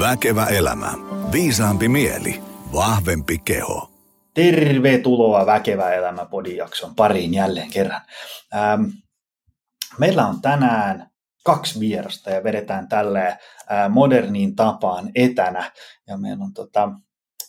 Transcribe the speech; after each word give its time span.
Väkevä 0.00 0.46
elämä. 0.46 0.92
Viisaampi 1.32 1.88
mieli. 1.88 2.42
Vahvempi 2.72 3.38
keho. 3.38 3.90
Tervetuloa 4.34 5.46
Väkevä 5.46 5.90
elämä 5.90 6.26
podijakson 6.26 6.94
pariin 6.94 7.34
jälleen 7.34 7.70
kerran. 7.70 8.00
Ähm, 8.54 8.82
meillä 9.98 10.26
on 10.26 10.40
tänään 10.40 11.10
kaksi 11.44 11.80
vierasta 11.80 12.30
ja 12.30 12.44
vedetään 12.44 12.88
tälle 12.88 13.26
äh, 13.26 13.38
moderniin 13.90 14.56
tapaan 14.56 15.10
etänä. 15.14 15.72
Ja 16.06 16.16
meillä 16.16 16.44
on 16.44 16.52
tota, 16.52 16.92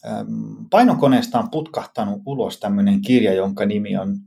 ähm, 0.05 0.65
painokoneesta 0.70 1.39
on 1.39 1.52
putkahtanut 1.52 2.21
ulos 2.25 2.59
tämmöinen 2.59 3.02
kirja, 3.02 3.33
jonka 3.33 3.65
nimi 3.65 3.97
on 3.97 4.18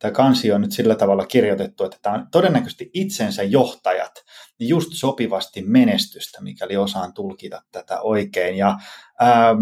tämä 0.00 0.12
kansi 0.12 0.52
on 0.52 0.60
nyt 0.60 0.72
sillä 0.72 0.94
tavalla 0.94 1.26
kirjoitettu, 1.26 1.84
että 1.84 1.98
tämä 2.02 2.14
on 2.14 2.26
todennäköisesti 2.30 2.90
itsensä 2.94 3.42
johtajat, 3.42 4.12
niin 4.58 4.68
just 4.68 4.88
sopivasti 4.92 5.62
menestystä, 5.62 6.40
mikäli 6.40 6.76
osaan 6.76 7.12
tulkita 7.12 7.62
tätä 7.72 8.00
oikein. 8.00 8.56
Ja 8.56 8.78
ähm, 9.22 9.60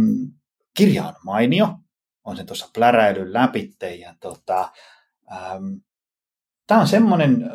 kirja 0.77 1.05
on 1.05 1.15
mainio, 1.25 1.69
on 2.25 2.37
se 2.37 2.45
tuossa 2.45 2.71
pläräilyn 2.75 3.33
läpitte, 3.33 3.95
ja 3.95 4.15
tota, 4.21 4.73
ähm, 5.33 5.65
tämä 6.67 6.81
on 6.81 6.89
semmoinen 6.89 7.51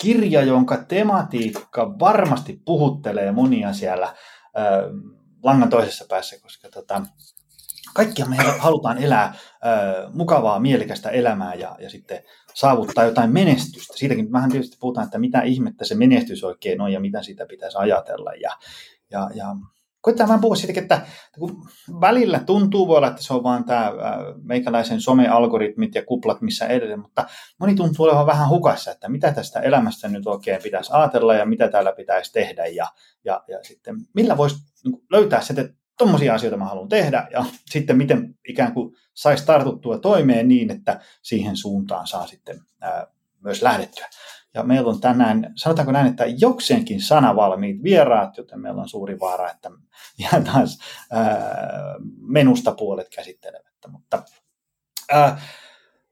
kirja, 0.00 0.42
jonka 0.42 0.76
tematiikka 0.76 1.98
varmasti 1.98 2.62
puhuttelee 2.64 3.32
monia 3.32 3.72
siellä 3.72 4.06
äh, 4.06 4.14
langan 5.42 5.70
toisessa 5.70 6.04
päässä, 6.08 6.40
koska 6.40 6.68
tota, 6.68 7.02
kaikkia 7.94 8.26
me 8.26 8.36
halutaan 8.36 8.98
elää 8.98 9.34
mukavaa, 10.12 10.60
mielekästä 10.60 11.10
elämää 11.10 11.54
ja, 11.54 11.76
ja 11.78 11.90
sitten 11.90 12.22
saavuttaa 12.54 13.04
jotain 13.04 13.32
menestystä. 13.32 13.96
Siitäkin 13.96 14.32
vähän 14.32 14.50
tietysti 14.50 14.76
puhutaan, 14.80 15.04
että 15.04 15.18
mitä 15.18 15.40
ihmettä 15.40 15.84
se 15.84 15.94
menestys 15.94 16.44
oikein 16.44 16.80
on 16.80 16.92
ja 16.92 17.00
mitä 17.00 17.22
sitä 17.22 17.46
pitäisi 17.46 17.78
ajatella. 17.78 18.32
Ja, 18.32 18.50
ja, 19.10 19.30
ja 19.34 19.56
koitetaan 20.00 20.28
vähän 20.28 20.40
puhua 20.40 20.56
siitäkin, 20.56 20.82
että 20.82 21.06
kun 21.38 21.68
välillä 22.00 22.38
tuntuu 22.38 22.88
voi 22.88 22.96
olla, 22.96 23.08
että 23.08 23.22
se 23.22 23.34
on 23.34 23.42
vaan 23.42 23.64
tämä 23.64 23.92
meikäläisen 24.42 25.00
some-algoritmit 25.00 25.94
ja 25.94 26.04
kuplat 26.06 26.40
missä 26.40 26.66
edelleen, 26.66 27.00
mutta 27.00 27.26
moni 27.60 27.74
tuntuu 27.74 28.06
olevan 28.06 28.26
vähän 28.26 28.48
hukassa, 28.48 28.90
että 28.90 29.08
mitä 29.08 29.32
tästä 29.32 29.60
elämästä 29.60 30.08
nyt 30.08 30.26
oikein 30.26 30.62
pitäisi 30.62 30.90
ajatella 30.92 31.34
ja 31.34 31.46
mitä 31.46 31.68
täällä 31.68 31.92
pitäisi 31.92 32.32
tehdä 32.32 32.66
ja, 32.66 32.86
ja, 33.24 33.44
ja 33.48 33.58
sitten 33.62 33.96
millä 34.14 34.36
voisi 34.36 34.56
niin 34.84 35.02
löytää 35.10 35.40
se, 35.40 35.74
tuommoisia 35.98 36.34
asioita 36.34 36.56
mä 36.56 36.64
haluan 36.64 36.88
tehdä 36.88 37.28
ja 37.32 37.44
sitten 37.70 37.96
miten 37.96 38.34
ikään 38.48 38.74
kuin 38.74 38.96
saisi 39.14 39.46
tartuttua 39.46 39.98
toimeen 39.98 40.48
niin, 40.48 40.70
että 40.70 41.00
siihen 41.22 41.56
suuntaan 41.56 42.06
saa 42.06 42.26
sitten 42.26 42.60
ää, 42.80 43.06
myös 43.40 43.62
lähdettyä. 43.62 44.08
Ja 44.54 44.62
meillä 44.62 44.90
on 44.90 45.00
tänään, 45.00 45.52
sanotaanko 45.56 45.92
näin, 45.92 46.06
että 46.06 46.24
jokseenkin 46.38 47.00
sanavalmiit 47.00 47.82
vieraat, 47.82 48.36
joten 48.36 48.60
meillä 48.60 48.82
on 48.82 48.88
suuri 48.88 49.20
vaara, 49.20 49.50
että 49.50 49.70
jää 50.18 50.42
taas 50.52 50.78
ää, 51.10 51.94
menusta 52.20 52.72
puolet 52.72 53.08
käsittelemättä. 53.16 53.88
Mutta 53.88 54.22
ää, 55.12 55.40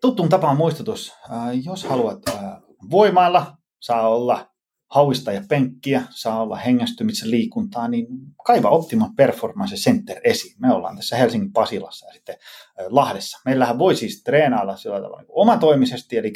tuttuun 0.01 0.29
tapaan 0.29 0.57
muistutus, 0.57 1.15
ää, 1.31 1.53
jos 1.53 1.85
haluat 1.85 2.29
ää, 2.29 2.61
voimailla, 2.91 3.57
saa 3.81 4.09
olla 4.09 4.52
hauista 4.93 5.33
ja 5.33 5.43
penkkiä, 5.49 6.03
saa 6.11 6.43
olla 6.43 6.57
hengästymisen 6.57 7.31
liikuntaa, 7.31 7.89
niin 7.89 8.07
kaiva 8.47 8.69
Optimum 8.69 9.17
Performance 9.17 9.77
Center 9.77 10.21
esiin. 10.25 10.55
Me 10.59 10.73
ollaan 10.73 10.97
tässä 10.97 11.17
Helsingin 11.17 11.53
Pasilassa 11.53 12.07
ja 12.07 12.13
sitten 12.13 12.37
Lahdessa. 12.89 13.41
Meillähän 13.45 13.79
voi 13.79 13.95
siis 13.95 14.23
treenailla 14.23 14.77
sillä 14.77 14.97
tavalla 14.97 15.19
niin 15.19 15.27
omatoimisesti, 15.31 16.19
eli 16.19 16.33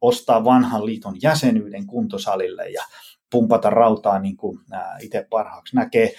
ostaa 0.00 0.44
vanhan 0.44 0.86
liiton 0.86 1.16
jäsenyyden 1.22 1.86
kuntosalille 1.86 2.68
ja 2.68 2.82
pumpata 3.30 3.70
rautaa 3.70 4.18
niin 4.18 4.36
kuin 4.36 4.58
itse 5.00 5.26
parhaaksi 5.30 5.76
näkee, 5.76 6.12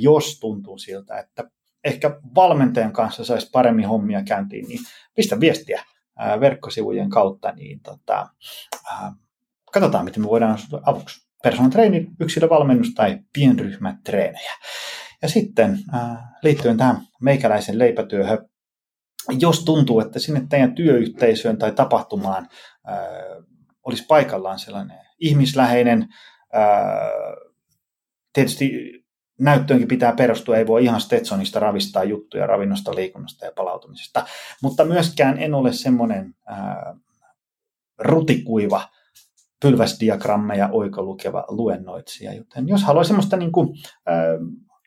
jos 0.00 0.40
tuntuu 0.40 0.78
siltä, 0.78 1.18
että 1.18 1.50
ehkä 1.84 2.20
valmentajan 2.34 2.92
kanssa 2.92 3.24
saisi 3.24 3.50
paremmin 3.52 3.88
hommia 3.88 4.22
käyntiin, 4.22 4.68
niin 4.68 4.80
pistä 5.14 5.40
viestiä 5.40 5.84
verkkosivujen 6.40 7.10
kautta, 7.10 7.52
niin 7.52 7.80
tota, 7.80 8.28
katsotaan, 9.72 10.04
miten 10.04 10.22
me 10.22 10.28
voidaan 10.28 10.58
avuksi. 10.82 11.20
Personal 11.42 11.70
training, 11.70 12.14
yksilövalmennus 12.20 12.94
tai 12.94 13.18
pienryhmätreenejä. 13.32 14.52
Ja 15.22 15.28
sitten 15.28 15.78
äh, 15.94 16.18
liittyen 16.42 16.76
tähän 16.76 17.00
meikäläisen 17.20 17.78
leipätyöhön, 17.78 18.38
jos 19.38 19.64
tuntuu, 19.64 20.00
että 20.00 20.18
sinne 20.18 20.42
teidän 20.48 20.74
työyhteisöön 20.74 21.58
tai 21.58 21.72
tapahtumaan 21.72 22.48
äh, 22.88 22.96
olisi 23.82 24.04
paikallaan 24.08 24.58
sellainen 24.58 24.98
ihmisläheinen, 25.18 26.08
äh, 26.54 27.42
tietysti 28.32 28.70
näyttöönkin 29.40 29.88
pitää 29.88 30.14
perustua, 30.16 30.56
ei 30.56 30.66
voi 30.66 30.84
ihan 30.84 31.00
Stetsonista 31.00 31.60
ravistaa 31.60 32.04
juttuja 32.04 32.46
ravinnosta, 32.46 32.94
liikunnasta 32.94 33.44
ja 33.44 33.52
palautumisesta, 33.56 34.26
mutta 34.62 34.84
myöskään 34.84 35.38
en 35.38 35.54
ole 35.54 35.72
semmoinen 35.72 36.34
äh, 36.50 36.58
rutikuiva 37.98 38.88
pylväsdiagrammeja 39.62 40.68
oikolukeva 40.72 41.44
luennoitsija. 41.48 42.34
Joten 42.34 42.68
jos 42.68 42.84
haluaa 42.84 43.04
semmoista 43.04 43.36
niin 43.36 43.52
kuin, 43.52 43.68
ä, 44.08 44.12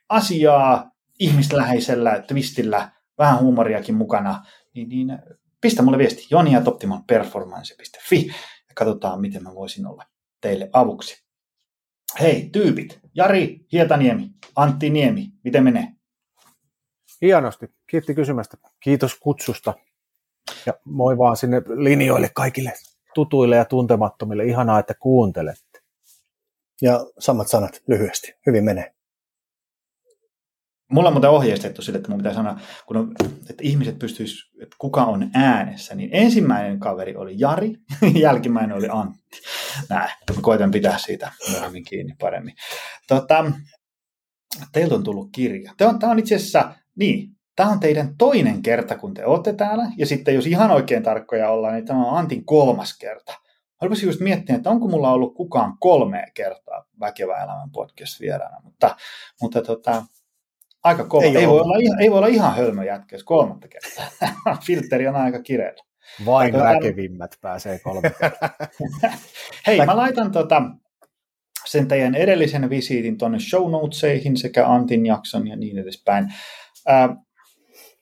asiaa 0.10 0.92
ihmisläheisellä 1.20 2.22
twistillä, 2.28 2.92
vähän 3.18 3.40
huumoriakin 3.40 3.96
mukana, 3.96 4.46
niin, 4.74 4.90
niin 4.90 5.20
pistä 5.62 5.82
mulle 5.82 5.98
viesti 5.98 6.28
joni.optimalperformance.fi 6.32 8.28
ja 8.68 8.74
katsotaan, 8.76 9.22
miten 9.22 9.44
mä 9.44 9.56
voisin 9.56 9.88
olla 9.88 10.04
teille 10.42 10.70
avuksi. 10.74 11.26
Hei, 12.20 12.50
tyypit. 12.50 13.00
Jari 13.16 13.66
Hietaniemi, 13.72 14.30
Antti 14.56 14.90
Niemi, 14.90 15.28
miten 15.44 15.64
menee? 15.64 15.88
Hienosti. 17.22 17.68
Kiitti 17.88 18.16
kysymästä. 18.16 18.58
Kiitos 18.80 19.16
kutsusta. 19.20 19.74
Ja 20.66 20.74
moi 20.86 21.18
vaan 21.18 21.38
sinne 21.38 21.62
linjoille 21.76 22.30
kaikille 22.36 22.74
tutuille 23.16 23.56
ja 23.56 23.66
tuntemattomille. 23.66 24.46
Ihanaa, 24.46 24.80
että 24.80 24.94
kuuntelette. 24.94 25.80
Ja 26.82 27.00
samat 27.20 27.48
sanat 27.48 27.82
lyhyesti. 27.88 28.34
Hyvin 28.46 28.64
menee. 28.64 28.96
Mulla 30.92 31.10
on 31.10 31.14
muuten 31.14 31.30
ohjeistettu 31.30 31.82
sille, 31.82 31.98
että 31.98 32.10
mun 32.10 32.18
pitää 32.18 32.34
sanoa, 32.34 32.60
kun 32.86 32.98
on, 32.98 33.12
että 33.50 33.64
ihmiset 33.64 34.00
pystyisivät, 34.00 34.64
että 34.64 34.76
kuka 34.80 35.04
on 35.04 35.30
äänessä, 35.34 35.96
niin 35.96 36.10
ensimmäinen 36.14 36.80
kaveri 36.80 37.16
oli 37.16 37.36
Jari, 37.38 37.74
jälkimmäinen 38.26 38.78
oli 38.78 38.88
Antti. 38.90 39.42
Näin, 39.90 40.10
mä 40.36 40.42
koitan 40.42 40.72
pitää 40.72 40.98
siitä 40.98 41.32
myöhemmin 41.52 41.84
kiinni 41.84 42.16
paremmin. 42.20 42.56
Tota, 43.08 43.52
teiltä 44.72 44.96
on 44.96 45.04
tullut 45.04 45.30
kirja. 45.32 45.74
Tämä 45.78 45.90
on, 45.92 46.00
on 46.04 46.20
itse 46.20 46.36
asiassa, 46.36 46.76
niin, 46.96 47.35
Tämä 47.56 47.70
on 47.70 47.80
teidän 47.80 48.18
toinen 48.18 48.62
kerta, 48.62 48.98
kun 48.98 49.14
te 49.14 49.26
olette 49.26 49.54
täällä, 49.54 49.86
ja 49.98 50.06
sitten 50.06 50.36
jos 50.36 50.48
ihan 50.48 50.72
oikein 50.72 51.04
tarkkoja 51.04 51.50
ollaan, 51.50 51.74
niin 51.74 51.86
tämä 51.86 52.06
on 52.06 52.18
Antin 52.18 52.46
kolmas 52.46 52.98
kerta. 52.98 53.34
Haluaisin 53.82 54.08
just 54.08 54.20
miettiä, 54.20 54.56
että 54.56 54.70
onko 54.70 54.88
mulla 54.88 55.12
ollut 55.12 55.36
kukaan 55.36 55.78
kolme 55.80 56.26
kertaa 56.34 56.86
Väkevä 57.00 57.44
elämän 57.44 57.72
podcast 57.72 58.20
vieraana, 58.20 58.62
mutta, 58.64 58.96
mutta 59.42 59.62
tota, 59.62 60.06
aika 60.84 61.04
kova. 61.04 61.24
Ei, 61.24 61.38
ei, 61.38 61.48
voi 61.48 61.60
olla, 61.60 61.78
ihan, 61.78 62.02
ei 62.02 62.12
voi 62.12 62.18
olla 62.18 62.28
ihan 62.28 62.56
hölmö 62.56 62.84
jätkä, 62.84 63.16
jos 63.16 63.24
kolmatta 63.24 63.68
kertaa. 63.68 64.58
Filteri 64.66 65.08
on 65.08 65.16
aika 65.16 65.42
kireellä. 65.42 65.84
Vain 66.26 66.52
tota, 66.52 66.64
väkevimmät 66.64 67.36
pääsee 67.42 67.80
kolme 67.80 68.12
kertaa. 68.20 68.50
Hei, 69.68 69.86
mä 69.86 69.98
laitan 69.98 70.32
tota, 70.32 70.62
sen 71.66 71.88
teidän 71.88 72.16
edellisen 72.16 72.70
visiitin 72.70 73.18
tuonne 73.18 73.40
show 73.40 73.72
notesihin 73.72 74.38
sekä 74.38 74.68
Antin 74.68 75.06
jakson 75.06 75.48
ja 75.48 75.56
niin 75.56 75.78
edespäin. 75.78 76.34
Äh, 76.90 77.10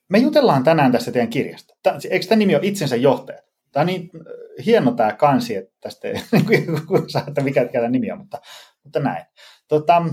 me 0.10 0.18
jutellaan 0.18 0.64
tänään 0.64 0.92
tästä 0.92 1.12
teidän 1.12 1.30
kirjasta. 1.30 1.74
Eikö 2.10 2.26
tämä 2.26 2.40
nimi 2.40 2.56
ole 2.56 2.66
itsensä 2.66 2.96
johtaja? 2.96 3.40
Tämä 3.72 3.82
on 3.82 3.88
niin 3.88 4.10
äh, 4.16 4.66
hieno 4.66 4.92
tämä 4.92 5.14
kansi, 5.14 5.56
että 5.56 5.74
tästä 5.82 6.08
ei 6.08 6.16
saa, 7.12 7.24
että 7.28 7.42
mikä 7.42 7.66
tämä 7.66 7.90
nimi 7.90 8.12
on, 8.12 8.18
mutta, 8.18 8.42
mutta 8.84 9.00
näin. 9.00 9.26
Tota, 9.68 10.06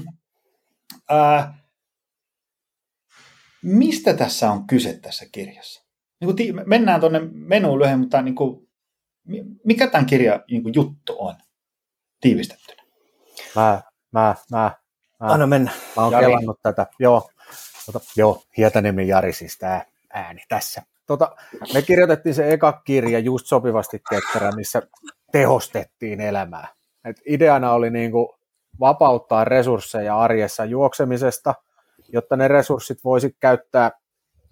ää, 1.09 1.37
äh, 1.39 1.61
mistä 3.63 4.15
tässä 4.15 4.51
on 4.51 4.67
kyse 4.67 4.99
tässä 5.03 5.27
kirjassa? 5.33 5.85
Niin 6.21 6.27
kuin 6.27 6.37
ti- 6.37 6.53
mennään 6.53 7.01
tuonne 7.01 7.21
menuun 7.33 7.79
lyhyen, 7.79 7.99
mutta 7.99 8.23
niin 8.23 8.35
kuin, 8.35 8.69
mikä 9.65 9.87
tämän 9.87 10.07
kirjan 10.07 10.45
niin 10.51 10.63
kuin 10.63 10.75
juttu 10.75 11.17
on 11.19 11.35
tiivistettynä? 12.21 12.83
Mä, 13.57 13.83
mä, 14.13 14.35
mä, 14.51 14.75
mä, 15.21 15.27
Anna 15.33 15.47
mennä. 15.47 15.71
Mä 15.97 16.03
oon 16.03 16.13
kelannut 16.21 16.61
tätä. 16.63 16.87
Joo, 16.99 17.31
tota, 17.87 18.01
joo 18.17 18.43
Hietaniemen 18.57 19.09
Jari 19.09 19.33
siis 19.33 19.59
tämä 19.59 19.85
ääni 20.13 20.43
tässä. 20.49 20.83
Tota, 21.07 21.37
me 21.75 21.83
kirjoitettiin 21.83 22.35
se 22.35 22.53
eka 22.53 22.73
kirja 22.73 23.19
just 23.19 23.47
sopivasti 23.47 24.03
ketterä, 24.11 24.53
missä 24.53 24.83
tehostettiin 25.33 26.21
elämää. 26.21 26.69
Et 27.05 27.17
ideana 27.27 27.73
oli 27.73 27.91
niinku 27.91 28.39
vapauttaa 28.81 29.45
resursseja 29.45 30.19
arjessa 30.19 30.65
juoksemisesta, 30.65 31.55
jotta 32.09 32.37
ne 32.37 32.49
resurssit 32.49 33.05
voisi 33.05 33.37
käyttää 33.41 33.91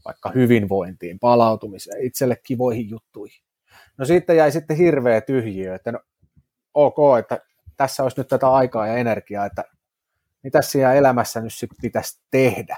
vaikka 0.05 0.31
hyvinvointiin, 0.31 1.19
palautumiseen, 1.19 2.05
itselle 2.05 2.37
kivoihin 2.43 2.91
juttuihin. 2.91 3.43
No 3.99 4.05
sitten 4.05 4.37
jäi 4.37 4.53
sitten 4.53 4.77
hirveä 4.77 5.21
tyhjiö, 5.21 5.75
että 5.75 5.93
no, 5.93 6.01
ok, 6.75 6.97
että 7.19 7.41
tässä 7.77 8.03
olisi 8.03 8.21
nyt 8.21 8.29
tätä 8.29 8.51
aikaa 8.51 8.87
ja 8.87 8.97
energiaa, 8.97 9.47
että 9.47 9.65
mitä 10.43 10.63
siellä 10.63 10.95
elämässä 10.95 11.41
nyt 11.41 11.55
sitten 11.55 11.79
pitäisi 11.83 12.21
tehdä. 12.31 12.77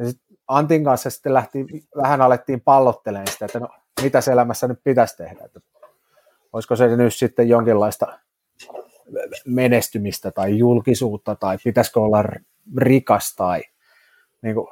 Ja 0.00 0.06
sit 0.06 0.20
Antin 0.48 0.84
kanssa 0.84 1.10
sitten 1.10 1.34
lähti, 1.34 1.66
vähän 2.02 2.20
alettiin 2.20 2.60
pallottelemaan 2.60 3.26
sitä, 3.26 3.44
että 3.44 3.60
no, 3.60 3.68
mitä 4.02 4.18
elämässä 4.32 4.68
nyt 4.68 4.80
pitäisi 4.84 5.16
tehdä. 5.16 5.44
Että 5.44 5.60
olisiko 6.52 6.76
se 6.76 6.96
nyt 6.96 7.14
sitten 7.14 7.48
jonkinlaista 7.48 8.18
menestymistä 9.46 10.30
tai 10.30 10.58
julkisuutta 10.58 11.34
tai 11.34 11.58
pitäisikö 11.64 12.00
olla 12.00 12.24
rikas 12.76 13.34
tai 13.36 13.62
niin 14.42 14.54
kuin, 14.54 14.66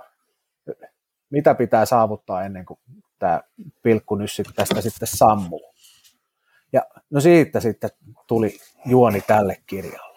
mitä 1.31 1.55
pitää 1.55 1.87
saavuttaa 1.87 2.45
ennen 2.45 2.67
kuin 2.67 2.81
tämä 3.19 3.41
pilkku 3.83 4.15
nyt 4.15 4.31
tästä 4.57 4.81
sitten 4.81 5.09
sammuu. 5.09 5.75
Ja 6.73 6.83
no 7.11 7.21
siitä 7.21 7.61
sitten 7.61 7.91
tuli 8.27 8.59
juoni 8.87 9.21
tälle 9.21 9.57
kirjalle. 9.67 10.08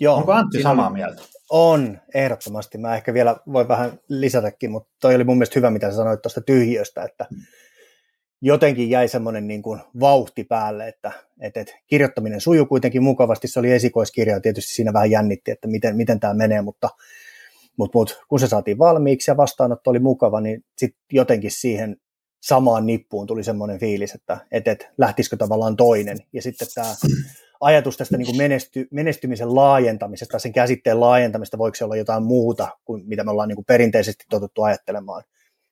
Joo, 0.00 0.16
Onko 0.16 0.32
Antti 0.32 0.62
samaa 0.62 0.90
mieltä? 0.90 1.22
On, 1.50 1.98
ehdottomasti. 2.14 2.78
Mä 2.78 2.96
ehkä 2.96 3.14
vielä 3.14 3.36
voi 3.52 3.68
vähän 3.68 3.92
lisätäkin, 4.08 4.70
mutta 4.70 4.90
toi 5.00 5.14
oli 5.14 5.24
mun 5.24 5.36
mielestä 5.36 5.58
hyvä, 5.58 5.70
mitä 5.70 5.90
sä 5.90 5.96
sanoit 5.96 6.22
tuosta 6.22 6.40
tyhjiöstä, 6.40 7.02
että 7.02 7.26
jotenkin 8.42 8.90
jäi 8.90 9.08
semmoinen 9.08 9.48
niin 9.48 9.62
kuin 9.62 9.80
vauhti 10.00 10.44
päälle, 10.44 10.88
että, 10.88 11.12
että, 11.40 11.60
että 11.60 11.72
kirjoittaminen 11.86 12.40
sujuu 12.40 12.66
kuitenkin 12.66 13.02
mukavasti. 13.02 13.48
Se 13.48 13.60
oli 13.60 13.72
esikoiskirja 13.72 14.34
ja 14.34 14.40
tietysti 14.40 14.74
siinä 14.74 14.92
vähän 14.92 15.10
jännitti, 15.10 15.50
että 15.50 15.68
miten, 15.68 15.96
miten 15.96 16.20
tämä 16.20 16.34
menee, 16.34 16.62
mutta, 16.62 16.88
mutta, 17.76 17.98
mutta 17.98 18.14
kun 18.28 18.40
se 18.40 18.46
saatiin 18.46 18.78
valmiiksi 18.78 19.30
ja 19.30 19.36
vastaanotto 19.36 19.90
oli 19.90 19.98
mukava, 19.98 20.40
niin 20.40 20.64
sitten 20.78 21.00
jotenkin 21.12 21.50
siihen 21.50 21.96
samaan 22.42 22.86
nippuun 22.86 23.26
tuli 23.26 23.44
semmoinen 23.44 23.80
fiilis, 23.80 24.14
että, 24.14 24.38
että, 24.52 24.70
että 24.70 24.88
lähtisikö 24.98 25.36
tavallaan 25.36 25.76
toinen. 25.76 26.18
Ja 26.32 26.42
sitten 26.42 26.68
tämä 26.74 26.94
ajatus 27.60 27.96
tästä 27.96 28.16
niin 28.16 28.26
kuin 28.26 28.38
menesty, 28.38 28.88
menestymisen 28.90 29.54
laajentamisesta, 29.54 30.38
sen 30.38 30.52
käsitteen 30.52 31.00
laajentamista, 31.00 31.58
voiko 31.58 31.74
se 31.74 31.84
olla 31.84 31.96
jotain 31.96 32.22
muuta 32.22 32.68
kuin 32.84 33.02
mitä 33.06 33.24
me 33.24 33.30
ollaan 33.30 33.48
niin 33.48 33.56
kuin 33.56 33.64
perinteisesti 33.64 34.24
totuttu 34.30 34.62
ajattelemaan. 34.62 35.22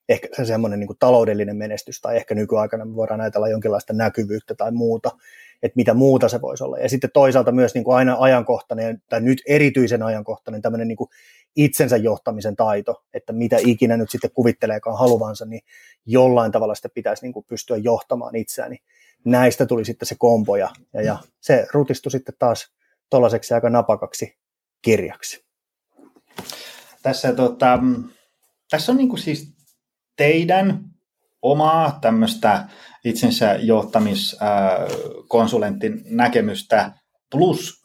Ehkä 0.09 0.29
se 0.37 0.45
semmoinen 0.45 0.81
niin 0.81 0.87
kuin 0.87 0.97
taloudellinen 0.99 1.57
menestys, 1.57 2.01
tai 2.01 2.17
ehkä 2.17 2.35
nykyaikana 2.35 2.85
me 2.85 2.95
voidaan 2.95 3.21
ajatella 3.21 3.49
jonkinlaista 3.49 3.93
näkyvyyttä 3.93 4.55
tai 4.55 4.73
muuta, 4.73 5.11
että 5.63 5.77
mitä 5.77 5.95
muuta 5.95 6.29
se 6.29 6.41
voisi 6.41 6.65
olla. 6.65 6.79
Ja 6.79 6.89
sitten 6.89 7.11
toisaalta 7.15 7.53
myös 7.53 7.75
niin 7.75 7.85
kuin 7.85 7.97
aina 7.97 8.17
ajankohtainen, 8.19 9.03
tai 9.09 9.21
nyt 9.21 9.43
erityisen 9.47 10.03
ajankohtainen 10.03 10.63
tämmöinen 10.63 10.89
niin 10.89 10.97
kuin 10.97 11.11
itsensä 11.57 11.97
johtamisen 11.97 12.57
taito, 12.57 13.05
että 13.15 13.33
mitä 13.33 13.57
ikinä 13.67 13.97
nyt 13.97 14.11
sitten 14.11 14.31
kuvitteleekaan 14.35 14.99
haluvansa, 14.99 15.45
niin 15.45 15.61
jollain 16.07 16.53
tavalla 16.53 16.75
sitä 16.75 16.89
pitäisi 16.95 17.23
niin 17.23 17.33
kuin 17.33 17.47
pystyä 17.49 17.77
johtamaan 17.77 18.37
itseään. 18.37 18.71
Niin 18.71 18.83
näistä 19.25 19.67
tuli 19.67 19.85
sitten 19.85 20.09
se 20.09 20.15
kombo 20.19 20.57
ja, 20.57 20.71
ja, 20.95 21.03
ja 21.03 21.19
se 21.41 21.67
rutistui 21.73 22.13
sitten 22.13 22.35
taas 22.39 22.73
tuollaiseksi 23.11 23.55
aika 23.55 23.71
napakaksi 23.71 24.39
kirjaksi. 24.83 25.45
Tässä, 27.03 27.33
tota, 27.33 27.79
tässä 28.71 28.93
on 28.93 28.99
niin 28.99 29.09
kuin 29.09 29.21
siis 29.21 29.53
teidän 30.17 30.85
omaa 31.43 31.99
tämmöistä 32.01 32.69
itsensä 33.05 33.55
johtamiskonsulentin 33.55 36.03
näkemystä 36.05 36.93
plus 37.31 37.83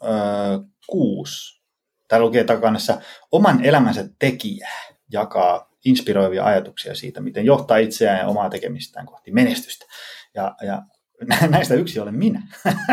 kuusi. 0.88 1.64
Täällä 2.08 2.26
lukee 2.26 2.44
takanessa 2.44 3.02
oman 3.32 3.66
elämänsä 3.66 4.10
tekijää 4.20 4.82
jakaa 5.12 5.74
inspiroivia 5.86 6.46
ajatuksia 6.46 6.96
siitä, 6.96 7.22
miten 7.22 7.46
johtaa 7.46 7.78
itseään 7.78 8.20
ja 8.20 8.28
omaa 8.28 8.50
tekemistään 8.50 9.06
kohti 9.06 9.32
menestystä. 9.32 9.86
Ja, 10.36 10.56
ja 10.62 10.82
näistä 11.50 11.74
yksi 11.74 12.00
olen 12.00 12.16
minä. 12.16 12.48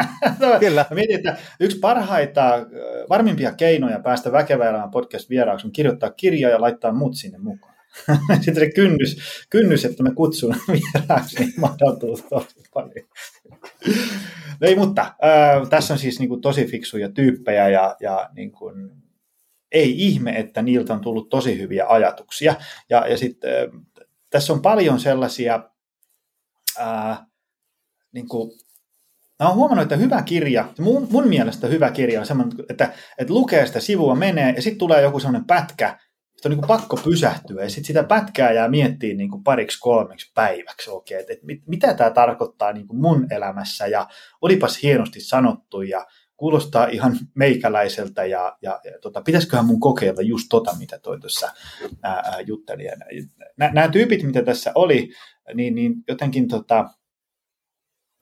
Kyllä. 0.60 0.86
Mä 0.90 0.94
mietin, 0.94 1.16
että 1.16 1.36
yksi 1.60 1.78
parhaita, 1.78 2.66
varmimpia 3.08 3.52
keinoja 3.52 4.00
päästä 4.00 4.32
väkevään 4.32 4.90
podcast-vieraaksi 4.90 5.66
on 5.66 5.72
kirjoittaa 5.72 6.10
kirja 6.10 6.48
ja 6.48 6.60
laittaa 6.60 6.92
mut 6.92 7.14
sinne 7.14 7.38
mukaan. 7.38 7.74
Sitten 8.42 8.54
se 8.54 8.70
kynnys, 8.70 9.16
kynnys, 9.50 9.84
että 9.84 10.02
me 10.02 10.14
kutsun 10.14 10.56
vieraaksi, 10.72 11.38
niin 11.38 11.52
madaltuu 11.56 12.18
tosi 12.30 12.62
paljon. 12.74 13.06
Ei, 14.62 14.76
mutta 14.76 15.02
äh, 15.02 15.68
tässä 15.70 15.94
on 15.94 15.98
siis 15.98 16.18
niin 16.18 16.28
kuin, 16.28 16.40
tosi 16.40 16.66
fiksuja 16.66 17.08
tyyppejä 17.08 17.68
ja, 17.68 17.96
ja 18.00 18.30
niin 18.34 18.52
kuin, 18.52 18.90
ei 19.72 20.06
ihme, 20.06 20.30
että 20.30 20.62
niiltä 20.62 20.92
on 20.92 21.00
tullut 21.00 21.28
tosi 21.28 21.58
hyviä 21.58 21.86
ajatuksia. 21.88 22.54
Ja, 22.90 23.06
ja 23.06 23.16
sitten 23.18 23.50
äh, 23.50 23.80
tässä 24.30 24.52
on 24.52 24.62
paljon 24.62 25.00
sellaisia 25.00 25.70
äh, 26.80 27.18
niin 28.12 28.28
kuin, 28.28 28.50
Mä 29.40 29.48
oon 29.48 29.56
huomannut, 29.56 29.82
että 29.82 29.96
hyvä 29.96 30.22
kirja, 30.22 30.68
mun, 30.78 31.08
mun 31.10 31.28
mielestä 31.28 31.66
hyvä 31.66 31.90
kirja 31.90 32.20
on 32.20 32.26
semmoinen, 32.26 32.64
että, 32.70 32.92
että 33.18 33.32
lukee 33.32 33.66
sitä 33.66 33.80
sivua, 33.80 34.14
menee 34.14 34.52
ja 34.56 34.62
sitten 34.62 34.78
tulee 34.78 35.02
joku 35.02 35.20
semmoinen 35.20 35.46
pätkä, 35.46 35.98
että 36.36 36.48
on 36.48 36.50
niin 36.50 36.66
pakko 36.66 36.96
pysähtyä 37.04 37.62
ja 37.62 37.68
sitten 37.68 37.84
sitä 37.84 38.04
pätkää 38.04 38.52
jää 38.52 38.68
miettiä 38.68 39.14
niin 39.14 39.44
pariksi 39.44 39.80
kolmeksi 39.80 40.30
päiväksi 40.34 40.90
oikein, 40.90 41.20
että, 41.20 41.46
mit, 41.46 41.62
mitä 41.66 41.94
tämä 41.94 42.10
tarkoittaa 42.10 42.72
niin 42.72 42.86
mun 42.92 43.26
elämässä 43.30 43.86
ja 43.86 44.08
olipas 44.40 44.82
hienosti 44.82 45.20
sanottu 45.20 45.82
ja 45.82 46.06
kuulostaa 46.36 46.86
ihan 46.86 47.18
meikäläiseltä 47.34 48.24
ja, 48.24 48.56
ja, 48.62 48.80
ja 48.84 48.98
tota, 49.02 49.22
pitäisiköhän 49.22 49.66
mun 49.66 49.80
kokeilla 49.80 50.22
just 50.22 50.46
tota, 50.50 50.76
mitä 50.78 50.98
toi 50.98 51.20
tuossa 51.20 51.52
jutteli. 52.46 52.84
Nämä 53.56 53.88
tyypit, 53.88 54.22
mitä 54.22 54.42
tässä 54.42 54.72
oli, 54.74 55.10
niin, 55.54 55.74
niin 55.74 55.94
jotenkin 56.08 56.48
tota, 56.48 56.90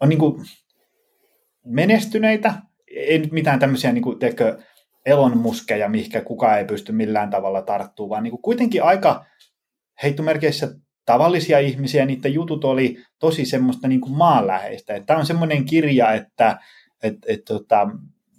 on 0.00 0.08
niin 0.08 0.18
kuin 0.18 0.44
menestyneitä, 1.64 2.54
ei 2.96 3.18
nyt 3.18 3.32
mitään 3.32 3.58
tämmöisiä 3.58 3.92
niin 3.92 4.02
kuin, 4.02 4.18
elonmuskeja, 5.06 5.88
mihinkä 5.88 6.20
kukaan 6.20 6.58
ei 6.58 6.64
pysty 6.64 6.92
millään 6.92 7.30
tavalla 7.30 7.62
tarttumaan, 7.62 8.10
vaan 8.10 8.22
niin 8.22 8.30
kuin 8.30 8.42
kuitenkin 8.42 8.82
aika 8.82 9.24
heittomerkeissä 10.02 10.74
tavallisia 11.06 11.58
ihmisiä, 11.58 12.06
niiden 12.06 12.34
jutut 12.34 12.64
oli 12.64 12.96
tosi 13.18 13.44
semmoista 13.44 13.88
niin 13.88 14.00
kuin 14.00 14.12
maanläheistä. 14.12 15.00
Tämä 15.00 15.18
on 15.18 15.26
semmoinen 15.26 15.64
kirja, 15.64 16.12
että 16.12 16.58
et, 17.02 17.14
et, 17.26 17.44
tota, 17.44 17.88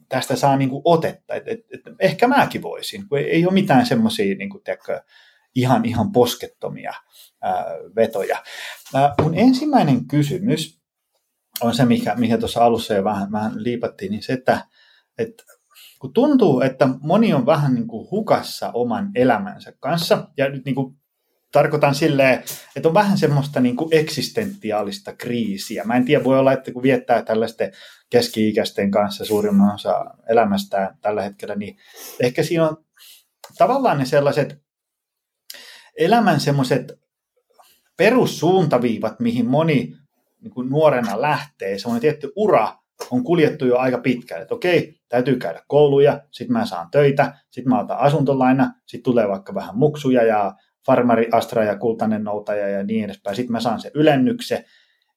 tästä 0.10 0.36
saa 0.36 0.58
niin 0.58 0.70
kuin 0.70 0.82
otetta, 0.86 1.36
että 1.36 1.52
et, 1.52 1.60
et, 1.74 1.82
ehkä 2.00 2.28
mäkin 2.28 2.62
voisin, 2.62 3.08
kun 3.10 3.18
ei, 3.18 3.32
ei 3.32 3.46
ole 3.46 3.54
mitään 3.54 3.86
semmoisia 3.86 4.36
niin 4.36 4.50
ihan, 5.56 5.86
ihan 5.86 6.12
poskettomia 6.12 6.94
ää, 7.42 7.66
vetoja. 7.96 8.44
Ää, 8.96 9.14
mun 9.22 9.38
ensimmäinen 9.38 10.08
kysymys 10.08 10.79
on 11.62 11.76
se, 11.76 11.86
mikä, 11.86 12.16
mikä 12.16 12.38
tuossa 12.38 12.64
alussa 12.64 12.94
jo 12.94 13.04
vähän, 13.04 13.32
vähän 13.32 13.64
liipattiin, 13.64 14.12
niin 14.12 14.24
se, 14.24 14.34
että, 14.34 14.66
että 15.18 15.44
kun 16.00 16.14
tuntuu, 16.14 16.62
että 16.62 16.88
moni 17.02 17.34
on 17.34 17.46
vähän 17.46 17.74
niin 17.74 17.88
kuin 17.88 18.12
hukassa 18.12 18.72
oman 18.74 19.12
elämänsä 19.16 19.74
kanssa, 19.80 20.28
ja 20.38 20.50
nyt 20.50 20.66
niin 20.66 20.76
kuin 20.76 20.96
tarkoitan 21.52 21.96
silleen, 21.96 22.44
että 22.76 22.90
on 22.90 22.94
vähän 22.94 23.18
semmoista 23.18 23.60
niin 23.60 23.76
kuin 23.76 23.90
eksistentiaalista 23.92 25.16
kriisiä. 25.16 25.84
Mä 25.84 25.96
en 25.96 26.06
tiedä, 26.06 26.24
voi 26.24 26.40
olla, 26.40 26.54
että 26.54 26.72
kun 26.72 26.84
viettää 26.84 27.22
tällaisten 27.22 27.72
keski-ikäisten 28.10 28.92
kanssa 28.92 29.26
suurimman 29.26 29.76
osa 29.76 30.06
elämästään 30.30 30.98
tällä 31.02 31.22
hetkellä, 31.22 31.56
niin 31.56 31.78
ehkä 32.20 32.44
siinä 32.44 32.68
on 32.68 32.78
tavallaan 33.58 33.98
ne 33.98 34.06
sellaiset 34.06 34.62
elämän 35.98 36.40
semmoiset 36.40 37.00
perussuuntaviivat, 37.98 39.20
mihin 39.20 39.50
moni 39.50 39.96
niin 40.42 40.52
kuin 40.52 40.70
nuorena 40.70 41.22
lähtee, 41.22 41.78
semmoinen 41.78 42.02
tietty 42.02 42.32
ura 42.36 42.74
on 43.12 43.24
kuljettu 43.24 43.66
jo 43.66 43.78
aika 43.78 43.98
pitkälle, 43.98 44.42
että 44.42 44.56
okei, 44.56 45.00
täytyy 45.10 45.36
käydä 45.36 45.62
kouluja, 45.68 46.22
sitten 46.32 46.54
mä 46.54 46.66
saan 46.66 46.88
töitä, 46.92 47.34
sitten 47.52 47.70
mä 47.70 47.80
otan 47.80 47.98
asuntolaina, 47.98 48.74
sitten 48.86 49.04
tulee 49.04 49.28
vaikka 49.28 49.54
vähän 49.54 49.78
muksuja 49.78 50.24
ja 50.24 50.54
farmari, 50.86 51.28
astra 51.32 51.64
ja 51.64 51.78
kultainen 51.78 52.24
noutaja 52.24 52.70
ja 52.70 52.84
niin 52.84 53.06
edespäin, 53.06 53.36
sitten 53.36 53.52
mä 53.52 53.60
saan 53.60 53.82
se 53.82 53.92
ylennykse, 53.94 54.66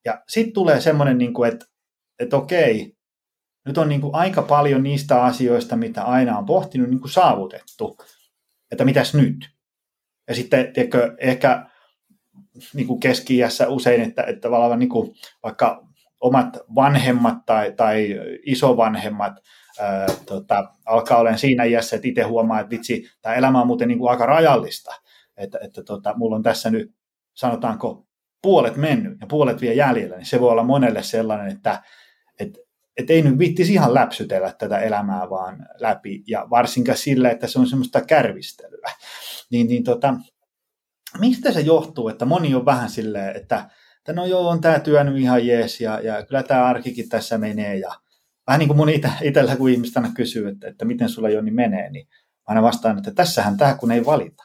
ja 0.04 0.22
sitten 0.28 0.54
tulee 0.54 0.80
semmoinen, 0.80 1.18
niin 1.18 1.34
kuin, 1.34 1.52
että, 1.52 1.66
että 2.18 2.36
okei, 2.36 2.96
nyt 3.66 3.78
on 3.78 3.88
niin 3.88 4.00
kuin 4.00 4.14
aika 4.14 4.42
paljon 4.42 4.82
niistä 4.82 5.22
asioista, 5.22 5.76
mitä 5.76 6.02
aina 6.02 6.38
on 6.38 6.46
pohtinut, 6.46 6.90
niin 6.90 7.00
kuin 7.00 7.10
saavutettu, 7.10 7.96
että 8.72 8.84
mitäs 8.84 9.14
nyt? 9.14 9.50
Ja 10.28 10.34
sitten, 10.34 10.72
tiedätkö, 10.72 11.16
ehkä 11.18 11.66
niin 12.74 12.86
kuin 12.86 13.00
keski 13.00 13.40
usein, 13.68 14.00
että, 14.00 14.22
että 14.22 14.40
tavallaan 14.40 14.78
niin 14.78 14.88
kuin, 14.88 15.14
vaikka 15.42 15.86
omat 16.20 16.58
vanhemmat 16.74 17.46
tai, 17.46 17.72
tai 17.72 18.20
isovanhemmat 18.46 19.32
ää, 19.80 20.06
tota, 20.26 20.68
alkaa 20.86 21.18
olemaan 21.18 21.38
siinä 21.38 21.64
iässä, 21.64 21.96
että 21.96 22.08
itse 22.08 22.22
huomaa, 22.22 22.60
että 22.60 22.70
vitsi, 22.70 23.04
tämä 23.22 23.34
elämä 23.34 23.60
on 23.60 23.66
muuten 23.66 23.88
niin 23.88 23.98
kuin 23.98 24.10
aika 24.10 24.26
rajallista, 24.26 24.94
että, 25.36 25.58
että 25.62 25.82
tota, 25.82 26.14
mulla 26.16 26.36
on 26.36 26.42
tässä 26.42 26.70
nyt, 26.70 26.94
sanotaanko, 27.34 28.06
puolet 28.42 28.76
mennyt 28.76 29.20
ja 29.20 29.26
puolet 29.26 29.60
vielä 29.60 29.74
jäljellä, 29.74 30.16
niin 30.16 30.26
se 30.26 30.40
voi 30.40 30.50
olla 30.50 30.64
monelle 30.64 31.02
sellainen, 31.02 31.56
että 31.56 31.82
et, 32.40 32.58
et 32.96 33.10
ei 33.10 33.22
nyt 33.22 33.38
vittisi 33.38 33.72
ihan 33.72 33.94
läpsytellä 33.94 34.54
tätä 34.58 34.78
elämää 34.78 35.30
vaan 35.30 35.66
läpi, 35.78 36.22
ja 36.26 36.46
varsinkaan 36.50 36.98
sillä, 36.98 37.30
että 37.30 37.46
se 37.46 37.58
on 37.58 37.66
semmoista 37.66 38.00
kärvistelyä. 38.00 38.90
Niin, 39.50 39.66
niin 39.66 39.84
tota, 39.84 40.14
mistä 41.18 41.52
se 41.52 41.60
johtuu, 41.60 42.08
että 42.08 42.24
moni 42.24 42.54
on 42.54 42.64
vähän 42.64 42.90
silleen, 42.90 43.36
että, 43.36 43.70
että 43.98 44.12
no 44.12 44.26
joo, 44.26 44.48
on 44.48 44.60
tämä 44.60 44.80
työ 44.80 45.04
nyt 45.04 45.16
ihan 45.16 45.46
jees, 45.46 45.80
ja, 45.80 46.00
ja 46.00 46.26
kyllä 46.26 46.42
tämä 46.42 46.64
arkikin 46.64 47.08
tässä 47.08 47.38
menee, 47.38 47.76
ja, 47.76 47.94
vähän 48.46 48.58
niin 48.58 48.68
kuin 48.68 48.76
mun 48.76 48.88
ite, 48.88 49.10
itsellä, 49.22 49.56
kun 49.56 49.70
ihmiset 49.70 49.96
aina 49.96 50.12
kysyy, 50.14 50.48
että, 50.48 50.68
että 50.68 50.84
miten 50.84 51.08
sulla 51.08 51.30
Joni 51.30 51.50
menee, 51.50 51.90
niin 51.90 52.08
aina 52.46 52.62
vastaan, 52.62 52.98
että 52.98 53.10
tässähän 53.10 53.56
tämä, 53.56 53.74
kun 53.74 53.92
ei 53.92 54.04
valita. 54.04 54.44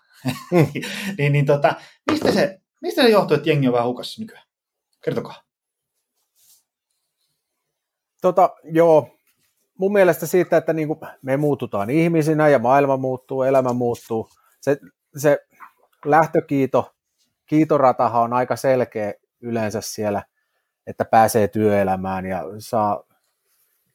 Mm. 0.51 0.67
niin, 1.17 1.31
niin 1.31 1.45
tota, 1.45 1.73
mistä, 2.11 2.31
se, 2.31 2.59
mistä 2.81 3.01
se 3.01 3.09
johtuu, 3.09 3.37
että 3.37 3.49
jengi 3.49 3.67
on 3.67 3.73
vähän 3.73 3.87
hukassa 3.87 4.21
nykyään? 4.21 4.47
Kertokaa. 5.03 5.43
Tota, 8.21 8.49
joo, 8.63 9.17
mun 9.77 9.93
mielestä 9.93 10.25
siitä, 10.25 10.57
että 10.57 10.73
niin 10.73 10.87
kuin 10.87 10.99
me 11.21 11.37
muututaan 11.37 11.89
ihmisinä 11.89 12.49
ja 12.49 12.59
maailma 12.59 12.97
muuttuu, 12.97 13.43
elämä 13.43 13.73
muuttuu. 13.73 14.29
Se, 14.61 14.77
se 15.17 15.46
lähtökiito, 16.11 16.95
kiitoratahan 17.45 18.21
on 18.21 18.33
aika 18.33 18.55
selkeä 18.55 19.13
yleensä 19.41 19.81
siellä, 19.81 20.23
että 20.87 21.05
pääsee 21.05 21.47
työelämään 21.47 22.25
ja 22.25 22.43
saa, 22.59 23.03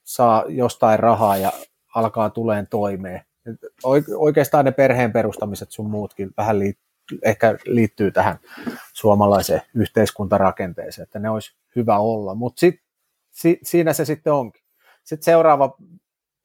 saa 0.03 0.43
jostain 0.47 0.99
rahaa 0.99 1.37
ja 1.37 1.51
alkaa 1.95 2.29
tuleen 2.29 2.67
toimeen. 2.67 3.21
Oikeastaan 4.17 4.65
ne 4.65 4.71
perheen 4.71 5.11
perustamiset 5.11 5.71
sun 5.71 5.89
muutkin 5.89 6.31
vähän 6.37 6.59
liittyy 6.59 6.93
ehkä 7.21 7.57
liittyy 7.65 8.11
tähän 8.11 8.39
suomalaiseen 8.93 9.61
yhteiskuntarakenteeseen, 9.75 11.03
että 11.03 11.19
ne 11.19 11.29
olisi 11.29 11.55
hyvä 11.75 11.99
olla, 11.99 12.35
mutta 12.35 12.59
sit, 12.59 12.75
si, 13.31 13.59
siinä 13.63 13.93
se 13.93 14.05
sitten 14.05 14.33
onkin. 14.33 14.63
Sitten 15.03 15.25
seuraava 15.25 15.77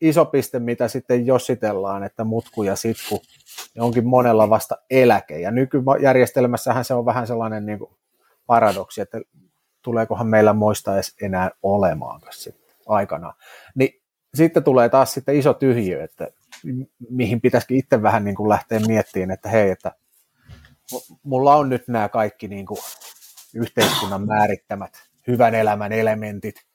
iso 0.01 0.25
piste, 0.25 0.59
mitä 0.59 0.89
sitten 0.89 1.27
jossitellaan, 1.27 2.05
että 2.05 2.25
mutku 2.25 2.63
ja 2.63 2.77
sitku, 2.77 3.23
onkin 3.79 4.07
monella 4.07 4.51
vasta 4.51 4.77
eläke. 4.91 5.41
Ja 5.41 5.51
nykyjärjestelmässähän 5.51 6.85
se 6.85 6.95
on 6.95 7.07
vähän 7.07 7.27
sellainen 7.27 7.67
niin 7.67 7.79
kuin 7.79 7.91
paradoksi, 8.47 9.01
että 9.01 9.21
tuleekohan 9.83 10.27
meillä 10.27 10.53
moista 10.53 10.95
edes 10.95 11.17
enää 11.23 11.51
olemaan 11.63 12.21
aikana. 12.87 13.35
Niin 13.75 14.03
sitten 14.35 14.65
tulee 14.65 14.89
taas 14.89 15.15
sitten 15.15 15.37
iso 15.37 15.55
tyhjiö, 15.55 16.05
että 16.05 16.29
mihin 17.11 17.41
pitäisikin 17.41 17.77
itse 17.77 18.03
vähän 18.03 18.25
niin 18.25 18.37
kuin 18.37 18.49
lähteä 18.49 18.81
miettimään, 18.81 19.31
että 19.31 19.49
hei, 19.49 19.71
että 19.71 19.93
mulla 21.23 21.57
on 21.57 21.69
nyt 21.69 21.89
nämä 21.89 22.09
kaikki 22.09 22.49
niin 22.49 22.67
kuin 22.67 22.79
yhteiskunnan 23.55 24.27
määrittämät 24.27 24.93
hyvän 25.27 25.55
elämän 25.55 25.93
elementit, 25.93 26.68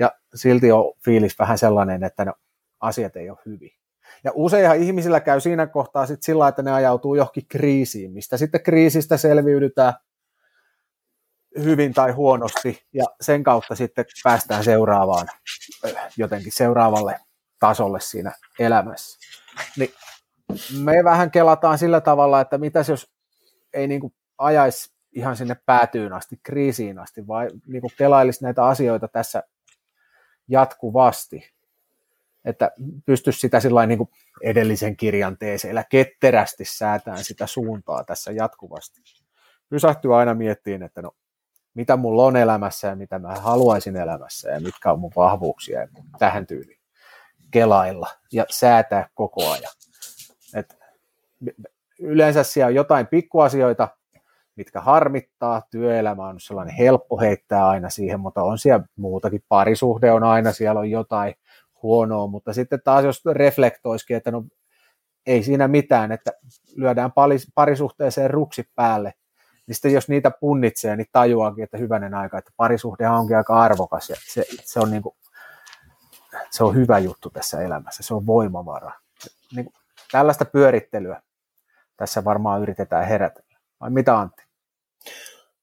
ja 0.00 0.12
silti 0.34 0.72
on 0.72 0.92
fiilis 1.04 1.38
vähän 1.38 1.58
sellainen, 1.58 2.04
että 2.04 2.24
no, 2.24 2.34
asiat 2.80 3.16
ei 3.16 3.30
ole 3.30 3.38
hyvin. 3.46 3.70
Ja 4.24 4.32
useinhan 4.34 4.78
ihmisillä 4.78 5.20
käy 5.20 5.40
siinä 5.40 5.66
kohtaa 5.66 6.06
sitten 6.06 6.26
sillä, 6.26 6.48
että 6.48 6.62
ne 6.62 6.72
ajautuu 6.72 7.14
johonkin 7.14 7.46
kriisiin, 7.48 8.12
mistä 8.12 8.36
sitten 8.36 8.62
kriisistä 8.62 9.16
selviydytään 9.16 9.94
hyvin 11.58 11.94
tai 11.94 12.12
huonosti, 12.12 12.86
ja 12.92 13.04
sen 13.20 13.42
kautta 13.42 13.74
sitten 13.74 14.04
päästään 14.24 14.64
seuraavaan, 14.64 15.28
jotenkin 16.16 16.52
seuraavalle 16.52 17.20
tasolle 17.60 18.00
siinä 18.00 18.32
elämässä. 18.58 19.18
Niin 19.76 19.90
me 20.82 21.04
vähän 21.04 21.30
kelataan 21.30 21.78
sillä 21.78 22.00
tavalla, 22.00 22.40
että 22.40 22.58
mitäs 22.58 22.88
jos 22.88 23.10
ei 23.72 23.86
niin 23.86 24.00
kuin 24.00 24.14
ajaisi 24.38 24.92
ihan 25.12 25.36
sinne 25.36 25.56
päätyyn 25.66 26.12
asti, 26.12 26.40
kriisiin 26.42 26.98
asti, 26.98 27.26
vai 27.26 27.48
niin 27.66 27.80
kuin 27.80 27.92
kelailisi 27.98 28.44
näitä 28.44 28.64
asioita 28.64 29.08
tässä 29.08 29.42
jatkuvasti, 30.50 31.50
että 32.44 32.70
pystyisi 33.06 33.40
sitä 33.40 33.60
sillä 33.60 33.86
niin 33.86 34.08
edellisen 34.42 34.96
kirjan 34.96 35.38
teeseillä 35.38 35.84
ketterästi 35.84 36.64
säätään 36.64 37.24
sitä 37.24 37.46
suuntaa 37.46 38.04
tässä 38.04 38.32
jatkuvasti. 38.32 39.00
Pysähtyy 39.68 40.18
aina 40.18 40.34
miettiin, 40.34 40.82
että 40.82 41.02
no, 41.02 41.10
mitä 41.74 41.96
mulla 41.96 42.24
on 42.24 42.36
elämässä 42.36 42.88
ja 42.88 42.96
mitä 42.96 43.18
mä 43.18 43.34
haluaisin 43.34 43.96
elämässä 43.96 44.50
ja 44.50 44.60
mitkä 44.60 44.92
on 44.92 45.00
mun 45.00 45.12
vahvuuksia 45.16 45.80
ja 45.80 45.88
tähän 46.18 46.46
tyyliin 46.46 46.80
kelailla 47.50 48.08
ja 48.32 48.46
säätää 48.50 49.08
koko 49.14 49.50
ajan. 49.50 49.72
Et 50.54 50.78
yleensä 51.98 52.42
siellä 52.42 52.68
on 52.68 52.74
jotain 52.74 53.06
pikkuasioita, 53.06 53.88
mitkä 54.60 54.80
harmittaa. 54.80 55.62
Työelämä 55.70 56.28
on 56.28 56.40
sellainen 56.40 56.74
helppo 56.74 57.20
heittää 57.20 57.68
aina 57.68 57.90
siihen, 57.90 58.20
mutta 58.20 58.42
on 58.42 58.58
siellä 58.58 58.84
muutakin. 58.96 59.44
Parisuhde 59.48 60.12
on 60.12 60.24
aina, 60.24 60.52
siellä 60.52 60.80
on 60.80 60.90
jotain 60.90 61.34
huonoa, 61.82 62.26
mutta 62.26 62.52
sitten 62.52 62.80
taas 62.84 63.04
jos 63.04 63.22
reflektoisikin, 63.32 64.16
että 64.16 64.30
no 64.30 64.44
ei 65.26 65.42
siinä 65.42 65.68
mitään, 65.68 66.12
että 66.12 66.30
lyödään 66.76 67.12
parisuhteeseen 67.54 68.30
ruksi 68.30 68.70
päälle, 68.74 69.14
niin 69.66 69.74
sitten 69.74 69.92
jos 69.92 70.08
niitä 70.08 70.30
punnitsee, 70.30 70.96
niin 70.96 71.06
tajuakin, 71.12 71.64
että 71.64 71.78
hyvänen 71.78 72.14
aika, 72.14 72.38
että 72.38 72.50
parisuhde 72.56 73.08
onkin 73.08 73.36
aika 73.36 73.60
arvokas 73.60 74.10
ja 74.10 74.16
se, 74.28 74.44
se, 74.64 74.80
on, 74.80 74.90
niin 74.90 75.02
kuin, 75.02 75.14
se 76.50 76.64
on 76.64 76.74
hyvä 76.74 76.98
juttu 76.98 77.30
tässä 77.30 77.62
elämässä, 77.62 78.02
se 78.02 78.14
on 78.14 78.26
voimavara. 78.26 78.92
Niin 79.56 79.64
kuin, 79.64 79.74
tällaista 80.12 80.44
pyörittelyä 80.44 81.22
tässä 81.96 82.24
varmaan 82.24 82.62
yritetään 82.62 83.06
herätä. 83.06 83.42
Vai 83.80 83.90
mitä 83.90 84.18
Antti? 84.18 84.49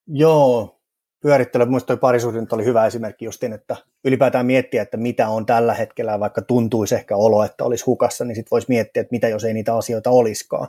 Joo, 0.08 0.80
pyörittely. 1.22 1.66
Mielestäni 1.66 1.98
tuo 1.98 2.02
parisuhde 2.02 2.40
oli 2.52 2.66
hyvä 2.66 2.86
esimerkki 2.86 3.26
justin, 3.26 3.54
että 3.54 3.76
ylipäätään 4.04 4.46
miettiä, 4.46 4.82
että 4.82 4.98
mitä 4.98 5.30
on 5.30 5.46
tällä 5.46 5.74
hetkellä, 5.74 6.20
vaikka 6.20 6.42
tuntuisi 6.42 6.96
ehkä 6.96 7.16
olo, 7.16 7.44
että 7.44 7.64
olisi 7.64 7.86
hukassa, 7.86 8.26
niin 8.26 8.36
sitten 8.36 8.52
voisi 8.52 8.68
miettiä, 8.70 9.02
että 9.02 9.12
mitä 9.12 9.28
jos 9.28 9.44
ei 9.44 9.54
niitä 9.54 9.76
asioita 9.76 10.10
olisikaan, 10.10 10.68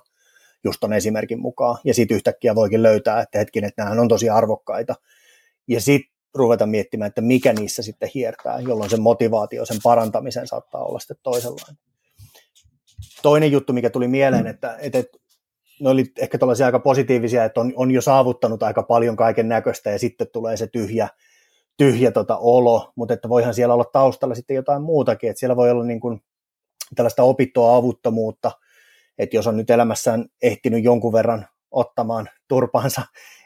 just 0.64 0.80
ton 0.80 0.92
esimerkin 0.92 1.40
mukaan. 1.40 1.78
Ja 1.84 1.94
sitten 1.94 2.14
yhtäkkiä 2.14 2.54
voikin 2.54 2.82
löytää, 2.82 3.20
että 3.20 3.38
hetkin, 3.38 3.64
että 3.64 3.84
nämä 3.84 4.00
on 4.00 4.08
tosi 4.08 4.30
arvokkaita. 4.30 4.94
Ja 5.68 5.80
sitten 5.80 6.18
ruveta 6.34 6.66
miettimään, 6.66 7.08
että 7.08 7.20
mikä 7.20 7.52
niissä 7.52 7.82
sitten 7.82 8.10
hiertää, 8.14 8.60
jolloin 8.60 8.90
se 8.90 8.96
motivaatio 8.96 9.64
sen 9.64 9.78
parantamisen 9.82 10.46
saattaa 10.46 10.84
olla 10.84 10.98
sitten 10.98 11.16
toisenlainen. 11.22 11.76
Toinen 13.22 13.52
juttu, 13.52 13.72
mikä 13.72 13.90
tuli 13.90 14.08
mieleen, 14.08 14.46
että, 14.46 14.76
että 14.80 15.18
ne 15.80 15.90
oli 15.90 16.04
ehkä 16.18 16.38
tällaisia 16.38 16.66
aika 16.66 16.78
positiivisia, 16.78 17.44
että 17.44 17.60
on, 17.60 17.72
on 17.76 17.90
jo 17.90 18.00
saavuttanut 18.00 18.62
aika 18.62 18.82
paljon 18.82 19.16
kaiken 19.16 19.48
näköistä 19.48 19.90
ja 19.90 19.98
sitten 19.98 20.26
tulee 20.32 20.56
se 20.56 20.66
tyhjä, 20.66 21.08
tyhjä 21.76 22.10
tota 22.10 22.36
olo, 22.36 22.92
mutta 22.96 23.14
että 23.14 23.28
voihan 23.28 23.54
siellä 23.54 23.74
olla 23.74 23.90
taustalla 23.92 24.34
sitten 24.34 24.54
jotain 24.54 24.82
muutakin, 24.82 25.30
että 25.30 25.40
siellä 25.40 25.56
voi 25.56 25.70
olla 25.70 25.84
niin 25.84 26.00
kuin 26.00 26.20
tällaista 26.94 27.22
opittua 27.22 27.76
avuttomuutta, 27.76 28.50
että 29.18 29.36
jos 29.36 29.46
on 29.46 29.56
nyt 29.56 29.70
elämässään 29.70 30.24
ehtinyt 30.42 30.84
jonkun 30.84 31.12
verran 31.12 31.46
ottamaan 31.70 32.28
turpaansa 32.48 33.02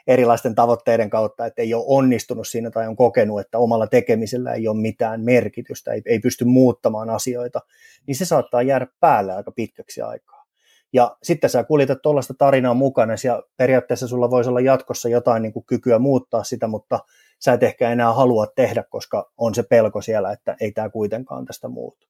erilaisten 0.07 0.55
tavoitteiden 0.55 1.09
kautta, 1.09 1.45
että 1.45 1.61
ei 1.61 1.73
ole 1.73 1.83
onnistunut 1.87 2.47
siinä 2.47 2.71
tai 2.71 2.87
on 2.87 2.95
kokenut, 2.95 3.39
että 3.39 3.57
omalla 3.57 3.87
tekemisellä 3.87 4.53
ei 4.53 4.67
ole 4.67 4.81
mitään 4.81 5.21
merkitystä, 5.21 5.93
ei, 5.93 6.01
ei 6.05 6.19
pysty 6.19 6.45
muuttamaan 6.45 7.09
asioita, 7.09 7.59
niin 8.07 8.15
se 8.15 8.25
saattaa 8.25 8.61
jäädä 8.61 8.87
päälle 8.99 9.33
aika 9.33 9.51
pitkäksi 9.51 10.01
aikaa. 10.01 10.42
Ja 10.93 11.17
sitten 11.23 11.49
sä 11.49 11.63
kuljetat 11.63 12.01
tuollaista 12.01 12.33
tarinaa 12.33 12.73
mukana, 12.73 13.13
ja 13.23 13.43
periaatteessa 13.57 14.07
sulla 14.07 14.29
voisi 14.29 14.49
olla 14.49 14.59
jatkossa 14.59 15.09
jotain 15.09 15.43
niin 15.43 15.53
kuin 15.53 15.65
kykyä 15.65 15.99
muuttaa 15.99 16.43
sitä, 16.43 16.67
mutta 16.67 16.99
sä 17.39 17.53
et 17.53 17.63
ehkä 17.63 17.89
enää 17.89 18.13
halua 18.13 18.47
tehdä, 18.47 18.83
koska 18.89 19.31
on 19.37 19.55
se 19.55 19.63
pelko 19.63 20.01
siellä, 20.01 20.31
että 20.31 20.55
ei 20.59 20.71
tämä 20.71 20.89
kuitenkaan 20.89 21.45
tästä 21.45 21.67
muutu. 21.67 22.07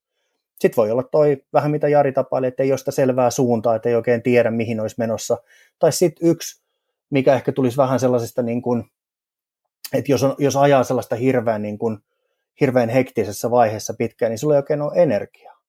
Sitten 0.59 0.77
voi 0.77 0.91
olla 0.91 1.03
toi 1.03 1.43
vähän 1.53 1.71
mitä 1.71 1.87
Jari 1.87 2.11
tapaili, 2.11 2.47
että 2.47 2.63
ei 2.63 2.71
ole 2.71 2.77
sitä 2.77 2.91
selvää 2.91 3.29
suuntaa, 3.29 3.75
että 3.75 3.89
ei 3.89 3.95
oikein 3.95 4.23
tiedä 4.23 4.51
mihin 4.51 4.79
olisi 4.79 4.95
menossa. 4.99 5.37
Tai 5.79 5.91
sitten 5.91 6.27
yksi, 6.27 6.63
mikä 7.09 7.33
ehkä 7.33 7.51
tulisi 7.51 7.77
vähän 7.77 7.99
sellaisesta, 7.99 8.41
niin 8.41 8.61
kuin, 8.61 8.83
että 9.93 10.11
jos, 10.11 10.23
on, 10.23 10.35
jos 10.37 10.55
ajaa 10.55 10.83
sellaista 10.83 11.15
hirveän, 11.15 11.61
niin 11.61 11.77
kuin, 11.77 11.97
hirveän 12.61 12.89
hektisessä 12.89 13.51
vaiheessa 13.51 13.93
pitkään, 13.97 14.29
niin 14.29 14.39
sulla 14.39 14.53
ei 14.53 14.59
oikein 14.59 14.81
ole 14.81 14.91
energiaa 14.95 15.62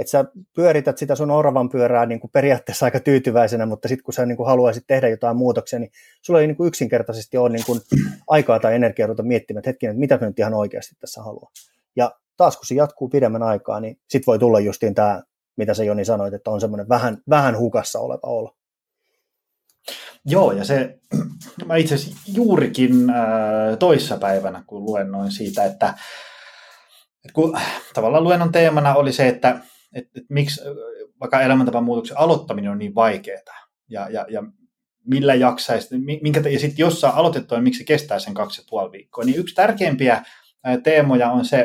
että 0.00 0.10
sä 0.10 0.24
pyörität 0.54 0.98
sitä 0.98 1.14
sun 1.14 1.30
oravan 1.30 1.68
pyörää 1.68 2.06
niin 2.06 2.20
kuin 2.20 2.30
periaatteessa 2.30 2.86
aika 2.86 3.00
tyytyväisenä, 3.00 3.66
mutta 3.66 3.88
sitten 3.88 4.04
kun 4.04 4.14
sä 4.14 4.26
niin 4.26 4.36
kuin 4.36 4.46
haluaisit 4.46 4.84
tehdä 4.86 5.08
jotain 5.08 5.36
muutoksia, 5.36 5.78
niin 5.78 5.90
sulla 6.22 6.40
ei 6.40 6.46
niin 6.46 6.56
kuin 6.56 6.68
yksinkertaisesti 6.68 7.36
ole 7.36 7.48
niin 7.48 7.64
kuin 7.66 7.80
aikaa 8.28 8.60
tai 8.60 8.74
energiaa 8.74 9.06
ruveta 9.06 9.22
miettimään, 9.22 9.58
että 9.58 9.70
hetkinen, 9.70 9.98
mitä 9.98 10.18
mä 10.20 10.26
nyt 10.26 10.38
ihan 10.38 10.54
oikeasti 10.54 10.94
tässä 11.00 11.22
haluan. 11.22 11.52
Ja 11.96 12.14
taas 12.36 12.56
kun 12.56 12.66
se 12.66 12.74
jatkuu 12.74 13.08
pidemmän 13.08 13.42
aikaa, 13.42 13.80
niin 13.80 13.96
sitten 14.08 14.26
voi 14.26 14.38
tulla 14.38 14.60
justiin 14.60 14.94
tämä, 14.94 15.22
mitä 15.56 15.74
sä 15.74 15.84
Joni 15.84 16.04
sanoit, 16.04 16.34
että 16.34 16.50
on 16.50 16.60
semmoinen 16.60 16.88
vähän, 16.88 17.18
vähän 17.28 17.58
hukassa 17.58 17.98
oleva 17.98 18.28
olo. 18.28 18.56
Joo, 20.24 20.52
ja 20.52 20.64
se, 20.64 20.98
mä 21.66 21.76
itse 21.76 21.94
asiassa 21.94 22.20
juurikin 22.34 23.10
äh, 23.10 23.78
toissapäivänä, 23.78 24.64
kun 24.66 24.84
luennoin 24.84 25.32
siitä, 25.32 25.64
että, 25.64 25.86
että 27.24 27.32
kun 27.32 27.58
tavallaan 27.94 28.24
luennon 28.24 28.52
teemana 28.52 28.94
oli 28.94 29.12
se, 29.12 29.28
että 29.28 29.60
että, 29.94 30.10
että 30.14 30.34
miksi 30.34 30.60
vaikka 31.20 31.40
elämäntapamuutoksen 31.40 32.18
aloittaminen 32.18 32.70
on 32.70 32.78
niin 32.78 32.94
vaikeaa 32.94 33.40
ja, 33.88 34.08
ja, 34.10 34.26
ja 34.28 34.42
millä 35.06 35.34
jaksaisi, 35.34 35.98
minkä, 35.98 36.40
ja 36.40 36.58
sitten 36.58 36.82
jos 36.82 37.00
saa 37.00 37.16
aloitettua, 37.16 37.58
niin 37.58 37.64
miksi 37.64 37.84
kestää 37.84 38.18
sen 38.18 38.34
kaksi 38.34 38.60
ja 38.60 38.66
puoli 38.70 38.92
viikkoa, 38.92 39.24
niin 39.24 39.38
yksi 39.38 39.54
tärkeimpiä 39.54 40.22
teemoja 40.82 41.30
on 41.30 41.44
se, 41.44 41.60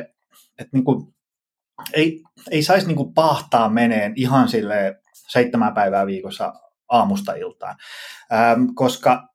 että 0.59 0.69
niin 0.71 0.83
kuin, 0.83 1.13
ei, 1.93 2.23
ei 2.51 2.63
saisi 2.63 2.87
niin 2.87 2.97
kuin 2.97 3.13
pahtaa 3.13 3.69
meneen 3.69 4.13
ihan 4.15 4.47
sille 4.47 4.99
seitsemän 5.13 5.73
päivää 5.73 6.05
viikossa 6.05 6.53
aamusta 6.89 7.33
iltaan, 7.33 7.75
ähm, 8.33 8.65
koska 8.75 9.27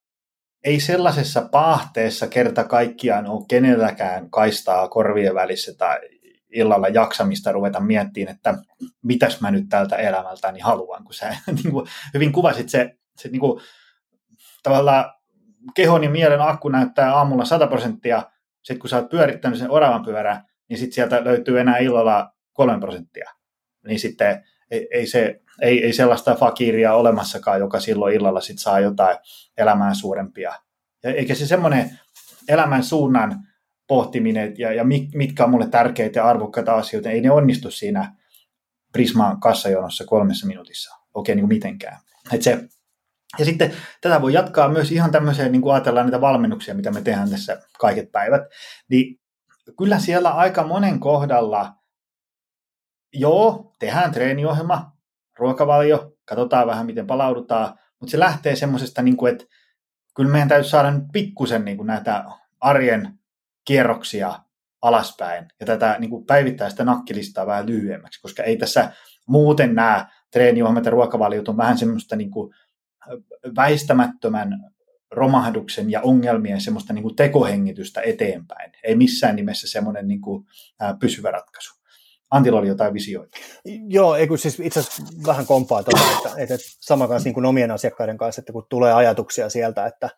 ei 0.64 0.80
sellaisessa 0.80 1.48
pahteessa 1.52 2.26
kerta 2.26 2.64
kaikkiaan 2.64 3.26
ole 3.26 3.44
kenelläkään 3.48 4.30
kaistaa 4.30 4.88
korvien 4.88 5.34
välissä 5.34 5.74
tai 5.78 5.98
illalla 6.52 6.88
jaksamista 6.88 7.52
ruveta 7.52 7.80
miettimään, 7.80 8.36
että 8.36 8.54
mitäs 9.02 9.40
mä 9.40 9.50
nyt 9.50 9.68
tältä 9.68 9.96
elämältäni 9.96 10.60
haluan, 10.60 11.04
kun 11.04 11.14
sä 11.14 11.28
niin 11.62 11.72
kuin, 11.72 11.86
hyvin 12.14 12.32
kuvasit 12.32 12.68
se, 12.68 12.96
se 13.16 13.28
niin 13.28 13.40
kuin, 13.40 13.60
tavallaan 14.62 15.14
kehon 15.74 16.04
ja 16.04 16.10
mielen 16.10 16.40
akku 16.40 16.68
näyttää 16.68 17.14
aamulla 17.14 17.44
100 17.44 17.66
prosenttia, 17.66 18.22
sitten 18.62 18.78
kun 18.78 18.90
sä 18.90 18.96
oot 18.96 19.08
pyörittänyt 19.08 19.58
sen 19.58 19.70
oravan 19.70 20.04
pyörän, 20.04 20.44
niin 20.68 20.78
sitten 20.78 20.94
sieltä 20.94 21.24
löytyy 21.24 21.60
enää 21.60 21.78
illalla 21.78 22.32
3 22.52 22.80
prosenttia. 22.80 23.30
Niin 23.86 24.00
sitten 24.00 24.44
ei, 24.70 24.88
ei, 24.92 25.06
se, 25.06 25.40
ei, 25.60 25.84
ei 25.84 25.92
sellaista 25.92 26.34
fakiria 26.34 26.94
olemassakaan, 26.94 27.60
joka 27.60 27.80
silloin 27.80 28.14
illalla 28.14 28.40
sit 28.40 28.58
saa 28.58 28.80
jotain 28.80 29.18
elämään 29.58 29.94
suurempia. 29.94 30.54
Eikä 31.04 31.34
se 31.34 31.46
semmoinen 31.46 31.98
elämän 32.48 32.84
suunnan 32.84 33.46
pohtiminen 33.90 34.54
ja, 34.58 34.72
ja 34.72 34.84
mitkä 35.14 35.44
on 35.44 35.50
mulle 35.50 35.68
tärkeitä 35.68 36.18
ja 36.18 36.24
arvokkaita 36.24 36.74
asioita, 36.74 37.10
ei 37.10 37.20
ne 37.20 37.30
onnistu 37.30 37.70
siinä 37.70 38.16
Prismaan 38.92 39.40
kassajonossa 39.40 40.04
kolmessa 40.04 40.46
minuutissa 40.46 40.96
oikein 41.14 41.36
niin 41.36 41.42
kuin 41.42 41.56
mitenkään. 41.56 41.98
Et 42.32 42.42
se, 42.42 42.68
ja 43.38 43.44
sitten 43.44 43.72
tätä 44.00 44.22
voi 44.22 44.32
jatkaa 44.32 44.68
myös 44.68 44.92
ihan 44.92 45.10
tämmöiseen, 45.10 45.52
niin 45.52 45.62
kuin 45.62 45.74
ajatellaan 45.74 46.06
niitä 46.06 46.20
valmennuksia, 46.20 46.74
mitä 46.74 46.90
me 46.90 47.02
tehdään 47.02 47.30
tässä 47.30 47.62
kaiket 47.78 48.12
päivät, 48.12 48.42
niin 48.88 49.20
kyllä 49.78 49.98
siellä 49.98 50.30
aika 50.30 50.66
monen 50.66 51.00
kohdalla, 51.00 51.74
joo, 53.12 53.74
tehdään 53.78 54.12
treeniohjelma, 54.12 54.92
ruokavalio, 55.38 56.16
katsotaan 56.24 56.66
vähän 56.66 56.86
miten 56.86 57.06
palaudutaan, 57.06 57.78
mutta 58.00 58.10
se 58.10 58.18
lähtee 58.18 58.56
semmoisesta, 58.56 59.02
niin 59.02 59.28
että 59.28 59.44
kyllä 60.16 60.30
meidän 60.30 60.48
täytyy 60.48 60.70
saada 60.70 60.92
pikkusen 61.12 61.64
niin 61.64 61.76
kuin 61.76 61.86
näitä 61.86 62.24
arjen 62.60 63.19
kierroksia 63.64 64.38
alaspäin 64.82 65.48
ja 65.60 65.66
tätä 65.66 65.96
niin 65.98 66.10
kuin 66.10 66.26
päivittäistä 66.26 66.84
nakkilistaa 66.84 67.46
vähän 67.46 67.66
lyhyemmäksi, 67.66 68.20
koska 68.22 68.42
ei 68.42 68.56
tässä 68.56 68.92
muuten 69.26 69.74
nämä 69.74 70.08
treeniohjelmat 70.32 70.84
ja 70.84 70.90
ruokavaliot 70.90 71.48
on 71.48 71.56
vähän 71.56 71.78
semmoista 71.78 72.16
niin 72.16 72.30
kuin 72.30 72.54
väistämättömän 73.56 74.70
romahduksen 75.10 75.90
ja 75.90 76.00
ongelmien 76.00 76.60
semmoista 76.60 76.92
niin 76.92 77.02
kuin 77.02 77.16
tekohengitystä 77.16 78.00
eteenpäin. 78.00 78.72
Ei 78.82 78.96
missään 78.96 79.36
nimessä 79.36 79.68
semmoinen 79.68 80.08
niin 80.08 80.20
kuin, 80.20 80.44
pysyvä 81.00 81.30
ratkaisu. 81.30 81.74
Antilla 82.30 82.58
oli 82.58 82.68
jotain 82.68 82.94
visioita. 82.94 83.38
Joo, 83.88 84.16
ei 84.16 84.26
kun 84.26 84.38
siis 84.38 84.60
itse 84.60 84.80
asiassa 84.80 85.02
vähän 85.26 85.46
kompaa 85.46 85.82
tuota, 85.82 86.04
että, 86.16 86.54
että, 86.54 86.56
sama 86.80 87.08
kanssa 87.08 87.26
niin 87.26 87.34
kuin 87.34 87.46
omien 87.46 87.70
asiakkaiden 87.70 88.18
kanssa, 88.18 88.40
että 88.40 88.52
kun 88.52 88.66
tulee 88.68 88.92
ajatuksia 88.92 89.50
sieltä, 89.50 89.86
että, 89.86 90.10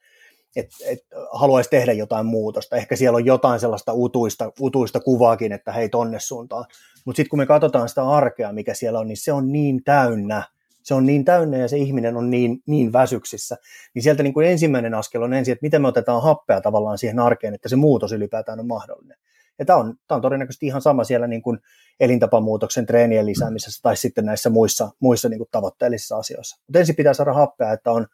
että, 0.56 0.76
että 0.86 1.16
haluaisi 1.32 1.70
tehdä 1.70 1.92
jotain 1.92 2.26
muutosta. 2.26 2.76
Ehkä 2.76 2.96
siellä 2.96 3.16
on 3.16 3.26
jotain 3.26 3.60
sellaista 3.60 3.92
utuista, 3.92 4.52
utuista 4.60 5.00
kuvaakin, 5.00 5.52
että 5.52 5.72
hei 5.72 5.88
tonne 5.88 6.20
suuntaan. 6.20 6.64
Mutta 7.04 7.16
sitten 7.16 7.30
kun 7.30 7.38
me 7.38 7.46
katsotaan 7.46 7.88
sitä 7.88 8.08
arkea, 8.08 8.52
mikä 8.52 8.74
siellä 8.74 8.98
on, 8.98 9.06
niin 9.06 9.16
se 9.16 9.32
on 9.32 9.52
niin 9.52 9.84
täynnä. 9.84 10.42
Se 10.82 10.94
on 10.94 11.06
niin 11.06 11.24
täynnä 11.24 11.56
ja 11.56 11.68
se 11.68 11.76
ihminen 11.76 12.16
on 12.16 12.30
niin, 12.30 12.62
niin 12.66 12.92
väsyksissä. 12.92 13.56
Niin 13.94 14.02
sieltä 14.02 14.22
niin 14.22 14.34
kuin 14.34 14.46
ensimmäinen 14.46 14.94
askel 14.94 15.22
on 15.22 15.34
ensin, 15.34 15.52
että 15.52 15.66
miten 15.66 15.82
me 15.82 15.88
otetaan 15.88 16.22
happea 16.22 16.60
tavallaan 16.60 16.98
siihen 16.98 17.18
arkeen, 17.18 17.54
että 17.54 17.68
se 17.68 17.76
muutos 17.76 18.12
ylipäätään 18.12 18.60
on 18.60 18.66
mahdollinen. 18.66 19.16
Ja 19.58 19.64
tämä 19.64 19.78
on, 19.78 19.94
tämä 20.08 20.16
on 20.16 20.22
todennäköisesti 20.22 20.66
ihan 20.66 20.82
sama 20.82 21.04
siellä 21.04 21.26
niin 21.26 21.42
kuin 21.42 21.58
elintapamuutoksen 22.00 22.86
treenien 22.86 23.26
lisäämisessä 23.26 23.82
tai 23.82 23.96
sitten 23.96 24.24
näissä 24.24 24.50
muissa, 24.50 24.90
muissa 25.00 25.28
niin 25.28 25.38
kuin 25.38 25.48
tavoitteellisissa 25.50 26.16
asioissa. 26.16 26.56
Mutta 26.66 26.78
ensin 26.78 26.96
pitää 26.96 27.14
saada 27.14 27.32
happea, 27.32 27.72
että 27.72 27.92
on, 27.92 28.06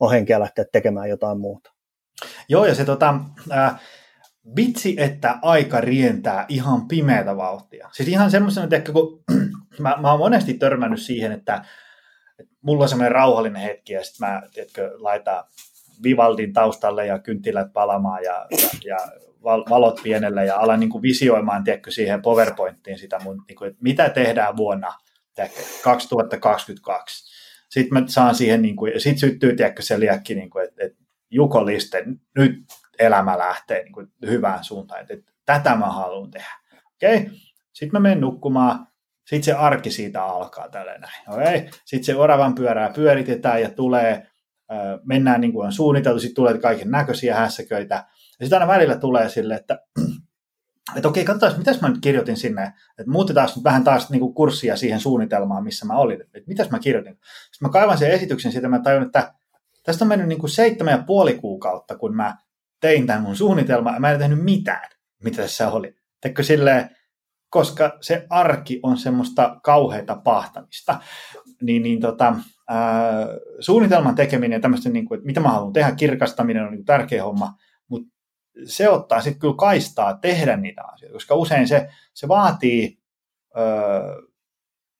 on 0.00 0.10
henkeä 0.10 0.40
lähteä 0.40 0.64
tekemään 0.72 1.08
jotain 1.08 1.40
muuta. 1.40 1.75
Joo, 2.48 2.66
ja 2.66 2.74
se 2.74 2.84
tota, 2.84 3.14
äh, 3.52 3.80
vitsi, 4.56 4.94
että 4.98 5.38
aika 5.42 5.80
rientää 5.80 6.44
ihan 6.48 6.88
pimeätä 6.88 7.36
vauhtia. 7.36 7.90
Siis 7.92 8.08
ihan 8.08 8.30
semmoisena, 8.30 8.76
että 8.76 8.92
kun 8.92 9.24
mä, 9.78 9.96
mä 10.00 10.10
oon 10.10 10.18
monesti 10.18 10.54
törmännyt 10.54 11.02
siihen, 11.02 11.32
että, 11.32 11.64
että 12.38 12.54
mulla 12.60 12.82
on 12.82 12.88
semmoinen 12.88 13.12
rauhallinen 13.12 13.62
hetki, 13.62 13.92
ja 13.92 14.04
sitten 14.04 14.28
mä, 14.28 14.42
tiedätkö, 14.54 14.90
laitan 14.94 15.44
Vivaldin 16.02 16.52
taustalle 16.52 17.06
ja 17.06 17.18
kynttilät 17.18 17.72
palamaan 17.72 18.22
ja, 18.24 18.46
ja, 18.50 18.68
ja 18.84 18.96
valot 19.44 20.00
pienelle 20.02 20.44
ja 20.44 20.56
alan 20.56 20.80
niin 20.80 20.90
kuin 20.90 21.02
visioimaan 21.02 21.64
tiedätkö, 21.64 21.90
siihen 21.90 22.22
PowerPointiin 22.22 22.98
sitä 22.98 23.18
mun, 23.18 23.44
niin 23.48 23.56
kuin, 23.56 23.68
että 23.68 23.82
mitä 23.82 24.08
tehdään 24.08 24.56
vuonna 24.56 24.94
tiedätkö, 25.34 25.60
2022. 25.82 27.36
Sitten 27.70 28.02
mä 28.02 28.08
saan 28.08 28.34
siihen, 28.34 28.62
niin 28.62 28.76
kuin, 28.76 28.92
sitten 29.00 29.18
syttyy 29.18 29.56
tiedätkö, 29.56 29.82
se 29.82 30.00
liekki, 30.00 30.34
niin 30.34 30.50
kuin, 30.50 30.64
että, 30.64 30.84
että 30.84 31.05
Juko 31.36 31.66
Liste, 31.66 32.04
nyt 32.38 32.64
elämä 32.98 33.38
lähtee 33.38 33.82
niin 33.82 33.92
kuin 33.92 34.12
hyvään 34.26 34.64
suuntaan, 34.64 35.00
että, 35.00 35.32
tätä 35.46 35.76
mä 35.76 35.86
haluan 35.86 36.30
tehdä. 36.30 36.54
Okei, 36.94 37.16
okay. 37.16 37.30
sitten 37.72 37.92
mä 37.92 38.00
menen 38.00 38.20
nukkumaan, 38.20 38.86
sitten 39.26 39.42
se 39.42 39.52
arki 39.52 39.90
siitä 39.90 40.24
alkaa 40.24 40.68
tällä 40.68 40.98
näin. 40.98 41.22
Okay. 41.28 41.68
Sitten 41.84 42.04
se 42.04 42.16
oravan 42.16 42.54
pyörää 42.54 42.92
pyöritetään 42.92 43.62
ja 43.62 43.70
tulee, 43.70 44.26
mennään 45.04 45.40
niin 45.40 45.52
kuin 45.52 45.66
on 45.66 45.72
suunniteltu, 45.72 46.20
sitten 46.20 46.34
tulee 46.34 46.58
kaiken 46.58 46.90
näköisiä 46.90 47.36
hässäköitä. 47.36 47.94
Ja 48.40 48.46
sitten 48.46 48.60
aina 48.60 48.72
välillä 48.72 48.96
tulee 48.96 49.28
sille, 49.28 49.54
että, 49.54 49.78
että 50.96 51.08
okei, 51.08 51.24
katsotaan, 51.24 51.58
mitäs 51.58 51.80
mä 51.80 51.88
nyt 51.88 52.00
kirjoitin 52.00 52.36
sinne, 52.36 52.72
että 52.98 53.10
muutetaan 53.10 53.48
nyt 53.56 53.64
vähän 53.64 53.84
taas 53.84 54.10
niin 54.10 54.20
kuin 54.20 54.34
kurssia 54.34 54.76
siihen 54.76 55.00
suunnitelmaan, 55.00 55.64
missä 55.64 55.86
mä 55.86 55.96
olin, 55.96 56.20
että 56.22 56.40
mitäs 56.46 56.70
mä 56.70 56.78
kirjoitin. 56.78 57.18
Sitten 57.52 57.68
mä 57.68 57.68
kaivan 57.68 57.98
sen 57.98 58.10
esityksen 58.10 58.52
siitä, 58.52 58.68
mä 58.68 58.78
tajun, 58.78 59.02
että 59.02 59.34
Tästä 59.86 60.04
on 60.04 60.08
mennyt 60.08 60.28
niin 60.28 60.38
kuin 60.38 60.50
seitsemän 60.50 60.92
ja 60.92 61.04
puoli 61.06 61.34
kuukautta, 61.34 61.96
kun 61.96 62.16
mä 62.16 62.36
tein 62.80 63.06
tämän 63.06 63.22
mun 63.22 63.36
suunnitelman, 63.36 63.94
ja 63.94 64.00
mä 64.00 64.10
en 64.10 64.18
tehnyt 64.18 64.44
mitään, 64.44 64.90
mitä 65.24 65.42
tässä 65.42 65.70
oli. 65.70 65.94
Teikö 66.20 66.42
silleen, 66.42 66.96
koska 67.50 67.98
se 68.00 68.26
arki 68.30 68.80
on 68.82 68.96
semmoista 68.96 69.60
kauheita 69.62 70.20
pahtamista, 70.24 71.00
niin, 71.62 71.82
niin 71.82 72.00
tota, 72.00 72.36
ää, 72.68 73.26
suunnitelman 73.60 74.14
tekeminen 74.14 74.56
ja 74.56 74.60
tämmöistä, 74.60 74.88
niin 74.88 75.04
kuin, 75.04 75.18
että 75.18 75.26
mitä 75.26 75.40
mä 75.40 75.48
haluan 75.48 75.72
tehdä, 75.72 75.92
kirkastaminen 75.92 76.62
on 76.62 76.70
niin 76.70 76.78
kuin 76.78 76.86
tärkeä 76.86 77.24
homma, 77.24 77.54
mutta 77.88 78.08
se 78.64 78.88
ottaa 78.88 79.20
sitten 79.20 79.40
kyllä 79.40 79.54
kaistaa 79.58 80.18
tehdä 80.18 80.56
niitä 80.56 80.82
asioita, 80.84 81.12
koska 81.12 81.34
usein 81.34 81.68
se, 81.68 81.88
se 82.14 82.28
vaatii 82.28 82.98
öö, 83.56 83.64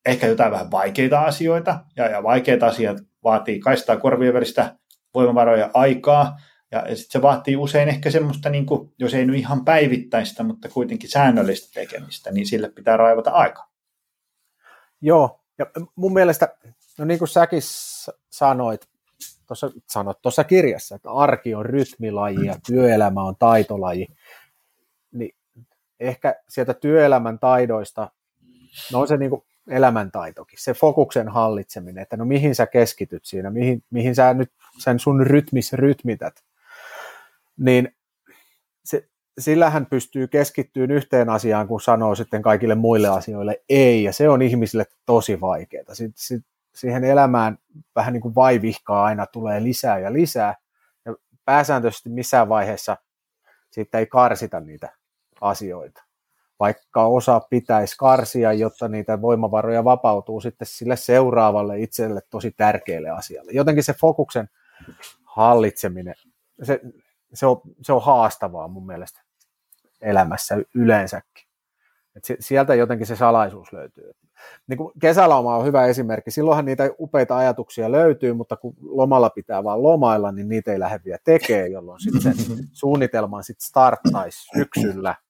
ehkä 0.06 0.26
jotain 0.26 0.52
vähän 0.52 0.70
vaikeita 0.70 1.20
asioita, 1.20 1.80
ja, 1.96 2.08
ja 2.08 2.22
vaikeita 2.22 2.66
asiat 2.66 2.98
vaatii 3.24 3.60
kaistaa 3.60 3.96
korvien 3.96 4.34
välistä 4.34 4.76
voimavaroja 5.14 5.70
aikaa, 5.74 6.36
ja, 6.72 6.88
ja 6.88 6.96
sitten 6.96 7.12
se 7.12 7.22
vaatii 7.22 7.56
usein 7.56 7.88
ehkä 7.88 8.10
semmoista, 8.10 8.50
niin 8.50 8.66
kuin, 8.66 8.92
jos 8.98 9.14
ei 9.14 9.26
nyt 9.26 9.36
ihan 9.36 9.64
päivittäistä, 9.64 10.42
mutta 10.42 10.68
kuitenkin 10.68 11.10
säännöllistä 11.10 11.80
tekemistä, 11.80 12.32
niin 12.32 12.46
sille 12.46 12.68
pitää 12.68 12.96
raivata 12.96 13.30
aika. 13.30 13.68
Joo, 15.00 15.40
ja 15.58 15.66
mun 15.96 16.12
mielestä, 16.12 16.56
no 16.98 17.04
niin 17.04 17.18
kuin 17.18 17.28
säkin 17.28 17.60
sanoit, 18.30 18.88
tuossa, 19.46 19.70
sanot 19.88 20.22
tuossa 20.22 20.44
kirjassa, 20.44 20.94
että 20.94 21.10
arki 21.10 21.54
on 21.54 21.66
rytmilaji 21.66 22.46
ja 22.46 22.54
työelämä 22.66 23.22
on 23.22 23.36
taitolaji, 23.38 24.06
niin 25.12 25.36
ehkä 26.00 26.34
sieltä 26.48 26.74
työelämän 26.74 27.38
taidoista, 27.38 28.10
no 28.92 29.00
on 29.00 29.08
se 29.08 29.16
niin 29.16 29.30
kuin 29.30 29.42
elämäntaitokin, 29.68 30.58
se 30.62 30.74
fokuksen 30.74 31.28
hallitseminen, 31.28 32.02
että 32.02 32.16
no 32.16 32.24
mihin 32.24 32.54
sä 32.54 32.66
keskityt 32.66 33.24
siinä, 33.24 33.50
mihin, 33.50 33.84
mihin 33.90 34.14
sä 34.14 34.34
nyt 34.34 34.52
sen 34.78 34.98
sun 34.98 35.26
rytmis 35.26 35.72
rytmität, 35.72 36.44
niin 37.56 37.96
se, 38.84 39.08
sillähän 39.38 39.86
pystyy 39.86 40.28
keskittymään 40.28 40.90
yhteen 40.90 41.30
asiaan, 41.30 41.68
kun 41.68 41.80
sanoo 41.80 42.14
sitten 42.14 42.42
kaikille 42.42 42.74
muille 42.74 43.08
asioille 43.08 43.62
ei, 43.68 44.04
ja 44.04 44.12
se 44.12 44.28
on 44.28 44.42
ihmisille 44.42 44.86
tosi 45.06 45.40
vaikeaa. 45.40 45.94
Sitten, 45.94 46.12
sit, 46.16 46.44
siihen 46.74 47.04
elämään 47.04 47.58
vähän 47.96 48.12
niin 48.12 48.20
kuin 48.20 48.34
vaivihkaa 48.34 49.04
aina 49.04 49.26
tulee 49.26 49.62
lisää 49.62 49.98
ja 49.98 50.12
lisää, 50.12 50.54
ja 51.04 51.14
pääsääntöisesti 51.44 52.08
missään 52.08 52.48
vaiheessa 52.48 52.96
siitä 53.70 53.98
ei 53.98 54.06
karsita 54.06 54.60
niitä 54.60 54.92
asioita 55.40 56.05
vaikka 56.60 57.06
osa 57.06 57.40
pitäisi 57.40 57.96
karsia, 57.98 58.52
jotta 58.52 58.88
niitä 58.88 59.22
voimavaroja 59.22 59.84
vapautuu 59.84 60.40
sitten 60.40 60.66
sille 60.66 60.96
seuraavalle 60.96 61.80
itselle 61.80 62.20
tosi 62.30 62.50
tärkeälle 62.56 63.10
asialle. 63.10 63.52
Jotenkin 63.52 63.84
se 63.84 63.92
fokuksen 63.92 64.48
hallitseminen, 65.24 66.14
se, 66.62 66.80
se, 67.34 67.46
on, 67.46 67.60
se 67.82 67.92
on 67.92 68.02
haastavaa 68.02 68.68
mun 68.68 68.86
mielestä 68.86 69.22
elämässä 70.00 70.56
yleensäkin. 70.74 71.46
Et 72.16 72.24
sieltä 72.40 72.74
jotenkin 72.74 73.06
se 73.06 73.16
salaisuus 73.16 73.72
löytyy. 73.72 74.12
Niin 74.66 74.76
kuin 74.76 74.92
kesäloma 75.00 75.56
on 75.56 75.64
hyvä 75.64 75.86
esimerkki. 75.86 76.30
Silloinhan 76.30 76.64
niitä 76.64 76.90
upeita 76.98 77.36
ajatuksia 77.36 77.92
löytyy, 77.92 78.32
mutta 78.32 78.56
kun 78.56 78.74
lomalla 78.80 79.30
pitää 79.30 79.64
vaan 79.64 79.82
lomailla, 79.82 80.32
niin 80.32 80.48
niitä 80.48 80.72
ei 80.72 80.80
lähde 80.80 81.00
vielä 81.04 81.18
tekemään, 81.24 81.72
jolloin 81.72 82.00
sitten 82.00 82.22
se 82.22 82.42
suunnitelma 82.72 83.42
sitten 83.42 83.66
starttaisi 83.66 84.48
syksyllä– 84.54 85.14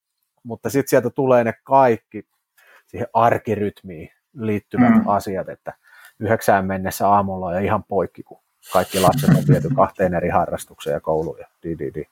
mutta 0.46 0.70
sitten 0.70 0.90
sieltä 0.90 1.10
tulee 1.10 1.44
ne 1.44 1.54
kaikki 1.64 2.26
siihen 2.86 3.08
arkirytmiin 3.12 4.10
liittyvät 4.36 4.94
mm. 4.94 5.08
asiat, 5.08 5.48
että 5.48 5.72
yhdeksään 6.20 6.66
mennessä 6.66 7.08
aamulla 7.08 7.54
ja 7.54 7.60
ihan 7.60 7.84
poikki, 7.84 8.22
kun 8.22 8.40
kaikki 8.72 9.00
lapset 9.00 9.30
on 9.30 9.44
viety 9.48 9.68
kahteen 9.76 10.14
eri 10.14 10.28
harrastukseen 10.28 10.94
ja 10.94 11.00
kouluun 11.00 11.38
ja 11.38 11.46
di, 11.62 11.78
di, 11.78 11.94
di. 11.94 12.04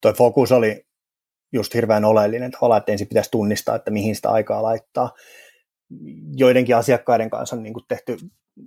Toi 0.00 0.12
fokus 0.12 0.52
oli 0.52 0.86
just 1.52 1.74
hirveän 1.74 2.04
oleellinen 2.04 2.50
tavalla, 2.50 2.76
että 2.76 2.92
ensin 2.92 3.08
pitäisi 3.08 3.30
tunnistaa, 3.30 3.76
että 3.76 3.90
mihin 3.90 4.16
sitä 4.16 4.30
aikaa 4.30 4.62
laittaa. 4.62 5.14
Joidenkin 6.36 6.76
asiakkaiden 6.76 7.30
kanssa 7.30 7.56
on 7.56 7.62
niin 7.62 7.74
kuin 7.74 7.84
tehty, 7.88 8.16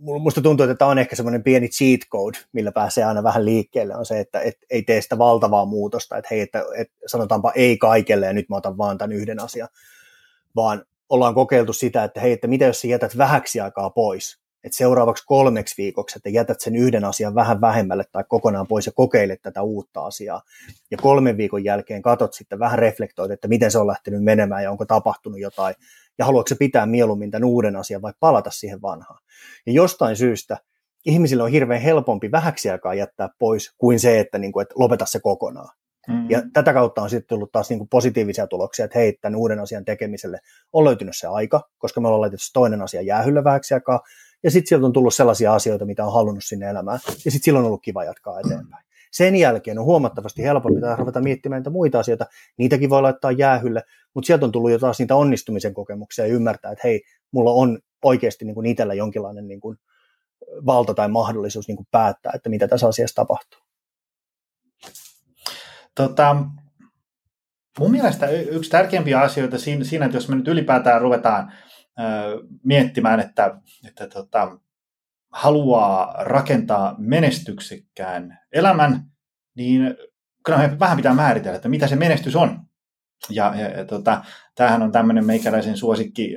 musta 0.03 0.41
tuntuu, 0.41 0.63
että 0.63 0.75
tämä 0.75 0.91
on 0.91 0.99
ehkä 0.99 1.15
semmoinen 1.15 1.43
pieni 1.43 1.67
cheat 1.67 1.99
code, 2.11 2.37
millä 2.53 2.71
pääsee 2.71 3.03
aina 3.03 3.23
vähän 3.23 3.45
liikkeelle, 3.45 3.95
on 3.95 4.05
se, 4.05 4.19
että 4.19 4.39
et, 4.39 4.57
ei 4.69 4.83
tee 4.83 5.01
sitä 5.01 5.17
valtavaa 5.17 5.65
muutosta, 5.65 6.17
että 6.17 6.27
hei, 6.31 6.41
että, 6.41 6.63
että 6.77 6.95
sanotaanpa 7.07 7.51
ei 7.55 7.77
kaikelle 7.77 8.25
ja 8.25 8.33
nyt 8.33 8.49
mä 8.49 8.55
otan 8.55 8.77
vaan 8.77 8.97
tämän 8.97 9.17
yhden 9.17 9.39
asian, 9.39 9.67
vaan 10.55 10.85
ollaan 11.09 11.35
kokeiltu 11.35 11.73
sitä, 11.73 12.03
että 12.03 12.21
hei, 12.21 12.31
että 12.31 12.47
mitä 12.47 12.65
jos 12.65 12.81
sä 12.81 12.87
jätät 12.87 13.17
vähäksi 13.17 13.59
aikaa 13.59 13.89
pois, 13.89 14.39
että 14.63 14.77
seuraavaksi 14.77 15.23
kolmeksi 15.25 15.75
viikoksi, 15.77 16.19
että 16.19 16.29
jätät 16.29 16.61
sen 16.61 16.75
yhden 16.75 17.05
asian 17.05 17.35
vähän 17.35 17.61
vähemmälle 17.61 18.03
tai 18.11 18.23
kokonaan 18.27 18.67
pois 18.67 18.85
ja 18.85 18.91
kokeilet 18.95 19.41
tätä 19.41 19.61
uutta 19.61 20.05
asiaa. 20.05 20.41
Ja 20.91 20.97
kolmen 20.97 21.37
viikon 21.37 21.63
jälkeen 21.63 22.01
katot 22.01 22.33
sitten 22.33 22.59
vähän 22.59 22.79
reflektoit, 22.79 23.31
että 23.31 23.47
miten 23.47 23.71
se 23.71 23.77
on 23.77 23.87
lähtenyt 23.87 24.23
menemään 24.23 24.63
ja 24.63 24.71
onko 24.71 24.85
tapahtunut 24.85 25.39
jotain. 25.39 25.75
Ja 26.17 26.25
haluatko 26.25 26.47
se 26.47 26.55
pitää 26.55 26.85
mieluummin 26.85 27.31
tämän 27.31 27.49
uuden 27.49 27.75
asian 27.75 28.01
vai 28.01 28.13
palata 28.19 28.51
siihen 28.51 28.81
vanhaan. 28.81 29.19
Ja 29.65 29.73
jostain 29.73 30.15
syystä 30.15 30.57
ihmisille 31.05 31.43
on 31.43 31.51
hirveän 31.51 31.81
helpompi 31.81 32.31
vähäksi 32.31 32.69
aikaa 32.69 32.93
jättää 32.93 33.29
pois 33.39 33.73
kuin 33.77 33.99
se, 33.99 34.19
että, 34.19 34.37
niin 34.37 34.51
kuin, 34.51 34.61
että 34.61 34.75
lopeta 34.77 35.05
se 35.05 35.19
kokonaan. 35.19 35.69
Mm-hmm. 36.07 36.29
Ja 36.29 36.41
tätä 36.53 36.73
kautta 36.73 37.01
on 37.01 37.09
sitten 37.09 37.27
tullut 37.27 37.51
taas 37.51 37.69
niin 37.69 37.77
kuin 37.77 37.89
positiivisia 37.89 38.47
tuloksia, 38.47 38.85
että 38.85 38.99
hei, 38.99 39.17
tämän 39.21 39.35
uuden 39.35 39.59
asian 39.59 39.85
tekemiselle 39.85 40.39
on 40.73 40.83
löytynyt 40.83 41.17
se 41.17 41.27
aika, 41.27 41.61
koska 41.77 42.01
me 42.01 42.07
ollaan 42.07 42.21
laitettu 42.21 42.45
toinen 42.53 42.81
asia 42.81 43.01
jäähylle 43.01 43.43
vähäksi 43.43 43.73
aikaa, 43.73 43.99
ja 44.43 44.51
sitten 44.51 44.69
sieltä 44.69 44.85
on 44.85 44.93
tullut 44.93 45.13
sellaisia 45.13 45.53
asioita, 45.53 45.85
mitä 45.85 46.05
on 46.05 46.13
halunnut 46.13 46.43
sinne 46.43 46.69
elämään, 46.69 46.99
ja 47.07 47.31
sitten 47.31 47.43
silloin 47.43 47.63
on 47.63 47.67
ollut 47.67 47.81
kiva 47.83 48.03
jatkaa 48.03 48.39
eteenpäin. 48.39 48.85
Sen 49.15 49.35
jälkeen 49.35 49.79
on 49.79 49.85
huomattavasti 49.85 50.43
helpompi 50.43 50.81
ruveta 50.97 51.21
miettimään 51.21 51.59
niitä 51.59 51.69
muita 51.69 51.99
asioita, 51.99 52.25
niitäkin 52.57 52.89
voi 52.89 53.01
laittaa 53.01 53.31
jäähylle, 53.31 53.83
mutta 54.13 54.27
sieltä 54.27 54.45
on 54.45 54.51
tullut 54.51 54.71
jo 54.71 54.79
taas 54.79 54.99
niitä 54.99 55.15
onnistumisen 55.15 55.73
kokemuksia 55.73 56.27
ja 56.27 56.33
ymmärtää, 56.33 56.71
että 56.71 56.87
hei, 56.87 57.01
mulla 57.31 57.51
on 57.51 57.79
oikeasti 58.03 58.45
niin 58.45 58.55
kuin 58.55 58.65
itsellä 58.65 58.93
jonkinlainen 58.93 59.47
niin 59.47 59.59
kuin 59.59 59.77
valta 60.65 60.93
tai 60.93 61.07
mahdollisuus 61.07 61.67
niin 61.67 61.75
kuin 61.75 61.87
päättää, 61.91 62.31
että 62.35 62.49
mitä 62.49 62.67
tässä 62.67 62.87
asiassa 62.87 63.15
tapahtuu. 63.15 63.59
Tota, 65.95 66.35
mun 67.79 67.91
mielestä 67.91 68.29
yksi 68.29 68.71
tärkeimpiä 68.71 69.19
asioita 69.19 69.57
siinä, 69.57 70.05
että 70.05 70.17
jos 70.17 70.29
me 70.29 70.35
nyt 70.35 70.47
ylipäätään 70.47 71.01
ruvetaan 71.01 71.53
miettimään, 72.63 73.19
että, 73.19 73.61
että 73.87 74.07
tota, 74.07 74.59
haluaa 75.35 76.15
rakentaa 76.23 76.95
menestyksekkään 76.97 78.39
elämän, 78.51 79.03
niin 79.55 79.95
kyllä 80.45 80.57
me 80.57 80.79
vähän 80.79 80.97
pitää 80.97 81.13
määritellä, 81.13 81.55
että 81.55 81.69
mitä 81.69 81.87
se 81.87 81.95
menestys 81.95 82.35
on. 82.35 82.59
Ja, 83.29 83.53
ja, 83.55 83.69
ja 83.69 83.85
tota, 83.85 84.23
tämähän 84.55 84.81
on 84.81 84.91
tämmöinen 84.91 85.25
meikäläisen 85.25 85.77
suosikki 85.77 86.35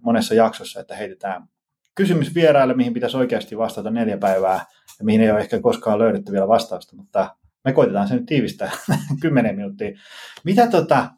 monessa 0.00 0.34
jaksossa, 0.34 0.80
että 0.80 0.96
heitetään 0.96 1.48
kysymys 1.94 2.34
vieraille, 2.34 2.74
mihin 2.74 2.94
pitäisi 2.94 3.16
oikeasti 3.16 3.58
vastata 3.58 3.90
neljä 3.90 4.18
päivää, 4.18 4.66
ja 4.98 5.04
mihin 5.04 5.20
ei 5.20 5.30
ole 5.30 5.40
ehkä 5.40 5.60
koskaan 5.60 5.98
löydetty 5.98 6.32
vielä 6.32 6.48
vastausta, 6.48 6.96
mutta 6.96 7.36
me 7.64 7.72
koitetaan 7.72 8.08
se 8.08 8.14
nyt 8.14 8.26
tiivistää 8.26 8.70
kymmenen 9.22 9.56
minuuttia. 9.56 9.98
Mitä, 10.44 10.66
tota, 10.66 11.10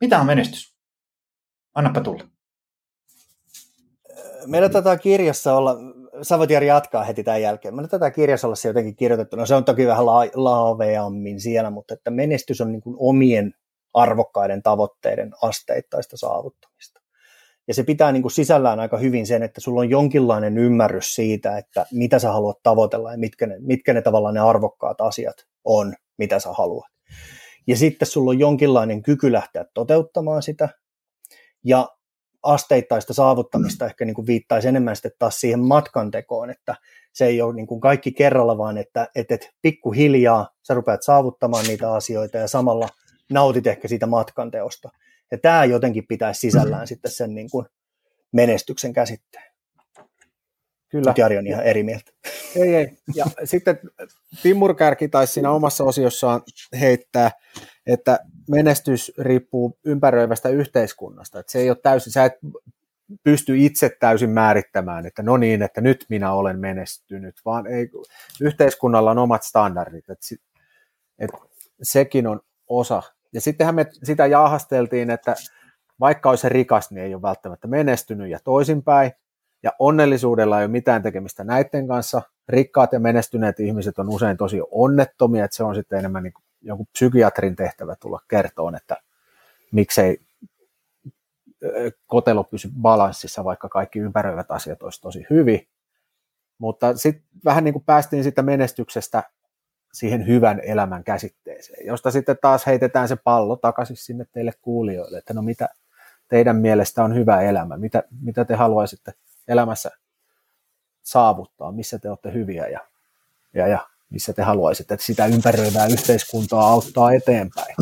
mitä 0.00 0.20
on 0.20 0.26
menestys? 0.26 0.74
Annapa 1.74 2.00
tulla 2.00 2.24
meillä 4.46 4.68
tätä 4.68 4.96
kirjassa 4.96 5.54
olla, 5.54 5.76
Jari 6.50 6.66
jatkaa 6.66 7.04
heti 7.04 7.24
tämän 7.24 7.42
jälkeen, 7.42 7.74
meillä 7.74 7.88
tätä 7.88 8.12
se 8.54 8.68
jotenkin 8.68 8.96
kirjoitettu, 8.96 9.36
no 9.36 9.46
se 9.46 9.54
on 9.54 9.64
toki 9.64 9.86
vähän 9.86 10.06
la- 10.06 10.30
laaveammin 10.34 11.40
siellä, 11.40 11.70
mutta 11.70 11.94
että 11.94 12.10
menestys 12.10 12.60
on 12.60 12.72
niin 12.72 12.82
kuin 12.82 12.96
omien 12.98 13.54
arvokkaiden 13.94 14.62
tavoitteiden 14.62 15.30
asteittaista 15.42 16.16
saavuttamista. 16.16 17.00
Ja 17.68 17.74
se 17.74 17.82
pitää 17.82 18.12
niin 18.12 18.22
kuin 18.22 18.32
sisällään 18.32 18.80
aika 18.80 18.96
hyvin 18.98 19.26
sen, 19.26 19.42
että 19.42 19.60
sulla 19.60 19.80
on 19.80 19.90
jonkinlainen 19.90 20.58
ymmärrys 20.58 21.14
siitä, 21.14 21.58
että 21.58 21.86
mitä 21.92 22.18
sä 22.18 22.32
haluat 22.32 22.62
tavoitella 22.62 23.12
ja 23.12 23.18
mitkä 23.18 23.46
ne, 23.46 23.56
mitkä 23.60 23.94
ne 23.94 24.02
tavallaan 24.02 24.34
ne 24.34 24.40
arvokkaat 24.40 25.00
asiat 25.00 25.36
on, 25.64 25.94
mitä 26.18 26.38
sä 26.38 26.52
haluat. 26.52 26.92
Ja 27.66 27.76
sitten 27.76 28.08
sulla 28.08 28.30
on 28.30 28.38
jonkinlainen 28.38 29.02
kyky 29.02 29.32
lähteä 29.32 29.64
toteuttamaan 29.74 30.42
sitä. 30.42 30.68
Ja 31.64 31.88
asteittaista 32.42 33.14
saavuttamista 33.14 33.86
ehkä 33.86 34.04
niin 34.04 34.14
kuin 34.14 34.26
viittaisi 34.26 34.68
enemmän 34.68 34.96
sitten 34.96 35.12
taas 35.18 35.40
siihen 35.40 35.60
matkan 35.60 36.10
tekoon, 36.10 36.50
että 36.50 36.74
se 37.12 37.26
ei 37.26 37.42
ole 37.42 37.54
niin 37.54 37.66
kuin 37.66 37.80
kaikki 37.80 38.12
kerralla, 38.12 38.58
vaan 38.58 38.78
että, 38.78 39.08
että, 39.14 39.34
että 39.34 39.46
pikkuhiljaa 39.62 40.48
sä 40.62 40.74
rupeat 40.74 41.02
saavuttamaan 41.02 41.66
niitä 41.66 41.92
asioita 41.92 42.38
ja 42.38 42.48
samalla 42.48 42.88
nautit 43.30 43.66
ehkä 43.66 43.88
siitä 43.88 44.06
matkan 44.06 44.50
teosta. 44.50 44.90
Ja 45.30 45.38
tämä 45.38 45.64
jotenkin 45.64 46.06
pitäisi 46.06 46.40
sisällään 46.40 46.86
sitten 46.86 47.10
sen 47.10 47.34
niin 47.34 47.50
kuin 47.50 47.66
menestyksen 48.32 48.92
käsitteen. 48.92 49.52
Kyllä. 50.88 51.10
Nyt 51.10 51.18
Jari 51.18 51.38
on 51.38 51.46
ihan 51.46 51.64
eri 51.64 51.82
mieltä. 51.82 52.12
Ei, 52.56 52.74
ei. 52.74 52.96
Ja 53.14 53.24
sitten 53.44 53.78
Timmur 54.42 54.74
Kärki 54.74 55.08
taisi 55.08 55.32
siinä 55.32 55.50
omassa 55.50 55.84
osiossaan 55.84 56.42
heittää, 56.80 57.30
että 57.86 58.18
menestys 58.50 59.12
riippuu 59.18 59.78
ympäröivästä 59.84 60.48
yhteiskunnasta. 60.48 61.40
Että 61.40 61.52
se 61.52 61.58
ei 61.58 61.70
ole 61.70 61.78
täysin, 61.82 62.12
sä 62.12 62.24
et 62.24 62.34
pysty 63.24 63.58
itse 63.58 63.96
täysin 64.00 64.30
määrittämään, 64.30 65.06
että 65.06 65.22
no 65.22 65.36
niin, 65.36 65.62
että 65.62 65.80
nyt 65.80 66.06
minä 66.08 66.32
olen 66.32 66.58
menestynyt, 66.58 67.34
vaan 67.44 67.66
ei, 67.66 67.90
yhteiskunnalla 68.40 69.10
on 69.10 69.18
omat 69.18 69.42
standardit, 69.42 70.10
että, 70.10 70.26
että 71.18 71.38
sekin 71.82 72.26
on 72.26 72.40
osa. 72.68 73.02
Ja 73.32 73.40
sittenhän 73.40 73.74
me 73.74 73.86
sitä 74.02 74.26
jaahasteltiin, 74.26 75.10
että 75.10 75.34
vaikka 76.00 76.30
olisi 76.30 76.48
rikas, 76.48 76.90
niin 76.90 77.04
ei 77.04 77.14
ole 77.14 77.22
välttämättä 77.22 77.68
menestynyt 77.68 78.30
ja 78.30 78.38
toisinpäin. 78.44 79.12
Ja 79.62 79.72
onnellisuudella 79.78 80.58
ei 80.58 80.64
ole 80.64 80.72
mitään 80.72 81.02
tekemistä 81.02 81.44
näiden 81.44 81.88
kanssa. 81.88 82.22
Rikkaat 82.48 82.92
ja 82.92 83.00
menestyneet 83.00 83.60
ihmiset 83.60 83.98
on 83.98 84.08
usein 84.08 84.36
tosi 84.36 84.60
onnettomia, 84.70 85.44
että 85.44 85.56
se 85.56 85.64
on 85.64 85.74
sitten 85.74 85.98
enemmän 85.98 86.22
niin 86.22 86.32
jonkun 86.62 86.86
psykiatrin 86.92 87.56
tehtävä 87.56 87.96
tulla 87.96 88.20
kertoon, 88.28 88.74
että 88.74 88.96
miksei 89.72 90.20
kotelo 92.06 92.44
pysy 92.44 92.70
balanssissa, 92.80 93.44
vaikka 93.44 93.68
kaikki 93.68 93.98
ympäröivät 93.98 94.50
asiat 94.50 94.82
olisi 94.82 95.00
tosi 95.00 95.26
hyvin. 95.30 95.68
Mutta 96.58 96.96
sitten 96.96 97.24
vähän 97.44 97.64
niin 97.64 97.74
kuin 97.74 97.84
päästiin 97.84 98.24
sitä 98.24 98.42
menestyksestä 98.42 99.22
siihen 99.92 100.26
hyvän 100.26 100.60
elämän 100.60 101.04
käsitteeseen, 101.04 101.86
josta 101.86 102.10
sitten 102.10 102.36
taas 102.42 102.66
heitetään 102.66 103.08
se 103.08 103.16
pallo 103.16 103.56
takaisin 103.56 103.96
sinne 103.96 104.26
teille 104.32 104.52
kuulijoille, 104.62 105.18
että 105.18 105.34
no 105.34 105.42
mitä 105.42 105.68
teidän 106.28 106.56
mielestä 106.56 107.04
on 107.04 107.14
hyvä 107.14 107.40
elämä, 107.40 107.76
mitä, 107.76 108.02
mitä 108.20 108.44
te 108.44 108.54
haluaisitte 108.54 109.12
elämässä 109.48 109.90
saavuttaa, 111.02 111.72
missä 111.72 111.98
te 111.98 112.10
olette 112.10 112.32
hyviä 112.32 112.66
ja, 112.66 112.80
ja, 113.54 113.66
ja 113.66 113.88
missä 114.12 114.32
te 114.32 114.42
haluaisitte 114.42 114.94
että 114.94 115.06
sitä 115.06 115.26
ympäröivää 115.26 115.86
yhteiskuntaa 115.86 116.68
auttaa 116.68 117.12
eteenpäin? 117.12 117.74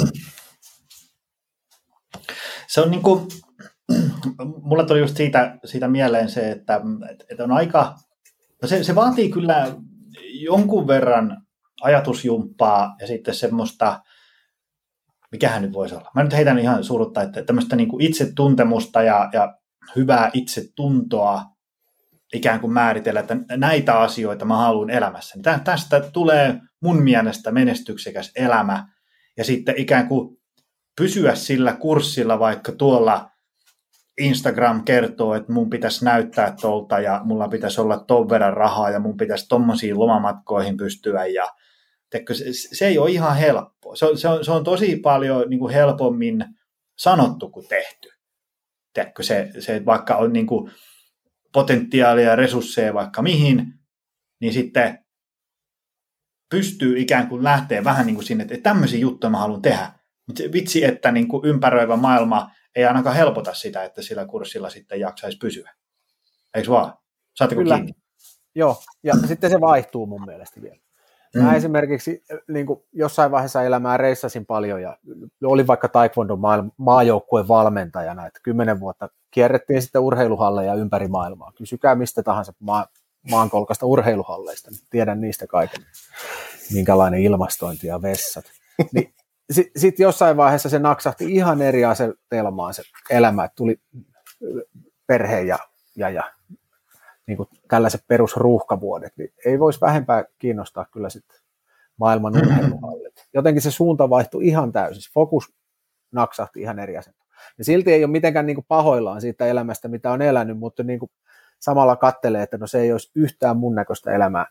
Se 2.68 2.80
on 2.80 2.90
niin 2.90 3.02
kuin, 3.02 3.28
mulla 4.62 4.84
tuli 4.84 5.00
just 5.00 5.16
siitä, 5.16 5.58
siitä 5.64 5.88
mieleen 5.88 6.28
se, 6.28 6.50
että, 6.50 6.80
että 7.30 7.44
on 7.44 7.52
aika, 7.52 7.94
no 8.62 8.68
se, 8.68 8.84
se 8.84 8.94
vaatii 8.94 9.30
kyllä 9.30 9.76
jonkun 10.32 10.86
verran 10.86 11.42
ajatusjumppaa 11.82 12.96
ja 13.00 13.06
sitten 13.06 13.34
semmoista, 13.34 14.02
mikähän 15.32 15.62
nyt 15.62 15.72
voisi 15.72 15.94
olla. 15.94 16.10
Mä 16.14 16.22
nyt 16.22 16.32
heitän 16.32 16.58
ihan 16.58 16.84
surutta, 16.84 17.22
että 17.22 17.42
tämmöistä 17.42 17.76
niin 17.76 17.88
kuin 17.88 18.02
itsetuntemusta 18.02 19.02
ja, 19.02 19.30
ja 19.32 19.54
hyvää 19.96 20.30
itsetuntoa 20.32 21.42
ikään 22.34 22.60
kuin 22.60 22.72
määritellä, 22.72 23.20
että 23.20 23.36
näitä 23.56 23.98
asioita 23.98 24.44
mä 24.44 24.56
haluan 24.56 24.90
elämässä. 24.90 25.38
Tästä 25.64 26.00
tulee 26.12 26.60
mun 26.82 27.02
mielestä 27.02 27.50
menestyksekäs 27.50 28.32
elämä 28.36 28.88
ja 29.36 29.44
sitten 29.44 29.74
ikään 29.78 30.08
kuin 30.08 30.36
pysyä 30.96 31.34
sillä 31.34 31.72
kurssilla, 31.72 32.38
vaikka 32.38 32.72
tuolla 32.72 33.30
Instagram 34.18 34.84
kertoo, 34.84 35.34
että 35.34 35.52
mun 35.52 35.70
pitäisi 35.70 36.04
näyttää 36.04 36.54
tuolta 36.60 37.00
ja 37.00 37.20
mulla 37.24 37.48
pitäisi 37.48 37.80
olla 37.80 38.04
ton 38.06 38.28
verran 38.28 38.54
rahaa 38.54 38.90
ja 38.90 39.00
mun 39.00 39.16
pitäisi 39.16 39.48
tommosiin 39.48 39.98
lomamatkoihin 39.98 40.76
pystyä 40.76 41.26
ja 41.26 41.48
teikö, 42.10 42.34
se, 42.34 42.44
se 42.52 42.86
ei 42.86 42.98
ole 42.98 43.10
ihan 43.10 43.36
helppoa. 43.36 43.96
Se 43.96 44.06
on, 44.06 44.18
se 44.18 44.28
on, 44.28 44.44
se 44.44 44.52
on 44.52 44.64
tosi 44.64 44.96
paljon 44.96 45.50
niin 45.50 45.58
kuin 45.60 45.74
helpommin 45.74 46.44
sanottu 46.98 47.50
kuin 47.50 47.68
tehty. 47.68 48.08
Teikö, 48.94 49.22
se, 49.22 49.50
se 49.58 49.82
vaikka 49.86 50.16
on 50.16 50.32
niin 50.32 50.46
kuin, 50.46 50.72
potentiaalia 51.52 52.28
ja 52.28 52.36
resursseja 52.36 52.94
vaikka 52.94 53.22
mihin, 53.22 53.74
niin 54.40 54.52
sitten 54.52 55.04
pystyy 56.50 56.98
ikään 56.98 57.28
kuin 57.28 57.44
lähteä 57.44 57.84
vähän 57.84 58.06
niin 58.06 58.14
kuin 58.14 58.26
sinne, 58.26 58.44
että 58.44 58.56
tämmöisiä 58.62 59.00
juttuja 59.00 59.30
mä 59.30 59.38
haluan 59.38 59.62
tehdä. 59.62 59.92
Mutta 60.26 60.42
vitsi, 60.52 60.84
että 60.84 61.12
niin 61.12 61.28
kuin 61.28 61.46
ympäröivä 61.46 61.96
maailma 61.96 62.50
ei 62.76 62.84
ainakaan 62.84 63.16
helpota 63.16 63.54
sitä, 63.54 63.84
että 63.84 64.02
sillä 64.02 64.26
kurssilla 64.26 64.70
sitten 64.70 65.00
jaksaisi 65.00 65.38
pysyä. 65.38 65.74
Eikö 66.54 66.70
vaan? 66.70 66.94
Saatteko 67.36 67.60
Kyllä. 67.60 67.74
kiinni? 67.74 67.92
Joo, 68.54 68.82
ja 69.02 69.14
sitten 69.26 69.50
se 69.50 69.60
vaihtuu 69.60 70.06
mun 70.06 70.24
mielestä 70.26 70.62
vielä. 70.62 70.80
Mm. 71.34 71.42
Mä 71.42 71.54
esimerkiksi 71.54 72.24
niin 72.48 72.66
kuin 72.66 72.82
jossain 72.92 73.30
vaiheessa 73.30 73.62
elämää 73.62 73.96
reissasin 73.96 74.46
paljon 74.46 74.82
ja 74.82 74.96
olin 75.44 75.66
vaikka 75.66 75.88
taekwondo 75.88 76.38
maajoukkueen 76.76 77.48
valmentajana, 77.48 78.26
että 78.26 78.40
kymmenen 78.42 78.80
vuotta 78.80 79.08
kierrettiin 79.30 79.82
sitten 79.82 80.02
urheiluhalleja 80.02 80.74
ympäri 80.74 81.08
maailmaa. 81.08 81.52
Kysykää 81.58 81.94
mistä 81.94 82.22
tahansa 82.22 82.52
maa, 82.60 82.86
maankolkasta 83.30 83.86
urheiluhalleista, 83.86 84.70
niin 84.70 84.80
tiedän 84.90 85.20
niistä 85.20 85.46
kaiken, 85.46 85.82
minkälainen 86.72 87.20
ilmastointi 87.20 87.86
ja 87.86 88.02
vessat. 88.02 88.44
Niin, 88.92 89.14
Sitten 89.50 89.80
sit 89.80 89.98
jossain 89.98 90.36
vaiheessa 90.36 90.68
se 90.68 90.78
naksahti 90.78 91.34
ihan 91.34 91.62
eri 91.62 91.84
asetelmaan 91.84 92.74
se 92.74 92.82
elämä, 93.10 93.44
että 93.44 93.56
tuli 93.56 93.80
perhe 95.06 95.40
ja, 95.40 95.58
ja, 95.96 96.10
ja 96.10 96.32
niin 97.30 97.36
kuin 97.36 97.48
tällaiset 97.68 98.04
perusruuhkavuodet, 98.08 99.12
niin 99.16 99.32
ei 99.46 99.58
voisi 99.58 99.80
vähempää 99.80 100.24
kiinnostaa 100.38 100.86
kyllä 100.92 101.08
sitten 101.08 101.38
maailman 101.96 102.36
urheiluhallit. 102.36 103.28
Jotenkin 103.34 103.62
se 103.62 103.70
suunta 103.70 104.10
vaihtui 104.10 104.46
ihan 104.46 104.72
täysin, 104.72 105.12
fokus 105.14 105.52
naksahti 106.12 106.60
ihan 106.60 106.78
eri 106.78 106.96
asentoon. 106.96 107.30
Ja 107.58 107.64
silti 107.64 107.92
ei 107.92 108.04
ole 108.04 108.10
mitenkään 108.10 108.46
niin 108.46 108.54
kuin 108.54 108.64
pahoillaan 108.68 109.20
siitä 109.20 109.46
elämästä, 109.46 109.88
mitä 109.88 110.10
on 110.10 110.22
elänyt, 110.22 110.58
mutta 110.58 110.82
niin 110.82 110.98
kuin 110.98 111.10
samalla 111.60 111.96
kattelee, 111.96 112.42
että 112.42 112.58
no 112.58 112.66
se 112.66 112.80
ei 112.80 112.92
olisi 112.92 113.10
yhtään 113.14 113.56
mun 113.56 113.74
näköistä 113.74 114.12
elämää 114.12 114.46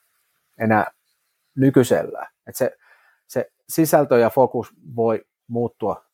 enää 0.57 0.91
nykyisellään. 1.55 2.27
Että 2.47 2.57
se, 2.57 2.77
se 3.27 3.51
sisältö 3.69 4.19
ja 4.19 4.29
fokus 4.29 4.73
voi 4.95 5.25
muuttua 5.47 6.05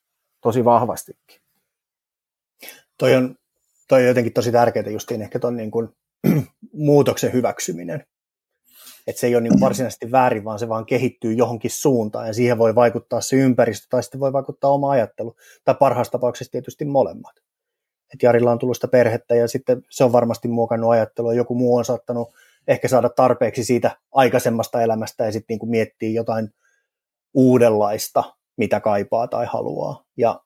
tosi 0.41 0.65
vahvastikin. 0.65 1.41
Toi 2.97 3.15
on, 3.15 3.35
toi 3.87 4.01
on 4.01 4.07
jotenkin 4.07 4.33
tosi 4.33 4.51
tärkeää 4.51 4.89
justiin 4.89 5.21
ehkä 5.21 5.39
ton 5.39 5.55
niin 5.55 5.71
kuin 5.71 5.95
muutoksen 6.73 7.33
hyväksyminen. 7.33 8.05
Että 9.07 9.19
se 9.19 9.27
ei 9.27 9.35
ole 9.35 9.43
niin 9.43 9.59
varsinaisesti 9.59 10.11
väärin, 10.11 10.43
vaan 10.43 10.59
se 10.59 10.69
vaan 10.69 10.85
kehittyy 10.85 11.33
johonkin 11.33 11.71
suuntaan 11.71 12.27
ja 12.27 12.33
siihen 12.33 12.57
voi 12.57 12.75
vaikuttaa 12.75 13.21
se 13.21 13.35
ympäristö 13.35 13.87
tai 13.89 14.03
sitten 14.03 14.19
voi 14.19 14.33
vaikuttaa 14.33 14.71
oma 14.71 14.91
ajattelu. 14.91 15.35
Tai 15.65 15.75
parhaassa 15.79 16.11
tapauksessa 16.11 16.51
tietysti 16.51 16.85
molemmat. 16.85 17.35
Et 18.13 18.23
Jarilla 18.23 18.51
on 18.51 18.59
tullut 18.59 18.77
sitä 18.77 18.87
perhettä 18.87 19.35
ja 19.35 19.47
sitten 19.47 19.81
se 19.89 20.03
on 20.03 20.11
varmasti 20.11 20.47
muokannut 20.47 20.91
ajattelua. 20.91 21.33
Joku 21.33 21.55
muu 21.55 21.75
on 21.75 21.85
saattanut 21.85 22.33
ehkä 22.67 22.87
saada 22.87 23.09
tarpeeksi 23.09 23.63
siitä 23.63 23.97
aikaisemmasta 24.11 24.81
elämästä 24.81 25.25
ja 25.25 25.31
sitten 25.31 25.57
niin 25.57 25.69
miettiä 25.69 26.09
jotain 26.09 26.49
uudenlaista, 27.33 28.23
mitä 28.57 28.79
kaipaa 28.79 29.27
tai 29.27 29.45
haluaa. 29.45 30.03
Ja 30.17 30.39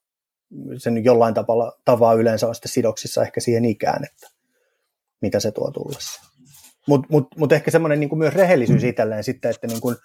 sen 0.78 1.04
jollain 1.04 1.34
tavalla, 1.34 1.72
tavalla 1.86 2.14
yleensä 2.14 2.48
on 2.48 2.56
sitten 2.56 2.72
sidoksissa 2.72 3.22
ehkä 3.22 3.40
siihen 3.40 3.66
ikään, 3.66 4.04
että 4.04 4.39
mitä 5.22 5.40
se 5.40 5.52
tuo 5.52 5.72
tullessa. 5.72 6.30
Mutta 6.88 7.08
mut, 7.12 7.28
mut 7.38 7.52
ehkä 7.52 7.72
semmoinen 7.72 8.00
niin 8.00 8.18
myös 8.18 8.34
rehellisyys 8.34 8.84
itselleen 8.84 9.24
sitten, 9.24 9.52
että, 9.52 9.68
niin 9.68 9.82
kuin, 9.82 9.96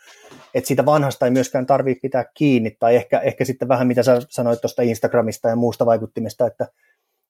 että 0.54 0.68
siitä 0.68 0.86
vanhasta 0.86 1.26
ei 1.26 1.30
myöskään 1.30 1.66
tarvitse 1.66 2.00
pitää 2.00 2.24
kiinni, 2.34 2.76
tai 2.78 2.96
ehkä, 2.96 3.20
ehkä 3.20 3.44
sitten 3.44 3.68
vähän 3.68 3.86
mitä 3.86 4.02
sä 4.02 4.20
sanoit 4.28 4.60
tuosta 4.60 4.82
Instagramista 4.82 5.48
ja 5.48 5.56
muusta 5.56 5.86
vaikuttimesta, 5.86 6.46
että, 6.46 6.68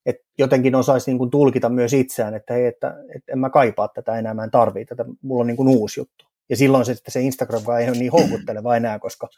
että 0.07 0.25
jotenkin 0.38 0.75
osaisi 0.75 1.11
niin 1.11 1.18
kuin 1.18 1.31
tulkita 1.31 1.68
myös 1.68 1.92
itseään, 1.92 2.35
että 2.35 2.55
hei, 2.55 2.66
että, 2.66 2.94
että 3.16 3.33
en 3.33 3.38
mä 3.38 3.51
kaipaa 3.51 3.88
tätä 3.88 4.18
enää, 4.18 4.35
mä 4.35 4.44
en 4.44 4.51
tarvii 4.51 4.85
tätä, 4.85 5.05
mulla 5.23 5.40
on 5.40 5.47
niin 5.47 5.57
kuin 5.57 5.68
uusi 5.68 6.01
juttu. 6.01 6.25
Ja 6.49 6.57
silloin 6.57 6.85
se, 6.85 6.94
se 7.09 7.20
Instagram 7.20 7.62
ei 7.81 7.88
ole 7.88 7.99
niin 7.99 8.12
houkutteleva 8.12 8.77
enää, 8.77 8.99
koska 8.99 9.29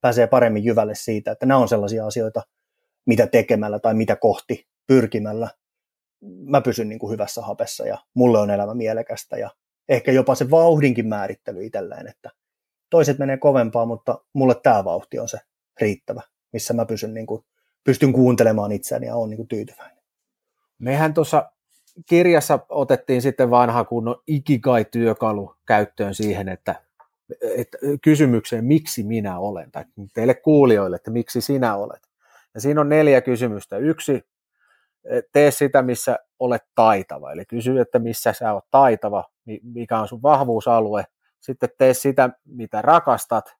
pääsee 0.00 0.26
paremmin 0.26 0.64
jyvälle 0.64 0.94
siitä, 0.94 1.32
että 1.32 1.46
nämä 1.46 1.60
on 1.60 1.68
sellaisia 1.68 2.06
asioita, 2.06 2.42
mitä 3.06 3.26
tekemällä 3.26 3.78
tai 3.78 3.94
mitä 3.94 4.16
kohti 4.16 4.66
pyrkimällä 4.86 5.48
mä 6.22 6.60
pysyn 6.60 6.88
niin 6.88 6.98
kuin 6.98 7.12
hyvässä 7.12 7.42
hapessa 7.42 7.86
ja 7.86 7.98
mulle 8.14 8.38
on 8.38 8.50
elämä 8.50 8.74
mielekästä 8.74 9.36
ja 9.36 9.50
ehkä 9.88 10.12
jopa 10.12 10.34
se 10.34 10.50
vauhdinkin 10.50 11.06
määrittely 11.06 11.64
itselleen, 11.64 12.08
että 12.08 12.30
toiset 12.90 13.18
menee 13.18 13.36
kovempaa, 13.36 13.86
mutta 13.86 14.24
mulle 14.32 14.54
tämä 14.62 14.84
vauhti 14.84 15.18
on 15.18 15.28
se 15.28 15.38
riittävä, 15.80 16.22
missä 16.52 16.74
mä 16.74 16.86
pysyn, 16.86 17.14
niin 17.14 17.26
kuin, 17.26 17.44
pystyn 17.84 18.12
kuuntelemaan 18.12 18.72
itseäni 18.72 19.06
ja 19.06 19.16
on 19.16 19.30
niin 19.30 19.36
kuin 19.36 19.48
tyytyväinen. 19.48 20.02
Mehän 20.78 21.14
tuossa 21.14 21.50
kirjassa 22.08 22.58
otettiin 22.68 23.22
sitten 23.22 23.50
vanha 23.50 23.84
kunnon 23.84 24.22
ikigai-työkalu 24.26 25.54
käyttöön 25.66 26.14
siihen, 26.14 26.48
että, 26.48 26.74
että 27.56 27.78
kysymykseen, 28.02 28.64
miksi 28.64 29.02
minä 29.02 29.38
olen, 29.38 29.70
tai 29.70 29.84
teille 30.14 30.34
kuulijoille, 30.34 30.96
että 30.96 31.10
miksi 31.10 31.40
sinä 31.40 31.76
olet. 31.76 32.08
Ja 32.54 32.60
siinä 32.60 32.80
on 32.80 32.88
neljä 32.88 33.20
kysymystä. 33.20 33.76
Yksi, 33.76 34.24
tee 35.32 35.50
sitä, 35.50 35.82
missä 35.82 36.18
olet 36.38 36.62
taitava. 36.74 37.32
Eli 37.32 37.44
kysy, 37.44 37.80
että 37.80 37.98
missä 37.98 38.32
sä 38.32 38.52
olet 38.52 38.64
taitava, 38.70 39.24
mikä 39.62 39.98
on 39.98 40.08
sun 40.08 40.22
vahvuusalue. 40.22 41.04
Sitten 41.40 41.68
tee 41.78 41.94
sitä, 41.94 42.30
mitä 42.44 42.82
rakastat. 42.82 43.56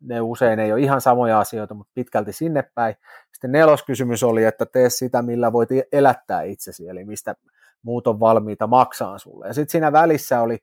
Ne 0.00 0.20
usein 0.20 0.60
ei 0.60 0.72
ole 0.72 0.80
ihan 0.80 1.00
samoja 1.00 1.40
asioita, 1.40 1.74
mutta 1.74 1.92
pitkälti 1.94 2.32
sinne 2.32 2.70
päin. 2.74 2.94
Sitten 3.32 3.52
neloskysymys 3.52 4.22
oli, 4.22 4.44
että 4.44 4.66
tee 4.66 4.90
sitä, 4.90 5.22
millä 5.22 5.52
voit 5.52 5.68
elättää 5.92 6.42
itsesi, 6.42 6.88
eli 6.88 7.04
mistä 7.04 7.34
muut 7.82 8.06
on 8.06 8.20
valmiita 8.20 8.66
maksaa 8.66 9.18
sulle. 9.18 9.46
Ja 9.46 9.54
sitten 9.54 9.72
siinä 9.72 9.92
välissä 9.92 10.40
oli, 10.40 10.58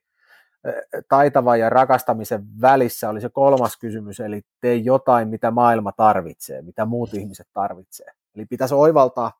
taitava 1.08 1.56
ja 1.56 1.70
rakastamisen 1.70 2.42
välissä 2.60 3.08
oli 3.08 3.20
se 3.20 3.28
kolmas 3.28 3.76
kysymys, 3.76 4.20
eli 4.20 4.40
tee 4.60 4.74
jotain, 4.74 5.28
mitä 5.28 5.50
maailma 5.50 5.92
tarvitsee, 5.92 6.62
mitä 6.62 6.84
muut 6.84 7.14
ihmiset 7.14 7.48
tarvitsee. 7.52 8.06
Eli 8.34 8.46
pitäisi 8.46 8.74
oivaltaa 8.74 9.32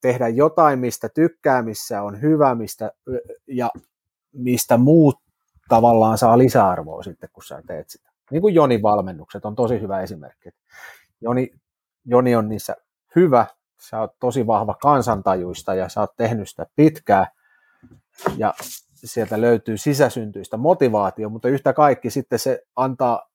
tehdä 0.00 0.28
jotain, 0.28 0.78
mistä 0.78 1.08
tykkää, 1.08 1.62
missä 1.62 2.02
on 2.02 2.20
hyvä, 2.20 2.54
mistä, 2.54 2.92
ja 3.46 3.70
mistä 4.32 4.76
muut 4.76 5.16
tavallaan 5.68 6.18
saa 6.18 6.38
lisäarvoa 6.38 7.02
sitten, 7.02 7.28
kun 7.32 7.44
sä 7.44 7.62
teet 7.66 7.90
sitä. 7.90 8.10
Niin 8.30 8.42
kuin 8.42 8.54
Jonin 8.54 8.82
valmennukset 8.82 9.44
on 9.44 9.54
tosi 9.54 9.80
hyvä 9.80 10.00
esimerkki. 10.00 10.48
Joni, 11.20 11.50
Joni 12.04 12.36
on 12.36 12.48
niissä 12.48 12.76
hyvä, 13.16 13.46
sä 13.80 14.00
oot 14.00 14.12
tosi 14.20 14.46
vahva 14.46 14.74
kansantajuista 14.74 15.74
ja 15.74 15.88
sä 15.88 16.00
oot 16.00 16.16
tehnyt 16.16 16.48
sitä 16.48 16.66
pitkään 16.76 17.26
ja 18.36 18.54
sieltä 18.94 19.40
löytyy 19.40 19.76
sisäsyntyistä 19.76 20.56
motivaatio, 20.56 21.28
mutta 21.28 21.48
yhtä 21.48 21.72
kaikki 21.72 22.10
sitten 22.10 22.38
se 22.38 22.62
antaa 22.76 23.30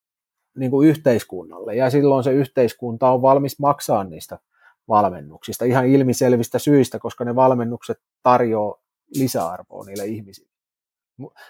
niin 0.57 0.71
kuin 0.71 0.89
yhteiskunnalle 0.89 1.75
ja 1.75 1.89
silloin 1.89 2.23
se 2.23 2.31
yhteiskunta 2.31 3.09
on 3.09 3.21
valmis 3.21 3.59
maksaa 3.59 4.03
niistä 4.03 4.39
valmennuksista 4.91 5.65
ihan 5.65 5.85
ilmiselvistä 5.85 6.59
syistä, 6.59 6.99
koska 6.99 7.25
ne 7.25 7.35
valmennukset 7.35 7.97
tarjoaa 8.23 8.81
lisäarvoa 9.15 9.85
niille 9.85 10.05
ihmisille. 10.05 10.51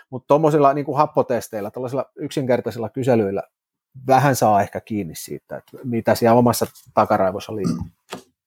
Mutta 0.09 0.27
tuommoisilla 0.27 0.73
niin 0.73 0.85
happotesteillä, 0.95 1.71
tällaisilla 1.71 2.05
yksinkertaisilla 2.15 2.89
kyselyillä 2.89 3.43
vähän 4.07 4.35
saa 4.35 4.61
ehkä 4.61 4.81
kiinni 4.81 5.15
siitä, 5.15 5.57
että 5.57 5.77
mitä 5.83 6.15
siellä 6.15 6.37
omassa 6.37 6.65
takaraivossa 6.93 7.55
liikkuu. 7.55 7.87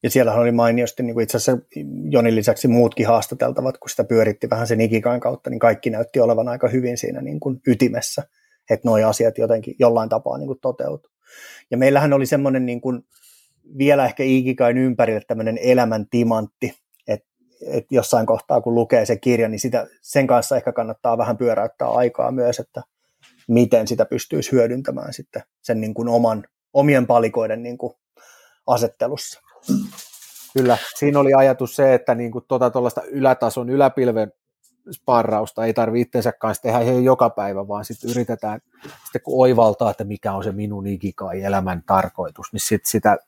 Ja 0.02 0.10
siellä 0.10 0.32
oli 0.32 0.52
mainiosti 0.52 1.02
niin 1.02 1.14
kuin 1.14 1.24
itse 1.24 1.36
asiassa 1.36 1.66
Jonin 2.10 2.34
lisäksi 2.34 2.68
muutkin 2.68 3.06
haastateltavat, 3.06 3.78
kun 3.78 3.90
sitä 3.90 4.04
pyöritti 4.04 4.50
vähän 4.50 4.66
sen 4.66 4.80
ikikain 4.80 5.20
kautta, 5.20 5.50
niin 5.50 5.58
kaikki 5.58 5.90
näytti 5.90 6.20
olevan 6.20 6.48
aika 6.48 6.68
hyvin 6.68 6.98
siinä 6.98 7.20
niin 7.20 7.40
kuin 7.40 7.60
ytimessä, 7.66 8.22
että 8.70 8.88
nuo 8.88 9.08
asiat 9.08 9.38
jotenkin 9.38 9.74
jollain 9.78 10.08
tapaa 10.08 10.38
niin 10.38 10.46
kuin 10.46 10.60
toteutuu. 10.60 11.12
Ja 11.70 11.76
meillähän 11.76 12.12
oli 12.12 12.26
semmoinen 12.26 12.66
niin 12.66 12.80
kuin, 12.80 13.04
vielä 13.78 14.04
ehkä 14.04 14.22
Iikikain 14.22 14.78
ympärille 14.78 15.20
tämmöinen 15.28 15.58
elämän 15.62 16.06
timantti, 16.10 16.74
että 17.08 17.28
et 17.66 17.84
jossain 17.90 18.26
kohtaa 18.26 18.60
kun 18.60 18.74
lukee 18.74 19.06
se 19.06 19.16
kirja, 19.16 19.48
niin 19.48 19.60
sitä, 19.60 19.86
sen 20.02 20.26
kanssa 20.26 20.56
ehkä 20.56 20.72
kannattaa 20.72 21.18
vähän 21.18 21.36
pyöräyttää 21.36 21.88
aikaa 21.88 22.30
myös, 22.30 22.58
että 22.58 22.82
miten 23.48 23.88
sitä 23.88 24.04
pystyisi 24.04 24.52
hyödyntämään 24.52 25.12
sitten 25.12 25.42
sen 25.62 25.80
niin 25.80 25.94
kuin 25.94 26.08
oman, 26.08 26.44
omien 26.72 27.06
palikoiden 27.06 27.62
niin 27.62 27.78
kuin 27.78 27.92
asettelussa. 28.66 29.40
Kyllä, 30.58 30.78
siinä 30.98 31.18
oli 31.18 31.34
ajatus 31.34 31.76
se, 31.76 31.94
että 31.94 32.14
niin 32.14 32.32
kuin 32.32 32.44
tuota 32.48 32.70
tuollaista 32.70 33.02
ylätason 33.02 33.70
yläpilven 33.70 34.32
sparrausta 34.92 35.64
ei 35.64 35.74
tarvitse 35.74 36.02
itsensä 36.02 36.32
kanssa 36.32 36.62
tehdä 36.62 36.80
ihan 36.80 37.04
joka 37.04 37.30
päivä, 37.30 37.68
vaan 37.68 37.84
sitten 37.84 38.10
yritetään, 38.10 38.60
sitten 39.02 39.22
kun 39.22 39.42
oivaltaa, 39.42 39.90
että 39.90 40.04
mikä 40.04 40.32
on 40.32 40.44
se 40.44 40.52
minun 40.52 40.86
ikikai 40.86 41.42
elämän 41.42 41.82
tarkoitus, 41.86 42.52
niin 42.52 42.60
sit 42.60 42.86
sitä 42.86 43.18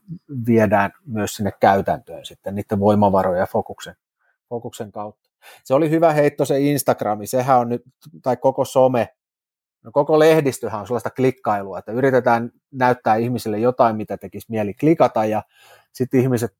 viedään 0.46 0.92
myös 1.06 1.34
sinne 1.34 1.52
käytäntöön 1.60 2.26
sitten 2.26 2.54
niiden 2.54 2.80
voimavaroja 2.80 3.40
ja 3.40 3.46
fokuksen, 3.46 3.94
fokuksen 4.48 4.92
kautta. 4.92 5.30
Se 5.64 5.74
oli 5.74 5.90
hyvä 5.90 6.12
heitto 6.12 6.44
se 6.44 6.60
Instagrami, 6.60 7.26
sehän 7.26 7.58
on 7.58 7.68
nyt, 7.68 7.82
tai 8.22 8.36
koko 8.36 8.64
some, 8.64 9.08
no 9.84 9.90
koko 9.92 10.18
lehdistöhän 10.18 10.80
on 10.80 10.86
sellaista 10.86 11.10
klikkailua, 11.10 11.78
että 11.78 11.92
yritetään 11.92 12.50
näyttää 12.72 13.16
ihmisille 13.16 13.58
jotain, 13.58 13.96
mitä 13.96 14.16
tekisi 14.16 14.46
mieli 14.50 14.74
klikata, 14.74 15.24
ja 15.24 15.42
sitten 15.92 16.20
ihmiset 16.20 16.56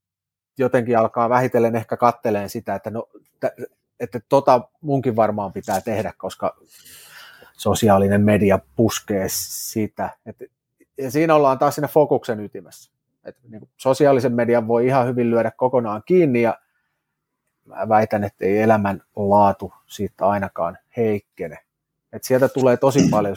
jotenkin 0.59 0.99
alkaa 0.99 1.29
vähitellen 1.29 1.77
ehkä 1.77 1.97
katteleen 1.97 2.51
sitä, 2.51 2.75
että 2.75 2.91
no 2.91 3.09
että 4.01 4.21
tota 4.29 4.61
munkin 4.81 5.17
varmaan 5.17 5.53
pitää 5.53 5.81
tehdä, 5.81 6.13
koska 6.17 6.57
sosiaalinen 7.53 8.21
media 8.21 8.59
puskee 8.77 9.27
sitä. 9.29 10.11
Et, 10.27 10.37
ja 10.99 11.11
siinä 11.11 11.35
ollaan 11.35 11.59
taas 11.59 11.75
siinä 11.75 11.89
fokuksen 11.89 12.41
ytimessä. 12.41 12.91
Et 13.25 13.37
niin 13.49 13.61
kuin 13.61 13.71
sosiaalisen 13.77 14.33
median 14.33 14.69
voi 14.69 14.87
ihan 14.87 15.07
hyvin 15.07 15.31
lyödä 15.31 15.51
kokonaan 15.51 16.03
kiinni 16.07 16.43
ja 16.43 16.61
mä 17.65 17.89
väitän, 17.89 18.25
että 18.25 18.45
ei 18.45 18.63
elämän 18.63 19.03
laatu 19.17 19.73
siitä 19.87 20.27
ainakaan 20.27 20.79
heikkene. 20.97 21.59
Et 22.13 22.25
sieltä 22.25 22.49
tulee 22.49 22.77
tosi 22.77 23.09
paljon 23.11 23.37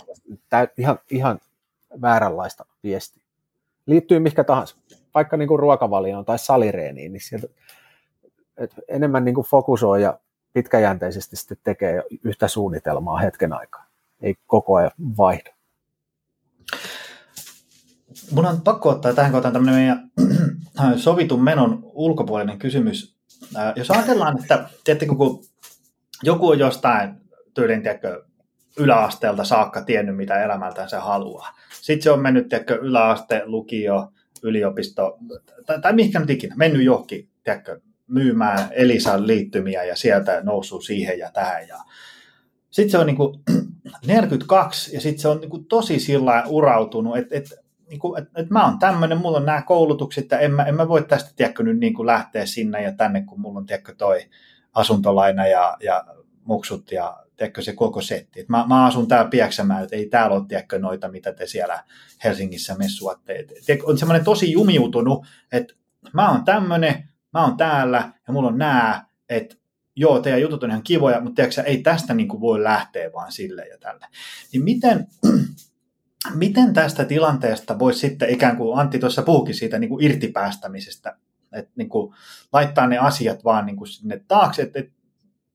tää, 0.50 0.67
ihan, 0.78 1.00
ihan 1.12 1.39
vääränlaista 2.02 2.65
viestiä. 2.84 3.24
Liittyy 3.86 4.19
mikä 4.19 4.43
tahansa, 4.43 4.76
vaikka 5.13 5.38
niin 5.38 5.48
kuin 5.48 5.60
ruokavalioon 5.60 6.26
tai 6.26 6.39
salireeniin, 6.39 7.13
niin 7.13 7.22
sieltä 7.22 7.48
et 8.58 8.76
enemmän 8.88 9.26
niin 9.26 9.36
kuin 9.36 9.48
fokusoi 9.48 10.02
ja 10.02 10.19
pitkäjänteisesti 10.54 11.36
sitten 11.36 11.58
tekee 11.64 12.04
yhtä 12.24 12.48
suunnitelmaa 12.48 13.18
hetken 13.18 13.54
aikaa. 13.54 13.86
Ei 14.22 14.36
koko 14.48 14.76
ajan 14.76 14.92
vaihda. 15.18 15.54
Mun 18.32 18.46
on 18.46 18.62
pakko 18.62 18.90
ottaa 18.90 19.14
tähän 19.14 19.32
kohtaan 19.32 19.54
tämmöinen 19.54 19.80
meidän 19.80 20.12
sovitun 21.00 21.44
menon 21.44 21.80
ulkopuolinen 21.84 22.60
kysymys. 22.60 23.16
Jos 23.76 23.92
ajatellaan, 23.92 24.40
että 24.40 24.70
tiedättekö, 24.84 25.16
kun 25.16 25.44
joku 26.24 26.48
on 26.48 26.60
jostain 26.60 27.16
tyylin, 27.54 27.84
tiedätkö, 27.84 28.24
yläasteelta 28.80 29.44
saakka 29.44 29.82
tiennyt, 29.82 30.16
mitä 30.16 30.44
elämältään 30.44 30.90
se 30.90 30.98
haluaa. 30.98 31.54
Sitten 31.82 32.04
se 32.04 32.12
on 32.12 32.20
mennyt, 32.20 32.50
tiedätkö, 32.50 32.80
yläaste, 32.82 33.42
lukio, 33.46 34.12
yliopisto, 34.44 35.18
tai, 35.66 35.82
tai 35.82 35.94
mihinkä 35.94 36.20
nyt 36.20 36.30
ikinä, 36.30 36.56
mennyt 36.58 36.84
johonkin, 36.84 37.30
tiedätkö, 37.44 37.80
myymään 38.10 38.67
Elisan 38.72 39.28
liittymiä 39.28 39.84
ja 39.84 39.95
sieltä 39.95 40.41
noussut 40.43 40.84
siihen 40.84 41.19
ja 41.19 41.32
tähän. 41.32 41.67
Ja... 41.67 41.78
Sitten 42.69 42.91
se 42.91 42.98
on 42.98 43.06
niin 43.06 43.17
kuin 43.17 43.39
42 44.08 44.95
ja 44.95 45.02
sitten 45.02 45.22
se 45.22 45.28
on 45.28 45.41
niin 45.41 45.50
kuin 45.50 45.65
tosi 45.65 46.00
sillä 46.00 46.43
urautunut, 46.48 47.17
että, 47.17 47.38
että 47.38 47.56
niin 47.89 48.00
kuin, 48.00 48.22
että, 48.22 48.41
että 48.41 48.54
mä 48.54 48.65
oon 48.65 48.80
tämmöinen, 48.80 49.17
mulla 49.17 49.38
on 49.38 49.45
nämä 49.45 49.62
koulutukset 49.62 50.32
ja 50.32 50.39
en 50.39 50.52
mä, 50.52 50.63
en 50.63 50.76
mä 50.76 50.88
voi 50.88 51.04
tästä 51.04 51.32
tiedätkö, 51.36 51.63
nyt 51.63 51.80
niin 51.80 51.93
kuin 51.93 52.06
lähteä 52.06 52.45
sinne 52.45 52.84
ja 52.84 52.91
tänne, 52.91 53.24
kun 53.24 53.41
mulla 53.41 53.60
on 53.60 53.65
tiedätkö, 53.65 53.95
toi 53.95 54.30
asuntolaina 54.74 55.48
ja, 55.48 55.78
ja 55.84 56.06
muksut 56.43 56.91
ja 56.91 57.17
tiedätkö, 57.36 57.62
se 57.62 57.74
koko 57.74 58.02
setti. 58.02 58.39
Et 58.39 58.50
mä, 58.50 58.65
mä 58.67 58.86
asun 58.86 59.08
täällä 59.08 59.30
Pieksämäellä, 59.30 59.84
että 59.84 59.95
ei 59.95 60.10
täällä 60.10 60.36
ole 60.36 60.45
tiedätkö, 60.48 60.80
noita, 60.80 61.08
mitä 61.08 61.34
te 61.34 61.48
siellä 61.48 61.84
Helsingissä 62.24 62.76
messuatte. 62.76 63.45
Et, 63.67 63.84
on 63.84 63.98
semmoinen 63.98 64.26
tosi 64.26 64.52
jumiutunut, 64.52 65.26
että 65.52 65.74
mä 66.13 66.32
oon 66.32 66.45
tämmöinen, 66.45 67.10
mä 67.34 67.44
oon 67.46 67.58
täällä 67.58 68.12
ja 68.28 68.34
mulla 68.34 68.50
on 68.50 68.58
nää, 68.58 69.06
että 69.30 69.56
joo, 69.96 70.20
teidän 70.20 70.42
jutut 70.42 70.63
on 70.63 70.70
ihan 70.70 70.84
kivoja, 70.84 71.22
mutta 71.22 71.36
tiedätkö, 71.36 71.62
ei 71.62 71.82
tästä 71.82 72.13
niin 72.13 72.28
kuin 72.28 72.42
voi 72.42 72.63
lähteä 72.63 73.13
vaan 73.13 73.32
sille 73.32 73.68
ja 73.68 73.78
tälle. 73.78 74.06
Niin 74.54 74.63
miten, 74.63 75.08
miten 76.34 76.74
tästä 76.74 77.06
tilanteesta 77.06 77.80
voisi 77.80 78.00
sitten 78.00 78.30
ikään 78.30 78.58
kuin 78.58 78.80
Antti 78.80 79.00
tuossa 79.00 79.22
puhukin 79.22 79.56
siitä 79.56 79.80
niin 79.80 79.89
kuin 79.89 80.06
irtipäästämisestä, 80.06 81.18
että 81.52 81.72
niin 81.76 81.89
kuin 81.89 82.15
laittaa 82.54 82.88
ne 82.88 82.98
asiat 82.98 83.44
vaan 83.44 83.65
niin 83.65 83.76
kuin 83.76 83.88
sinne 83.88 84.24
taakse, 84.28 84.62
että, 84.62 84.80
että 84.80 84.94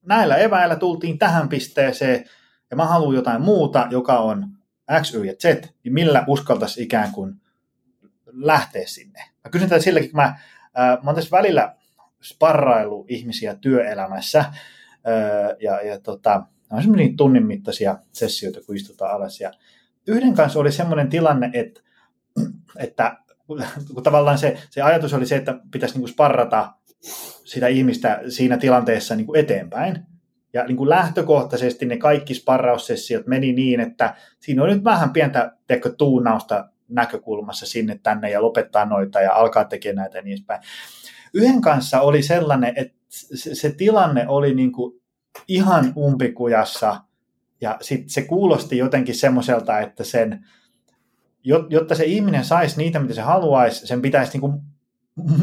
näillä 0.07 0.37
eväillä 0.37 0.77
tultiin 0.77 1.19
tähän 1.19 1.49
pisteeseen 1.49 2.25
ja 2.71 2.77
mä 2.77 2.87
haluan 2.87 3.15
jotain 3.15 3.43
muuta, 3.43 3.87
joka 3.91 4.19
on 4.19 4.49
X, 5.03 5.15
Y 5.15 5.25
ja 5.25 5.33
Z, 5.33 5.45
niin 5.85 5.95
millä 5.95 6.25
uskaltaisi 6.27 6.83
ikään 6.83 7.13
kuin 7.13 7.41
lähteä 8.33 8.87
sinne. 8.87 9.25
Mä 9.45 9.51
kysyn 9.51 9.69
tätä 9.69 9.83
silläkin, 9.83 10.11
kun 10.11 10.21
mä, 10.21 10.39
mä 10.75 11.01
oon 11.07 11.15
tässä 11.15 11.37
välillä 11.37 11.75
sparrailu 12.23 13.07
ihmisiä 13.09 13.55
työelämässä 13.55 14.45
ja, 15.61 15.81
ja 15.83 16.01
tota, 16.01 16.43
on 16.71 16.83
semmoisia 16.83 17.15
tunnin 17.17 17.47
mittaisia 17.47 17.99
sessioita, 18.13 18.61
kun 18.67 18.77
istutaan 18.77 19.15
alas 19.15 19.41
ja 19.41 19.53
yhden 20.07 20.35
kanssa 20.35 20.59
oli 20.61 20.73
semmoinen 20.73 21.09
tilanne, 21.09 21.51
että, 21.53 21.81
että 22.77 23.17
kun 23.95 24.03
tavallaan 24.03 24.39
se, 24.39 24.57
se 24.71 24.83
ajatus 24.83 25.15
oli 25.15 25.27
se, 25.27 25.37
että 25.37 25.59
pitäisi 25.71 25.95
niin 25.95 26.03
kuin 26.03 26.13
sparrata 26.13 26.73
sitä 27.45 27.69
ihmistä 27.69 28.21
siinä 28.29 28.57
tilanteessa 28.57 29.17
niin 29.17 29.27
kuin 29.27 29.41
eteenpäin. 29.41 29.99
Ja 30.53 30.65
niin 30.65 30.77
kuin 30.77 30.91
lähtökohtaisesti 30.91 31.87
ne 31.87 31.97
kaikki 31.97 32.35
sparraussessiot 32.35 33.27
meni 33.27 33.53
niin, 33.53 33.81
että 33.81 34.15
siinä 34.41 34.63
oli 34.63 34.75
nyt 34.75 34.85
vähän 34.85 35.11
pientä 35.11 35.57
tuunausta 35.99 36.69
näkökulmassa 36.95 37.67
sinne 37.67 38.01
tänne 38.03 38.31
ja 38.31 38.43
lopettaa 38.43 38.85
noita 38.85 39.21
ja 39.21 39.33
alkaa 39.35 39.65
tekemään 39.65 39.97
näitä 39.97 40.19
ja 40.19 40.23
niin 40.23 40.33
edespäin. 40.33 40.63
Yhden 41.35 41.61
kanssa 41.61 42.01
oli 42.01 42.23
sellainen, 42.23 42.73
että 42.77 42.97
se, 43.35 43.73
tilanne 43.73 44.29
oli 44.29 44.55
niin 44.55 44.73
kuin 44.73 45.01
ihan 45.49 45.93
umpikujassa 45.97 47.01
ja 47.61 47.77
sit 47.81 48.11
se 48.11 48.23
kuulosti 48.23 48.79
jotenkin 48.79 49.15
semmoiselta, 49.15 49.81
että 49.81 50.05
sen, 50.05 50.47
jotta 51.71 51.95
se 51.95 52.05
ihminen 52.05 52.45
saisi 52.45 52.77
niitä, 52.77 53.01
mitä 53.01 53.15
se 53.15 53.21
haluaisi, 53.21 53.87
sen 53.87 54.03
pitäisi 54.03 54.33
niin 54.33 54.41
kuin 54.41 54.61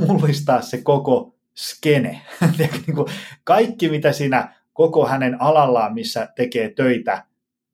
mullistaa 0.07 0.61
se 0.61 0.81
koko 0.81 1.35
skene. 1.55 2.21
niin 2.57 2.95
kuin 2.95 3.07
kaikki, 3.43 3.89
mitä 3.89 4.11
siinä 4.11 4.55
koko 4.73 5.07
hänen 5.07 5.41
alallaan, 5.41 5.93
missä 5.93 6.27
tekee 6.35 6.69
töitä, 6.69 7.25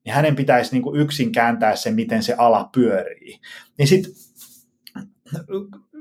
niin 0.08 0.14
hänen 0.14 0.36
pitäisi 0.36 0.72
niin 0.72 0.82
kuin 0.82 1.00
yksin 1.00 1.32
kääntää 1.32 1.76
se, 1.76 1.90
miten 1.90 2.22
se 2.22 2.34
ala 2.38 2.70
pyörii. 2.74 3.40
Niin 3.78 3.88
sitten 3.88 4.12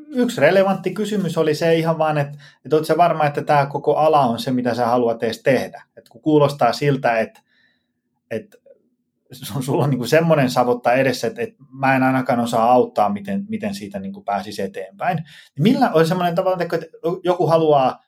yksi 0.07 0.41
relevantti 0.41 0.93
kysymys 0.93 1.37
oli 1.37 1.55
se 1.55 1.75
ihan 1.75 1.97
vaan, 1.97 2.17
että, 2.17 2.37
että 2.65 2.75
oletko 2.75 2.97
varma, 2.97 3.25
että 3.25 3.41
tämä 3.41 3.65
koko 3.65 3.95
ala 3.95 4.19
on 4.19 4.39
se, 4.39 4.51
mitä 4.51 4.73
sä 4.73 4.85
haluat 4.85 5.23
edes 5.23 5.43
tehdä. 5.43 5.83
Et 5.97 6.09
kun 6.09 6.21
kuulostaa 6.21 6.73
siltä, 6.73 7.19
että, 7.19 7.41
että 8.31 8.57
sulla 9.61 9.83
on 9.83 9.89
niin 9.89 10.07
semmoinen 10.07 10.49
savottaa 10.49 10.93
edessä, 10.93 11.27
että, 11.27 11.41
että 11.41 11.63
mä 11.71 11.95
en 11.95 12.03
ainakaan 12.03 12.39
osaa 12.39 12.71
auttaa, 12.71 13.09
miten, 13.09 13.45
miten 13.49 13.75
siitä 13.75 13.99
niin 13.99 14.13
kuin 14.13 14.25
pääsisi 14.25 14.61
eteenpäin. 14.61 15.23
Millä 15.59 15.91
on 15.91 16.07
semmoinen 16.07 16.35
tavalla, 16.35 16.63
että 16.63 16.77
joku 17.23 17.47
haluaa, 17.47 18.03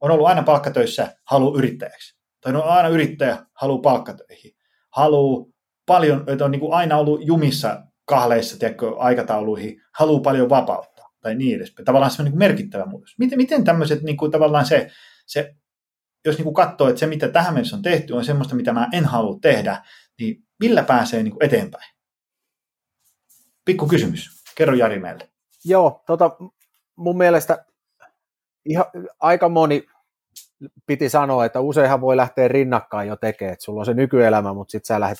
on 0.00 0.10
ollut 0.10 0.26
aina 0.26 0.42
palkkatöissä, 0.42 1.16
haluaa 1.24 1.58
yrittäjäksi. 1.58 2.16
Tai 2.40 2.54
on 2.54 2.64
aina 2.64 2.88
yrittäjä, 2.88 3.38
haluaa 3.52 3.82
palkkatöihin. 3.82 4.59
Haluaa 4.90 5.46
paljon, 5.86 6.24
että 6.26 6.44
on 6.44 6.50
niin 6.50 6.60
kuin 6.60 6.72
aina 6.72 6.96
ollut 6.96 7.26
jumissa 7.26 7.82
kahleissa 8.04 8.58
tiedätkö, 8.58 8.96
aikatauluihin, 8.98 9.82
haluaa 9.94 10.20
paljon 10.20 10.48
vapautta 10.48 11.02
tai 11.20 11.34
niin 11.34 11.56
edespäin. 11.56 11.84
Tavallaan 11.84 12.10
se 12.10 12.22
on 12.22 12.26
niin 12.26 12.38
merkittävä 12.38 12.86
muutos. 12.86 13.18
Miten, 13.18 13.36
miten 13.36 13.64
tämmöiset 13.64 14.02
niin 14.02 14.16
kuin, 14.16 14.30
tavallaan 14.30 14.66
se, 14.66 14.90
se 15.26 15.54
jos 16.24 16.36
niin 16.36 16.44
kuin 16.44 16.54
katsoo, 16.54 16.88
että 16.88 17.00
se 17.00 17.06
mitä 17.06 17.28
tähän 17.28 17.54
mennessä 17.54 17.76
on 17.76 17.82
tehty 17.82 18.12
on 18.12 18.24
semmoista, 18.24 18.54
mitä 18.54 18.72
mä 18.72 18.88
en 18.92 19.04
halua 19.04 19.38
tehdä, 19.42 19.82
niin 20.20 20.44
millä 20.60 20.82
pääsee 20.82 21.22
niin 21.22 21.32
kuin 21.32 21.44
eteenpäin? 21.44 21.94
Pikku 23.64 23.86
kysymys. 23.86 24.42
Kerro 24.54 24.74
Jari 24.74 24.98
meille. 24.98 25.30
Joo, 25.64 26.02
tota, 26.06 26.36
mun 26.96 27.16
mielestä 27.16 27.64
ihan, 28.64 28.86
aika 29.20 29.48
moni 29.48 29.86
piti 30.86 31.08
sanoa, 31.08 31.44
että 31.44 31.60
useinhan 31.60 32.00
voi 32.00 32.16
lähteä 32.16 32.48
rinnakkain 32.48 33.08
jo 33.08 33.16
tekemään, 33.16 33.52
että 33.52 33.64
sulla 33.64 33.80
on 33.80 33.86
se 33.86 33.94
nykyelämä, 33.94 34.54
mutta 34.54 34.72
sitten 34.72 34.86
sä 34.86 35.00
lähdet 35.00 35.18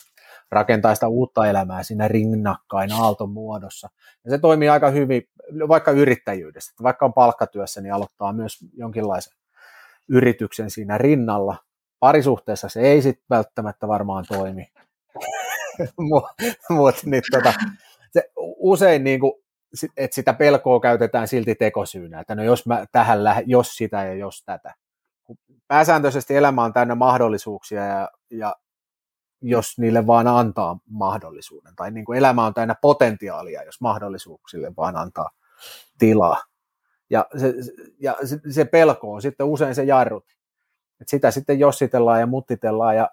rakentaa 0.51 0.95
sitä 0.95 1.09
uutta 1.09 1.47
elämää 1.47 1.83
siinä 1.83 2.09
rinnakkain 2.09 2.93
aalton 2.93 3.31
muodossa. 3.31 3.89
Ja 4.25 4.31
se 4.31 4.39
toimii 4.39 4.69
aika 4.69 4.91
hyvin, 4.91 5.23
vaikka 5.69 5.91
yrittäjyydessä, 5.91 6.75
vaikka 6.83 7.05
on 7.05 7.13
palkkatyössä, 7.13 7.81
niin 7.81 7.95
aloittaa 7.95 8.33
myös 8.33 8.59
jonkinlaisen 8.73 9.33
yrityksen 10.09 10.71
siinä 10.71 10.99
rinnalla. 10.99 11.57
Parisuhteessa 12.01 12.69
se 12.69 12.81
ei 12.81 13.03
sitten 13.03 13.27
välttämättä 13.31 13.89
varmaan 13.89 14.25
toimi, 14.29 14.67
mutta 16.71 17.03
niin, 17.05 17.23
tota, 17.31 17.55
se 18.13 18.31
usein 18.37 19.05
niin 19.05 19.21
kuin, 19.21 19.33
että 19.97 20.15
sitä 20.15 20.33
pelkoa 20.33 20.81
käytetään 20.81 21.29
silti 21.29 21.55
tekosyynä, 21.55 22.21
että 22.21 22.35
no 22.35 22.43
jos 22.43 22.67
mä 22.67 22.87
tähän 22.93 23.25
lähden, 23.25 23.45
jos 23.47 23.75
sitä 23.75 24.05
ja 24.05 24.15
jos 24.15 24.43
tätä. 24.45 24.75
Pääsääntöisesti 25.69 26.37
elämä 26.37 26.65
on 26.65 26.73
täynnä 26.73 26.95
mahdollisuuksia 26.95 27.85
ja, 27.87 28.11
ja 28.31 28.57
jos 29.43 29.79
niille 29.79 30.07
vaan 30.07 30.27
antaa 30.27 30.79
mahdollisuuden. 30.91 31.77
Tai 31.77 31.91
niin 31.91 32.05
kuin 32.05 32.19
elämä 32.19 32.47
on 32.47 32.55
täynnä 32.55 32.75
potentiaalia, 32.81 33.65
jos 33.65 33.81
mahdollisuuksille 33.81 34.73
vaan 34.77 34.97
antaa 34.97 35.31
tilaa. 35.99 36.43
Ja 37.11 37.27
se, 37.39 37.55
ja 38.01 38.17
se 38.51 38.65
pelko 38.65 39.13
on 39.13 39.23
sitten 39.23 39.47
usein 39.47 39.75
se 39.75 39.85
jarrut. 39.85 40.25
Et 41.01 41.09
sitä 41.09 41.31
sitten 41.31 41.59
jossitellaan 41.59 42.21
ja 42.21 42.27
muttitellaan 42.27 42.97
ja 42.97 43.11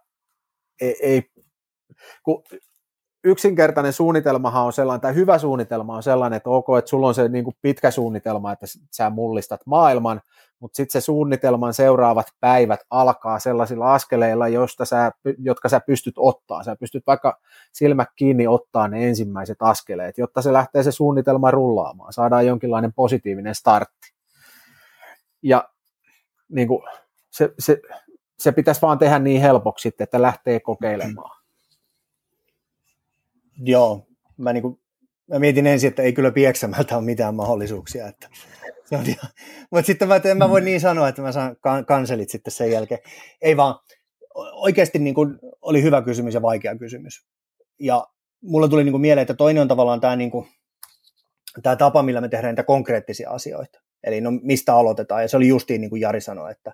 ei, 0.82 0.95
ei 1.01 1.32
kun 2.23 2.43
yksinkertainen 3.23 3.93
suunnitelmahan 3.93 4.65
on 4.65 4.73
sellainen, 4.73 5.01
tai 5.01 5.15
hyvä 5.15 5.38
suunnitelma 5.38 5.95
on 5.95 6.03
sellainen, 6.03 6.38
että 6.38 6.49
ok, 6.49 6.65
että 6.77 6.89
sulla 6.89 7.08
on 7.08 7.15
se 7.15 7.27
niin 7.27 7.43
kuin 7.43 7.56
pitkä 7.62 7.91
suunnitelma, 7.91 8.51
että 8.51 8.65
sä 8.91 9.09
mullistat 9.09 9.61
maailman, 9.65 10.22
mutta 10.59 10.76
sitten 10.76 11.01
se 11.01 11.05
suunnitelman 11.05 11.74
seuraavat 11.74 12.28
päivät 12.39 12.80
alkaa 12.89 13.39
sellaisilla 13.39 13.93
askeleilla, 13.93 14.47
josta 14.47 14.86
sä, 14.86 15.11
jotka 15.38 15.70
sä 15.70 15.80
pystyt 15.80 16.13
ottaa. 16.18 16.63
Sä 16.63 16.76
pystyt 16.76 17.03
vaikka 17.07 17.39
silmät 17.74 18.07
kiinni 18.15 18.47
ottaa 18.47 18.88
ne 18.88 19.07
ensimmäiset 19.07 19.57
askeleet, 19.59 20.18
jotta 20.18 20.41
se 20.41 20.53
lähtee 20.53 20.84
se 20.84 20.91
suunnitelma 20.91 21.51
rullaamaan. 21.51 22.13
Saadaan 22.13 22.47
jonkinlainen 22.47 22.93
positiivinen 22.93 23.55
startti. 23.55 24.13
Ja 25.41 25.70
niin 26.49 26.68
kuin, 26.68 26.82
se, 27.32 27.53
se, 27.59 27.82
se 28.39 28.51
pitäisi 28.51 28.82
vaan 28.82 28.97
tehdä 28.97 29.20
niin 29.20 29.41
helpoksi, 29.41 29.95
että 29.99 30.22
lähtee 30.22 30.59
kokeilemaan. 30.59 31.37
Joo, 33.60 34.08
mä, 34.38 34.53
niin 34.53 34.62
kuin, 34.62 34.80
mä 35.32 35.39
mietin 35.39 35.68
ensin, 35.68 35.88
että 35.88 36.03
ei 36.03 36.14
kyllä 36.14 36.32
Pieksämältä 36.32 36.97
ole 36.97 37.05
mitään 37.05 37.36
mahdollisuuksia. 37.36 38.08
Että 38.08 38.30
se 38.86 38.97
on 38.97 39.05
ihan, 39.05 39.32
mutta 39.72 39.88
sitten 39.88 40.08
mä, 40.08 40.22
en 40.24 40.38
mä 40.38 40.49
voi 40.49 40.62
niin 40.62 40.82
sanoa, 40.82 41.08
että 41.08 41.22
mä 41.22 41.32
saan 41.32 41.55
kanselit 41.88 42.30
sitten 42.30 42.51
sen 42.51 42.72
jälkeen. 42.72 42.99
Ei 43.41 43.58
vaan, 43.58 43.76
oikeasti 44.51 44.99
niin 44.99 45.16
kuin, 45.16 45.39
oli 45.62 45.84
hyvä 45.84 46.01
kysymys 46.01 46.34
ja 46.34 46.41
vaikea 46.41 46.78
kysymys. 46.78 47.28
Ja 47.80 48.08
mulle 48.41 48.70
tuli 48.70 48.84
niin 48.84 48.93
kuin 48.93 49.01
mieleen, 49.01 49.22
että 49.22 49.34
toinen 49.34 49.62
on 49.62 49.68
tavallaan 49.68 50.01
tämä, 50.01 50.16
niin 50.16 50.32
kuin, 50.32 50.47
tämä 51.64 51.76
tapa, 51.76 52.03
millä 52.03 52.22
me 52.22 52.30
tehdään 52.30 52.51
niitä 52.51 52.64
konkreettisia 52.64 53.30
asioita. 53.30 53.82
Eli 54.03 54.22
no 54.22 54.32
mistä 54.41 54.76
aloitetaan, 54.76 55.22
ja 55.22 55.28
se 55.28 55.38
oli 55.38 55.47
justiin 55.47 55.82
niin 55.82 55.89
kuin 55.89 56.01
Jari 56.01 56.22
sanoi, 56.22 56.51
että 56.51 56.74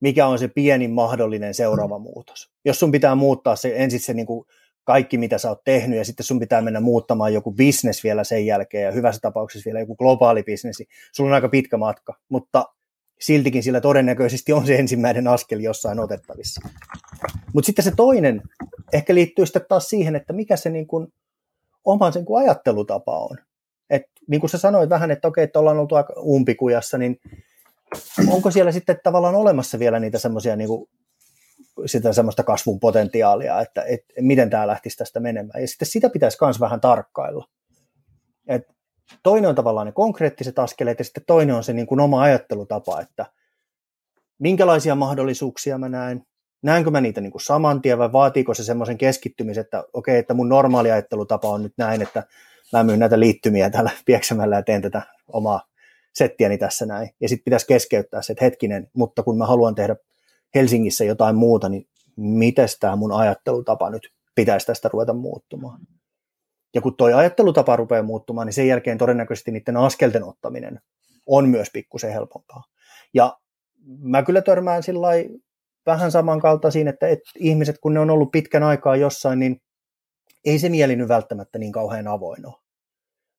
mikä 0.00 0.26
on 0.26 0.38
se 0.38 0.48
pienin 0.48 0.90
mahdollinen 0.90 1.54
seuraava 1.54 1.98
muutos. 1.98 2.50
Jos 2.64 2.78
sun 2.78 2.92
pitää 2.92 3.14
muuttaa 3.14 3.56
se 3.56 3.72
ensin 3.76 4.00
se 4.00 4.14
niin 4.14 4.26
kuin 4.26 4.46
kaikki, 4.86 5.18
mitä 5.18 5.38
sä 5.38 5.48
oot 5.48 5.64
tehnyt, 5.64 5.98
ja 5.98 6.04
sitten 6.04 6.26
sun 6.26 6.40
pitää 6.40 6.62
mennä 6.62 6.80
muuttamaan 6.80 7.34
joku 7.34 7.52
business 7.52 8.04
vielä 8.04 8.24
sen 8.24 8.46
jälkeen, 8.46 8.84
ja 8.84 8.92
hyvässä 8.92 9.20
tapauksessa 9.20 9.66
vielä 9.66 9.80
joku 9.80 9.96
globaali 9.96 10.42
business, 10.42 10.82
sulla 11.12 11.30
on 11.30 11.34
aika 11.34 11.48
pitkä 11.48 11.76
matka, 11.76 12.14
mutta 12.28 12.64
siltikin 13.20 13.62
sillä 13.62 13.80
todennäköisesti 13.80 14.52
on 14.52 14.66
se 14.66 14.76
ensimmäinen 14.76 15.28
askel 15.28 15.60
jossain 15.60 16.00
otettavissa. 16.00 16.68
Mutta 17.52 17.66
sitten 17.66 17.84
se 17.84 17.92
toinen 17.96 18.42
ehkä 18.92 19.14
liittyy 19.14 19.46
sitten 19.46 19.64
taas 19.68 19.88
siihen, 19.88 20.16
että 20.16 20.32
mikä 20.32 20.56
se 20.56 20.70
niin 20.70 20.86
kuin 20.86 21.12
oman 21.84 22.12
sen 22.12 22.24
kuin 22.24 22.44
ajattelutapa 22.44 23.18
on. 23.18 23.36
Et, 23.90 24.02
niin 24.28 24.40
kuin 24.40 24.50
sä 24.50 24.58
sanoit 24.58 24.90
vähän, 24.90 25.10
että 25.10 25.28
okei, 25.28 25.44
että 25.44 25.58
ollaan 25.58 25.78
oltu 25.78 25.94
aika 25.94 26.12
umpikujassa, 26.20 26.98
niin 26.98 27.20
onko 28.28 28.50
siellä 28.50 28.72
sitten 28.72 28.98
tavallaan 29.02 29.34
olemassa 29.34 29.78
vielä 29.78 30.00
niitä 30.00 30.18
semmoisia 30.18 30.56
niin 30.56 30.68
sitä 31.86 32.12
semmoista 32.12 32.42
kasvun 32.42 32.80
potentiaalia, 32.80 33.60
että, 33.60 33.82
että 33.82 34.14
miten 34.20 34.50
tämä 34.50 34.66
lähtisi 34.66 34.96
tästä 34.96 35.20
menemään. 35.20 35.62
Ja 35.62 35.68
sitten 35.68 35.88
sitä 35.88 36.10
pitäisi 36.10 36.38
myös 36.40 36.60
vähän 36.60 36.80
tarkkailla. 36.80 37.48
Et 38.48 38.62
toinen 39.22 39.48
on 39.48 39.54
tavallaan 39.54 39.86
ne 39.86 39.92
konkreettiset 39.92 40.58
askeleet 40.58 40.98
ja 40.98 41.04
sitten 41.04 41.24
toinen 41.26 41.54
on 41.54 41.64
se 41.64 41.72
niin 41.72 41.86
kuin 41.86 42.00
oma 42.00 42.22
ajattelutapa, 42.22 43.00
että 43.00 43.26
minkälaisia 44.38 44.94
mahdollisuuksia 44.94 45.78
mä 45.78 45.88
näen, 45.88 46.22
näenkö 46.62 46.90
mä 46.90 47.00
niitä 47.00 47.20
niin 47.20 47.30
kuin 47.30 47.42
saman 47.42 47.82
tien 47.82 47.98
vai 47.98 48.12
vaatiiko 48.12 48.54
se 48.54 48.64
semmoisen 48.64 48.98
keskittymisen, 48.98 49.60
että 49.60 49.78
okei, 49.80 49.92
okay, 49.92 50.16
että 50.16 50.34
mun 50.34 50.48
normaali 50.48 50.90
ajattelutapa 50.90 51.50
on 51.50 51.62
nyt 51.62 51.74
näin, 51.78 52.02
että 52.02 52.22
mä 52.72 52.84
myyn 52.84 52.98
näitä 52.98 53.20
liittymiä 53.20 53.70
täällä 53.70 53.90
Pieksämällä 54.06 54.56
ja 54.56 54.62
teen 54.62 54.82
tätä 54.82 55.02
omaa 55.28 55.60
settiäni 56.14 56.58
tässä 56.58 56.86
näin. 56.86 57.10
Ja 57.20 57.28
sitten 57.28 57.44
pitäisi 57.44 57.66
keskeyttää 57.66 58.22
se, 58.22 58.32
että 58.32 58.44
hetkinen, 58.44 58.90
mutta 58.92 59.22
kun 59.22 59.38
mä 59.38 59.46
haluan 59.46 59.74
tehdä 59.74 59.96
Helsingissä 60.54 61.04
jotain 61.04 61.36
muuta, 61.36 61.68
niin 61.68 61.88
miten 62.16 62.68
tämä 62.80 62.96
mun 62.96 63.12
ajattelutapa 63.12 63.90
nyt 63.90 64.12
pitäisi 64.34 64.66
tästä 64.66 64.88
ruveta 64.92 65.12
muuttumaan. 65.12 65.80
Ja 66.74 66.80
kun 66.80 66.96
tuo 66.96 67.16
ajattelutapa 67.16 67.76
rupeaa 67.76 68.02
muuttumaan, 68.02 68.46
niin 68.46 68.54
sen 68.54 68.68
jälkeen 68.68 68.98
todennäköisesti 68.98 69.50
niiden 69.50 69.76
askelten 69.76 70.24
ottaminen 70.24 70.80
on 71.26 71.48
myös 71.48 71.68
pikkusen 71.72 72.12
helpompaa. 72.12 72.64
Ja 73.14 73.38
mä 73.98 74.22
kyllä 74.22 74.42
törmään 74.42 74.82
sillä 74.82 75.08
vähän 75.86 76.10
samankaltaisiin, 76.10 76.88
että, 76.88 77.08
että 77.08 77.30
ihmiset, 77.38 77.78
kun 77.78 77.94
ne 77.94 78.00
on 78.00 78.10
ollut 78.10 78.30
pitkän 78.30 78.62
aikaa 78.62 78.96
jossain, 78.96 79.38
niin 79.38 79.62
ei 80.44 80.58
se 80.58 80.68
mieli 80.68 80.96
nyt 80.96 81.08
välttämättä 81.08 81.58
niin 81.58 81.72
kauhean 81.72 82.08
avoin 82.08 82.46
ole. 82.46 82.54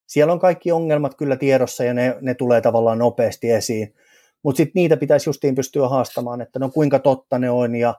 Siellä 0.07 0.33
on 0.33 0.39
kaikki 0.39 0.71
ongelmat 0.71 1.15
kyllä 1.15 1.35
tiedossa 1.35 1.83
ja 1.83 1.93
ne, 1.93 2.17
ne 2.21 2.33
tulee 2.33 2.61
tavallaan 2.61 2.99
nopeasti 2.99 3.51
esiin, 3.51 3.93
mutta 4.43 4.57
sitten 4.57 4.71
niitä 4.75 4.97
pitäisi 4.97 5.29
justiin 5.29 5.55
pystyä 5.55 5.89
haastamaan, 5.89 6.41
että 6.41 6.59
no 6.59 6.69
kuinka 6.69 6.99
totta 6.99 7.39
ne 7.39 7.49
on 7.49 7.75
ja 7.75 7.95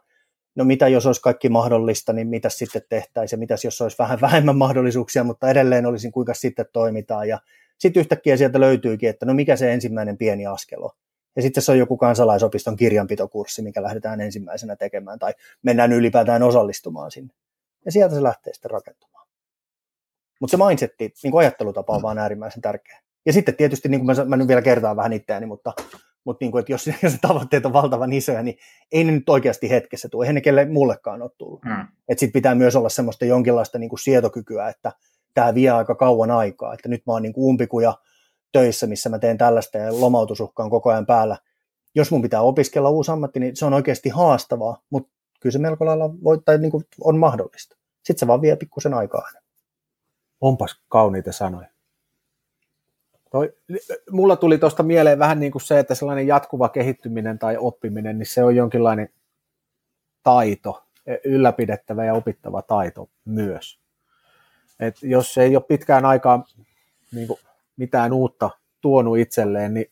no 0.54 0.64
mitä 0.64 0.88
jos 0.88 1.06
olisi 1.06 1.20
kaikki 1.20 1.48
mahdollista, 1.48 2.12
niin 2.12 2.28
mitä 2.28 2.48
sitten 2.48 2.82
tehtäisiin 2.88 3.36
ja 3.36 3.38
mitä 3.38 3.54
jos 3.64 3.80
olisi 3.80 3.98
vähän 3.98 4.20
vähemmän 4.20 4.56
mahdollisuuksia, 4.56 5.24
mutta 5.24 5.50
edelleen 5.50 5.86
olisin 5.86 6.12
kuinka 6.12 6.34
sitten 6.34 6.66
toimitaan 6.72 7.28
ja 7.28 7.38
sitten 7.78 8.00
yhtäkkiä 8.00 8.36
sieltä 8.36 8.60
löytyykin, 8.60 9.08
että 9.08 9.26
no 9.26 9.34
mikä 9.34 9.56
se 9.56 9.72
ensimmäinen 9.72 10.18
pieni 10.18 10.46
askel 10.46 10.82
on. 10.82 10.90
Ja 11.36 11.42
sitten 11.42 11.62
se 11.62 11.72
on 11.72 11.78
joku 11.78 11.96
kansalaisopiston 11.96 12.76
kirjanpitokurssi, 12.76 13.62
mikä 13.62 13.82
lähdetään 13.82 14.20
ensimmäisenä 14.20 14.76
tekemään 14.76 15.18
tai 15.18 15.34
mennään 15.62 15.92
ylipäätään 15.92 16.42
osallistumaan 16.42 17.10
sinne. 17.10 17.34
Ja 17.84 17.92
sieltä 17.92 18.14
se 18.14 18.22
lähtee 18.22 18.52
sitten 18.54 18.70
rakentamaan. 18.70 19.28
Mutta 20.40 20.56
se 20.56 20.64
mindsetti, 20.64 21.12
niin 21.22 21.38
ajattelutapa 21.38 21.92
on 21.92 22.02
vaan 22.02 22.18
äärimmäisen 22.18 22.62
tärkeä. 22.62 23.00
Ja 23.26 23.32
sitten 23.32 23.56
tietysti, 23.56 23.88
niin 23.88 24.00
kuin 24.04 24.16
mä, 24.16 24.24
mä 24.24 24.36
nyt 24.36 24.48
vielä 24.48 24.62
kertaan 24.62 24.96
vähän 24.96 25.12
itseäni, 25.12 25.46
mutta 25.46 25.72
mutta 26.28 26.44
niin 26.44 26.52
kuin, 26.52 26.60
että 26.60 26.72
jos, 26.72 26.86
jos 27.02 27.16
tavoitteet 27.20 27.66
on 27.66 27.72
valtavan 27.72 28.12
isoja, 28.12 28.42
niin 28.42 28.58
ei 28.92 29.04
ne 29.04 29.12
nyt 29.12 29.28
oikeasti 29.28 29.70
hetkessä 29.70 30.08
tule, 30.08 30.24
eihän 30.24 30.34
ne 30.34 30.40
kelle 30.40 30.64
mullekaan 30.64 31.22
ole 31.22 31.30
tullut. 31.38 31.64
Mm. 31.64 31.80
Että 32.08 32.20
sitten 32.20 32.32
pitää 32.32 32.54
myös 32.54 32.76
olla 32.76 32.88
semmoista 32.88 33.24
jonkinlaista 33.24 33.78
niin 33.78 33.90
kuin 33.90 33.98
sietokykyä, 33.98 34.68
että 34.68 34.92
tämä 35.34 35.54
vie 35.54 35.70
aika 35.70 35.94
kauan 35.94 36.30
aikaa, 36.30 36.74
että 36.74 36.88
nyt 36.88 37.02
mä 37.06 37.12
oon 37.12 37.22
niin 37.22 37.32
kuin 37.32 37.44
umpikuja 37.44 37.94
töissä, 38.52 38.86
missä 38.86 39.08
mä 39.08 39.18
teen 39.18 39.38
tällaista 39.38 39.78
ja 39.78 40.00
lomautusuhka 40.00 40.62
on 40.62 40.70
koko 40.70 40.90
ajan 40.90 41.06
päällä. 41.06 41.36
Jos 41.94 42.10
mun 42.10 42.22
pitää 42.22 42.40
opiskella 42.40 42.90
uusi 42.90 43.10
ammatti, 43.10 43.40
niin 43.40 43.56
se 43.56 43.64
on 43.64 43.74
oikeasti 43.74 44.08
haastavaa, 44.08 44.82
mutta 44.90 45.12
kyllä 45.40 45.52
se 45.52 45.58
melko 45.58 45.86
lailla 45.86 46.10
voi, 46.24 46.38
tai 46.44 46.58
niin 46.58 46.70
kuin 46.70 46.84
on 47.00 47.18
mahdollista. 47.18 47.76
Sitten 47.96 48.18
se 48.18 48.26
vaan 48.26 48.42
vie 48.42 48.56
pikkusen 48.56 48.94
aikaa. 48.94 49.22
Onpas 50.40 50.80
kauniita 50.88 51.32
sanoja. 51.32 51.68
Toi, 53.30 53.52
mulla 54.10 54.36
tuli 54.36 54.58
tuosta 54.58 54.82
mieleen 54.82 55.18
vähän 55.18 55.40
niin 55.40 55.52
kuin 55.52 55.62
se, 55.62 55.78
että 55.78 55.94
sellainen 55.94 56.26
jatkuva 56.26 56.68
kehittyminen 56.68 57.38
tai 57.38 57.56
oppiminen, 57.56 58.18
niin 58.18 58.26
se 58.26 58.44
on 58.44 58.56
jonkinlainen 58.56 59.08
taito, 60.22 60.84
e, 61.06 61.16
ylläpidettävä 61.24 62.04
ja 62.04 62.14
opittava 62.14 62.62
taito 62.62 63.08
myös. 63.24 63.78
Et 64.80 65.02
jos 65.02 65.38
ei 65.38 65.56
ole 65.56 65.64
pitkään 65.68 66.04
aikaa 66.04 66.44
niin 67.12 67.26
kuin 67.26 67.40
mitään 67.76 68.12
uutta 68.12 68.50
tuonut 68.80 69.18
itselleen, 69.18 69.74
niin 69.74 69.90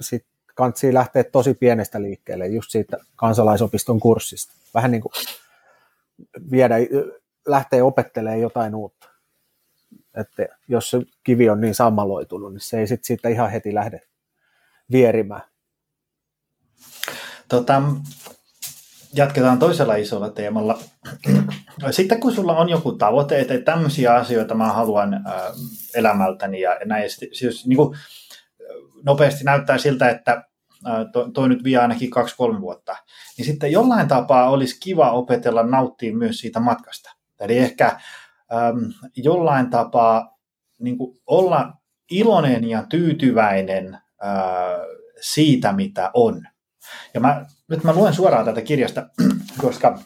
sitten 0.00 0.32
kansi 0.54 0.94
lähteä 0.94 1.24
tosi 1.24 1.54
pienestä 1.54 2.02
liikkeelle, 2.02 2.46
just 2.46 2.70
siitä 2.70 2.96
kansalaisopiston 3.16 4.00
kurssista. 4.00 4.52
Vähän 4.74 4.90
niin 4.90 5.02
kuin 5.02 5.12
viedä, 6.50 6.74
lähtee 7.46 7.82
opettelemaan 7.82 8.40
jotain 8.40 8.74
uutta 8.74 9.11
että 10.16 10.46
jos 10.68 10.90
se 10.90 10.98
kivi 11.24 11.50
on 11.50 11.60
niin 11.60 11.74
sammaloitunut, 11.74 12.52
niin 12.52 12.60
se 12.60 12.78
ei 12.78 12.86
sitten 12.86 13.06
siitä 13.06 13.28
ihan 13.28 13.50
heti 13.50 13.74
lähde 13.74 14.00
vierimään. 14.92 15.42
Tota, 17.48 17.82
jatketaan 19.14 19.58
toisella 19.58 19.94
isolla 19.94 20.30
teemalla. 20.30 20.78
Sitten 21.90 22.20
kun 22.20 22.34
sulla 22.34 22.56
on 22.56 22.68
joku 22.68 22.92
tavoite, 22.92 23.40
että 23.40 23.58
tämmöisiä 23.58 24.14
asioita 24.14 24.54
mä 24.54 24.72
haluan 24.72 25.24
elämältäni 25.94 26.60
ja 26.60 26.78
näin, 26.84 27.10
siis 27.32 27.66
niin 27.66 27.76
kuin, 27.76 27.98
nopeasti 29.02 29.44
näyttää 29.44 29.78
siltä, 29.78 30.10
että 30.10 30.44
toi 31.34 31.48
nyt 31.48 31.64
vie 31.64 31.78
ainakin 31.78 32.10
kaksi-kolme 32.10 32.60
vuotta, 32.60 32.96
niin 33.38 33.46
sitten 33.46 33.72
jollain 33.72 34.08
tapaa 34.08 34.50
olisi 34.50 34.80
kiva 34.80 35.12
opetella 35.12 35.62
nauttia 35.62 36.16
myös 36.16 36.38
siitä 36.38 36.60
matkasta. 36.60 37.10
Eli 37.40 37.58
ehkä 37.58 38.00
äm, 38.52 38.92
jollain 39.16 39.70
tapaa 39.70 40.38
niin 40.78 40.98
kuin 40.98 41.20
olla 41.26 41.72
iloinen 42.10 42.68
ja 42.68 42.86
tyytyväinen 42.88 43.98
ää, 44.20 44.78
siitä, 45.20 45.72
mitä 45.72 46.10
on. 46.14 46.42
Ja 47.14 47.20
mä, 47.20 47.46
nyt 47.68 47.84
mä 47.84 47.94
luen 47.94 48.14
suoraan 48.14 48.44
tätä 48.44 48.60
kirjasta, 48.60 49.08
koska 49.62 49.98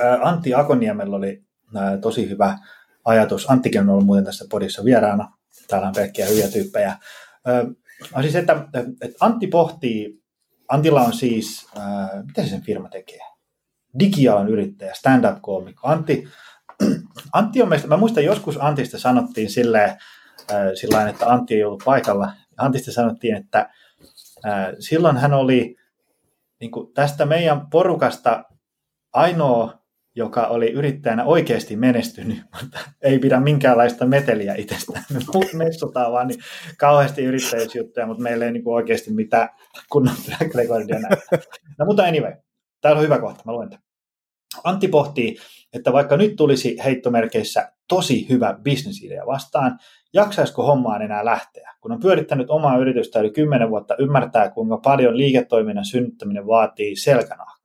ää, 0.00 0.18
Antti 0.22 0.54
Akoniemellä 0.54 1.16
oli 1.16 1.44
ää, 1.76 1.98
tosi 1.98 2.28
hyvä 2.28 2.58
ajatus. 3.04 3.50
Anttikin 3.50 3.80
on 3.80 3.90
ollut 3.90 4.06
muuten 4.06 4.24
tässä 4.24 4.44
podissa 4.50 4.84
vieraana. 4.84 5.32
Täällä 5.68 5.88
on 5.88 5.94
pelkkiä 5.94 6.26
hyviä 6.26 6.48
tyyppejä. 6.48 6.96
Ää, 7.46 7.64
siis, 8.22 8.36
että, 8.36 8.64
että 9.02 9.16
Antti 9.20 9.46
pohtii, 9.46 10.22
Antilla 10.68 11.00
on 11.00 11.12
siis, 11.12 11.66
ää, 11.78 12.22
mitä 12.26 12.42
se 12.42 12.48
sen 12.48 12.62
firma 12.62 12.88
tekee? 12.88 13.20
Digialan 13.98 14.48
yrittäjä, 14.48 14.94
stand-up-koomikko. 14.94 15.88
Antti 15.88 16.28
Antti 17.32 17.62
on 17.62 17.68
meistä, 17.68 17.88
mä 17.88 17.96
muistan 17.96 18.24
joskus 18.24 18.56
Antista 18.60 18.98
sanottiin 18.98 19.50
silleen, 19.50 19.96
äh, 20.94 21.08
että 21.08 21.26
Antti 21.26 21.54
ei 21.54 21.64
ollut 21.64 21.82
paikalla. 21.84 22.32
Antista 22.58 22.92
sanottiin, 22.92 23.36
että 23.36 23.68
äh, 24.46 24.68
silloin 24.78 25.16
hän 25.16 25.34
oli 25.34 25.76
niin 26.60 26.70
kuin 26.70 26.92
tästä 26.94 27.26
meidän 27.26 27.70
porukasta 27.70 28.44
ainoa, 29.12 29.80
joka 30.14 30.46
oli 30.46 30.70
yrittäjänä 30.70 31.24
oikeasti 31.24 31.76
menestynyt, 31.76 32.38
mutta 32.62 32.78
ei 33.02 33.18
pidä 33.18 33.40
minkäänlaista 33.40 34.06
meteliä 34.06 34.54
itsestään. 34.54 35.04
Me 35.10 35.18
messutaan 35.52 36.12
vaan 36.12 36.26
niin 36.26 36.40
kauheasti 36.78 37.24
yrittäjyysjuttuja, 37.24 38.06
mutta 38.06 38.22
meillä 38.22 38.44
ei 38.44 38.52
niin 38.52 38.64
kuin 38.64 38.74
oikeasti 38.74 39.12
mitään 39.12 39.48
kunnon 39.92 40.14
track 40.24 40.54
recordia 40.54 40.98
näyttää. 40.98 41.38
No 41.78 41.86
mutta 41.86 42.02
anyway, 42.02 42.32
täällä 42.80 42.98
on 42.98 43.04
hyvä 43.04 43.18
kohta, 43.18 43.42
mä 43.46 43.52
luen 43.52 43.70
tämän. 43.70 43.89
Antti 44.64 44.88
pohtii, 44.88 45.36
että 45.72 45.92
vaikka 45.92 46.16
nyt 46.16 46.36
tulisi 46.36 46.76
heittomerkeissä 46.84 47.72
tosi 47.88 48.28
hyvä 48.28 48.58
bisnesidea 48.62 49.26
vastaan, 49.26 49.78
jaksaisiko 50.12 50.62
hommaan 50.62 51.02
enää 51.02 51.24
lähteä? 51.24 51.74
Kun 51.80 51.92
on 51.92 52.00
pyörittänyt 52.00 52.50
omaa 52.50 52.78
yritystä 52.78 53.20
yli 53.20 53.30
10 53.30 53.70
vuotta, 53.70 53.96
ymmärtää 53.98 54.50
kuinka 54.50 54.76
paljon 54.76 55.16
liiketoiminnan 55.16 55.84
synnyttäminen 55.84 56.46
vaatii 56.46 56.96
selkänahkaa. 56.96 57.60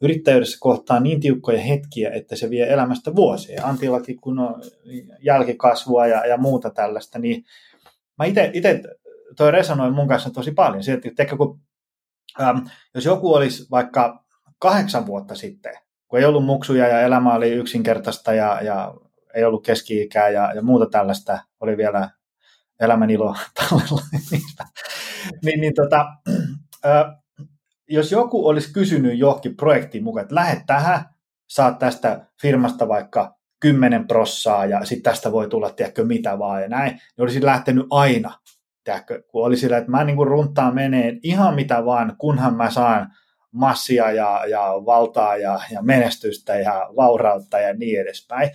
Yrittäjyydessä 0.00 0.58
kohtaa 0.60 1.00
niin 1.00 1.20
tiukkoja 1.20 1.60
hetkiä, 1.60 2.10
että 2.10 2.36
se 2.36 2.50
vie 2.50 2.72
elämästä 2.72 3.14
vuosia. 3.16 3.66
Antillakin 3.66 4.20
kun 4.20 4.38
on 4.38 4.62
jälkikasvua 5.22 6.06
ja, 6.06 6.26
ja 6.26 6.36
muuta 6.36 6.70
tällaista, 6.70 7.18
niin 7.18 7.44
mä 8.18 8.24
itse, 8.24 8.52
toi 9.36 9.50
resonoi 9.50 9.90
mun 9.90 10.08
kanssa 10.08 10.30
tosi 10.30 10.52
paljon. 10.52 10.82
Se, 10.82 10.92
että 10.92 11.36
kun, 11.36 11.60
ähm, 12.40 12.58
jos 12.94 13.04
joku 13.04 13.34
olisi 13.34 13.66
vaikka 13.70 14.24
kahdeksan 14.58 15.06
vuotta 15.06 15.34
sitten 15.34 15.72
kun 16.08 16.18
ei 16.18 16.24
ollut 16.24 16.44
muksuja 16.44 16.88
ja 16.88 17.00
elämä 17.00 17.34
oli 17.34 17.50
yksinkertaista 17.50 18.32
ja, 18.32 18.60
ja 18.62 18.94
ei 19.34 19.44
ollut 19.44 19.64
keski-ikää 19.64 20.28
ja, 20.28 20.52
ja 20.54 20.62
muuta 20.62 20.86
tällaista, 20.86 21.38
oli 21.60 21.76
vielä 21.76 22.10
elämän 22.80 23.10
ilo 23.10 23.36
tallella. 23.58 24.02
niin, 25.44 25.60
niin 25.60 25.74
tota, 25.74 26.06
jos 27.88 28.12
joku 28.12 28.48
olisi 28.48 28.72
kysynyt 28.72 29.18
johonkin 29.18 29.56
projektiin 29.56 30.04
mukaan, 30.04 30.22
että 30.22 30.34
lähde 30.34 30.62
tähän, 30.66 31.04
saat 31.48 31.78
tästä 31.78 32.26
firmasta 32.40 32.88
vaikka 32.88 33.38
10 33.60 34.06
prossaa 34.06 34.66
ja 34.66 34.84
sitten 34.84 35.12
tästä 35.12 35.32
voi 35.32 35.48
tulla, 35.48 35.70
tiedätkö, 35.70 36.04
mitä 36.04 36.38
vaan 36.38 36.62
ja 36.62 36.68
näin, 36.68 36.90
niin 36.92 37.22
olisin 37.22 37.46
lähtenyt 37.46 37.86
aina, 37.90 38.38
tiedätkö, 38.84 39.22
kun 39.28 39.44
oli 39.44 39.56
sillä, 39.56 39.78
että 39.78 39.90
mä 39.90 40.04
niin 40.04 40.26
runtaan 40.26 40.74
meneen 40.74 41.20
ihan 41.22 41.54
mitä 41.54 41.84
vaan, 41.84 42.16
kunhan 42.18 42.54
mä 42.54 42.70
saan 42.70 43.12
massia 43.52 44.10
ja, 44.10 44.46
ja 44.46 44.60
valtaa 44.86 45.36
ja, 45.36 45.60
ja 45.70 45.82
menestystä 45.82 46.56
ja 46.56 46.90
vaurautta 46.96 47.58
ja 47.58 47.74
niin 47.74 48.00
edespäin. 48.00 48.50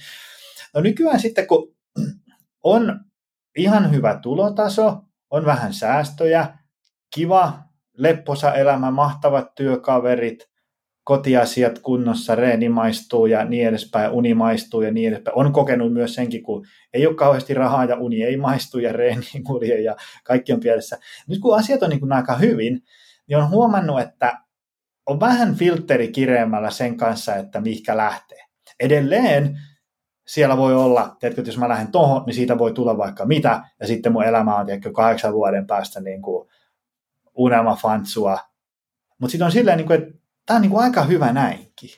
No 0.73 0.81
nykyään 0.81 1.19
sitten, 1.19 1.47
kun 1.47 1.75
on 2.63 2.99
ihan 3.57 3.91
hyvä 3.91 4.19
tulotaso, 4.21 5.01
on 5.29 5.45
vähän 5.45 5.73
säästöjä, 5.73 6.57
kiva, 7.15 7.59
lepposa 7.97 8.53
elämä, 8.53 8.91
mahtavat 8.91 9.55
työkaverit, 9.55 10.53
kotiasiat 11.03 11.79
kunnossa, 11.79 12.35
reeni 12.35 12.69
maistuu 12.69 13.25
ja 13.25 13.45
niin 13.45 13.67
edespäin, 13.67 14.11
uni 14.11 14.33
maistuu 14.33 14.81
ja 14.81 14.91
niin 14.91 15.09
edespäin. 15.09 15.37
On 15.37 15.53
kokenut 15.53 15.93
myös 15.93 16.15
senkin, 16.15 16.43
kun 16.43 16.65
ei 16.93 17.07
ole 17.07 17.15
kauheasti 17.15 17.53
rahaa 17.53 17.85
ja 17.85 17.97
uni 17.97 18.23
ei 18.23 18.37
maistu 18.37 18.79
ja 18.79 18.93
reeni 18.93 19.25
kulje 19.47 19.81
ja 19.81 19.95
kaikki 20.23 20.53
on 20.53 20.59
pielessä. 20.59 20.97
Nyt 21.27 21.39
kun 21.39 21.57
asiat 21.57 21.83
on 21.83 21.89
niin 21.89 21.99
kuin 21.99 22.13
aika 22.13 22.35
hyvin, 22.35 22.83
niin 23.27 23.37
on 23.37 23.49
huomannut, 23.49 23.99
että 23.99 24.42
on 25.05 25.19
vähän 25.19 25.55
filteri 25.55 26.11
kireemmällä 26.11 26.71
sen 26.71 26.97
kanssa, 26.97 27.35
että 27.35 27.61
mihinkä 27.61 27.97
lähtee. 27.97 28.45
Edelleen 28.79 29.59
siellä 30.27 30.57
voi 30.57 30.75
olla, 30.75 31.17
että 31.23 31.41
jos 31.41 31.57
mä 31.57 31.69
lähden 31.69 31.91
tohon, 31.91 32.23
niin 32.25 32.33
siitä 32.33 32.57
voi 32.57 32.73
tulla 32.73 32.97
vaikka 32.97 33.25
mitä, 33.25 33.63
ja 33.79 33.87
sitten 33.87 34.11
mun 34.11 34.23
elämä 34.23 34.55
on 34.55 34.65
tiedätkö, 34.65 34.91
kahdeksan 34.91 35.33
vuoden 35.33 35.67
päästä 35.67 35.99
niin 35.99 36.21
kuin 36.21 36.49
unelmafantsua. 37.35 38.39
Mutta 39.19 39.31
sitten 39.31 39.45
on 39.45 39.51
silleen, 39.51 39.77
niin 39.77 39.87
kuin, 39.87 40.01
että 40.01 40.13
tämä 40.45 40.55
on 40.55 40.61
niin 40.61 40.71
kuin 40.71 40.83
aika 40.83 41.03
hyvä 41.03 41.33
näinkin. 41.33 41.89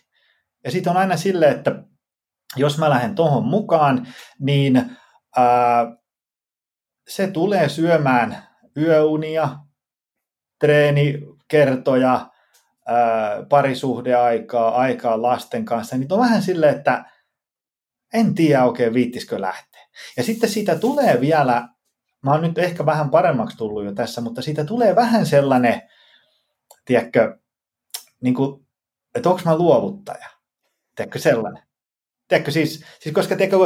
Ja 0.63 0.71
sitten 0.71 0.91
on 0.91 0.97
aina 0.97 1.17
silleen, 1.17 1.55
että 1.55 1.83
jos 2.55 2.77
mä 2.77 2.89
lähden 2.89 3.15
tohon 3.15 3.45
mukaan, 3.45 4.07
niin 4.39 4.91
ää, 5.37 5.97
se 7.07 7.27
tulee 7.27 7.69
syömään 7.69 8.37
yöunia, 8.77 9.49
treenikertoja, 10.59 12.29
parisuhdeaikaa, 13.49 14.75
aikaa 14.75 15.21
lasten 15.21 15.65
kanssa, 15.65 15.97
niin 15.97 16.13
on 16.13 16.19
vähän 16.19 16.41
silleen, 16.41 16.77
että 16.77 17.05
en 18.13 18.35
tiedä 18.35 18.65
oikein 18.65 18.93
viittiskö 18.93 19.41
lähteä. 19.41 19.81
Ja 20.17 20.23
sitten 20.23 20.49
siitä 20.49 20.75
tulee 20.75 21.21
vielä, 21.21 21.67
mä 22.23 22.31
oon 22.31 22.41
nyt 22.41 22.57
ehkä 22.57 22.85
vähän 22.85 23.09
paremmaksi 23.09 23.57
tullut 23.57 23.85
jo 23.85 23.93
tässä, 23.93 24.21
mutta 24.21 24.41
siitä 24.41 24.65
tulee 24.65 24.95
vähän 24.95 25.25
sellainen, 25.25 25.81
tiedätkö, 26.85 27.37
niin 28.21 28.35
kuin, 28.35 28.65
että 29.15 29.29
onko 29.29 29.41
mä 29.45 29.57
luovuttaja? 29.57 30.27
Tiedätkö 30.95 31.19
sellainen? 31.19 31.63
Tiedätkö, 32.27 32.51
siis, 32.51 32.83
siis 32.99 33.15
koska 33.15 33.35
tiedätkö, 33.35 33.57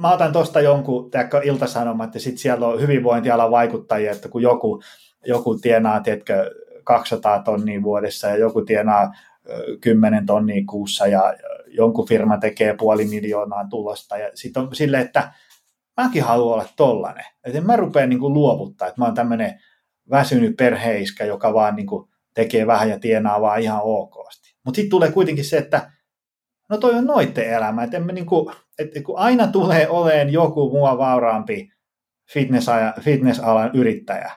mä 0.00 0.12
otan 0.12 0.32
tuosta 0.32 0.60
jonkun 0.60 1.10
tiedätkö, 1.10 1.40
iltasanomat 1.44 2.06
että 2.06 2.18
sitten 2.18 2.38
siellä 2.38 2.66
on 2.66 2.80
hyvinvointialan 2.80 3.50
vaikuttajia, 3.50 4.12
että 4.12 4.28
kun 4.28 4.42
joku, 4.42 4.82
joku 5.26 5.58
tienaa 5.58 6.00
tiedätkö, 6.00 6.50
200 6.84 7.42
tonnia 7.42 7.82
vuodessa 7.82 8.28
ja 8.28 8.36
joku 8.36 8.62
tienaa 8.62 9.12
10 9.80 10.26
tonnia 10.26 10.64
kuussa 10.68 11.06
ja 11.06 11.34
jonkun 11.66 12.08
firma 12.08 12.38
tekee 12.38 12.76
puoli 12.76 13.04
miljoonaa 13.04 13.66
tulosta 13.70 14.16
ja 14.16 14.30
sitten 14.34 14.62
on 14.62 14.74
silleen, 14.74 15.04
että 15.04 15.32
mäkin 15.96 16.22
haluan 16.22 16.54
olla 16.54 16.68
tollanen. 16.76 17.24
Että 17.44 17.58
en 17.58 17.66
mä 17.66 17.76
rupea 17.76 18.06
niin 18.06 18.18
kuin 18.18 18.34
luovuttaa, 18.34 18.88
että 18.88 19.00
mä 19.00 19.04
oon 19.04 19.14
tämmöinen 19.14 19.60
väsynyt 20.10 20.56
perheiskä, 20.56 21.24
joka 21.24 21.54
vaan 21.54 21.76
niin 21.76 21.86
kuin 21.86 22.08
tekee 22.34 22.66
vähän 22.66 22.90
ja 22.90 22.98
tienaa 22.98 23.40
vaan 23.40 23.60
ihan 23.60 23.80
okosti. 23.82 24.54
Mutta 24.64 24.76
sitten 24.76 24.90
tulee 24.90 25.12
kuitenkin 25.12 25.44
se, 25.44 25.58
että 25.58 25.90
no 26.68 26.78
toi 26.78 26.94
on 26.94 27.06
noitten 27.06 27.50
elämä, 27.50 27.82
että, 27.82 27.98
niinku, 27.98 28.52
että 28.78 29.02
kun 29.02 29.18
aina 29.18 29.46
tulee 29.46 29.88
oleen 29.88 30.32
joku 30.32 30.70
mua 30.70 30.98
vauraampi 30.98 31.72
fitnessalan, 32.32 32.94
fitnessalan 33.00 33.70
yrittäjä. 33.74 34.32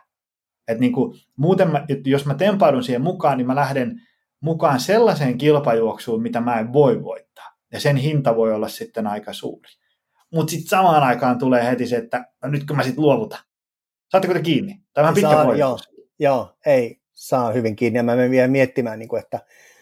Että 0.67 0.79
niinku, 0.79 1.15
muuten 1.37 1.71
mä, 1.71 1.85
jos 2.05 2.25
mä 2.25 2.33
tempaudun 2.33 2.83
siihen 2.83 3.01
mukaan, 3.01 3.37
niin 3.37 3.47
mä 3.47 3.55
lähden 3.55 4.01
mukaan 4.39 4.79
sellaiseen 4.79 5.37
kilpajuoksuun, 5.37 6.21
mitä 6.21 6.41
mä 6.41 6.59
en 6.59 6.73
voi 6.73 7.03
voittaa. 7.03 7.57
Ja 7.71 7.79
sen 7.79 7.97
hinta 7.97 8.35
voi 8.35 8.53
olla 8.53 8.67
sitten 8.67 9.07
aika 9.07 9.33
suuri. 9.33 9.69
Mutta 10.33 10.51
sitten 10.51 10.69
samaan 10.69 11.03
aikaan 11.03 11.37
tulee 11.37 11.65
heti 11.65 11.87
se, 11.87 11.97
että 11.97 12.25
no 12.43 12.49
nyt 12.49 12.67
kun 12.67 12.75
mä 12.75 12.83
sitten 12.83 13.03
luovutan. 13.03 13.39
Saatteko 14.11 14.33
te 14.33 14.41
kiinni? 14.41 14.81
Tämä 14.93 15.07
on 15.07 15.13
pitkä 15.13 15.29
Saa, 15.29 15.55
joo, 15.55 15.79
joo, 16.19 16.55
ei, 16.65 17.01
saa 17.13 17.51
hyvin 17.51 17.75
kiinni. 17.75 17.99
Ja 17.99 18.03
mä 18.03 18.15
menen 18.15 18.31
vielä 18.31 18.47
miettimään, 18.47 18.99
niin 18.99 19.09
kuin, 19.09 19.19
että 19.23 19.39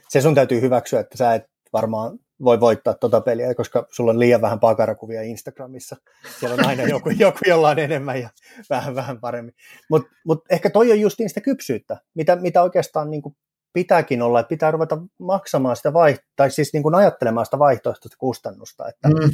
se 0.10 0.22
sun 0.22 0.36
täytyy 0.36 0.62
hyväksyä, 0.62 1.00
että 1.00 1.18
sä 1.18 1.34
et 1.34 1.50
varmaan 1.74 2.20
voi 2.44 2.60
voittaa 2.60 2.94
tota 2.94 3.22
peliä, 3.22 3.56
koska 3.56 3.88
sulla 3.92 4.12
on 4.12 4.20
liian 4.20 4.42
vähän 4.42 4.60
pakarakuvia 4.60 5.22
Instagramissa. 5.22 5.96
Siellä 6.40 6.54
on 6.54 6.66
aina 6.66 6.84
joku, 6.84 7.10
joku 7.20 7.40
jolla 7.48 7.70
on 7.70 7.80
enemmän 7.80 8.22
ja 8.22 8.30
vähän 8.70 8.96
vähän 8.96 9.20
paremmin. 9.20 9.54
Mutta 9.90 10.12
mut 10.26 10.44
ehkä 10.50 10.70
toi 10.70 10.92
on 10.92 11.00
just 11.00 11.18
sitä 11.28 11.42
kypsyyttä, 11.42 11.98
mitä, 12.14 12.36
mitä 12.36 12.64
oikeastaan 12.64 13.12
niin 13.12 13.22
kuin 13.22 13.36
pitääkin 13.74 14.22
olla, 14.22 14.40
että 14.40 14.50
pitää 14.50 14.72
ruveta 14.72 14.98
maksamaan 15.20 15.76
sitä 15.76 15.94
vaihto- 15.94 16.26
tai 16.36 16.52
siis 16.52 16.74
niin 16.74 16.84
kuin 16.84 16.96
ajattelemaan 16.96 17.46
sitä 17.46 17.60
vaihtoehtoista 17.60 18.18
kustannusta, 18.18 18.88
että, 18.88 19.08
mm. 19.08 19.30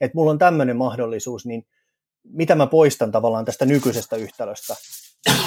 että 0.00 0.14
mulla 0.14 0.30
on 0.30 0.38
tämmöinen 0.38 0.76
mahdollisuus, 0.76 1.46
niin 1.46 1.66
mitä 2.24 2.54
mä 2.54 2.66
poistan 2.66 3.12
tavallaan 3.12 3.44
tästä 3.44 3.64
nykyisestä 3.64 4.16
yhtälöstä, 4.16 4.74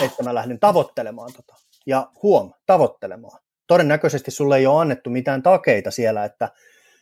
että 0.01 0.23
mä 0.23 0.35
lähden 0.35 0.59
tavoittelemaan 0.59 1.33
tota. 1.33 1.55
Ja 1.85 2.11
huom, 2.23 2.53
tavoittelemaan. 2.65 3.39
Todennäköisesti 3.67 4.31
sulle 4.31 4.57
ei 4.57 4.67
ole 4.67 4.81
annettu 4.81 5.09
mitään 5.09 5.43
takeita 5.43 5.91
siellä, 5.91 6.25
että, 6.25 6.49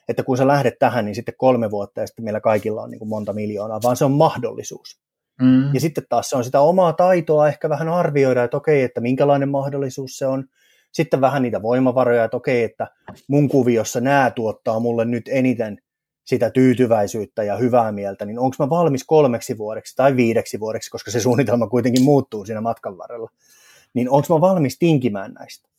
että 0.07 0.23
kun 0.23 0.37
sä 0.37 0.47
lähdet 0.47 0.79
tähän, 0.79 1.05
niin 1.05 1.15
sitten 1.15 1.33
kolme 1.37 1.71
vuotta 1.71 2.01
ja 2.01 2.07
sitten 2.07 2.25
meillä 2.25 2.41
kaikilla 2.41 2.81
on 2.81 2.91
niin 2.91 2.99
kuin 2.99 3.09
monta 3.09 3.33
miljoonaa, 3.33 3.81
vaan 3.83 3.95
se 3.95 4.05
on 4.05 4.11
mahdollisuus. 4.11 4.99
Mm. 5.41 5.73
Ja 5.73 5.79
sitten 5.79 6.03
taas 6.09 6.29
se 6.29 6.37
on 6.37 6.43
sitä 6.43 6.59
omaa 6.59 6.93
taitoa 6.93 7.47
ehkä 7.47 7.69
vähän 7.69 7.89
arvioida, 7.89 8.43
että 8.43 8.57
okei, 8.57 8.83
että 8.83 9.01
minkälainen 9.01 9.49
mahdollisuus 9.49 10.17
se 10.17 10.25
on. 10.27 10.45
Sitten 10.91 11.21
vähän 11.21 11.41
niitä 11.41 11.61
voimavaroja, 11.61 12.23
että 12.23 12.37
okei, 12.37 12.63
että 12.63 12.87
mun 13.27 13.49
kuviossa 13.49 14.01
nämä 14.01 14.31
tuottaa 14.31 14.79
mulle 14.79 15.05
nyt 15.05 15.29
eniten 15.31 15.77
sitä 16.25 16.49
tyytyväisyyttä 16.49 17.43
ja 17.43 17.57
hyvää 17.57 17.91
mieltä, 17.91 18.25
niin 18.25 18.39
onko 18.39 18.55
mä 18.59 18.69
valmis 18.69 19.03
kolmeksi 19.03 19.57
vuodeksi 19.57 19.95
tai 19.95 20.15
viideksi 20.15 20.59
vuodeksi, 20.59 20.91
koska 20.91 21.11
se 21.11 21.19
suunnitelma 21.19 21.67
kuitenkin 21.67 22.03
muuttuu 22.03 22.45
siinä 22.45 22.61
matkan 22.61 22.97
varrella, 22.97 23.29
niin 23.93 24.09
onko 24.09 24.35
mä 24.35 24.41
valmis 24.41 24.79
tinkimään 24.79 25.33
näistä? 25.33 25.69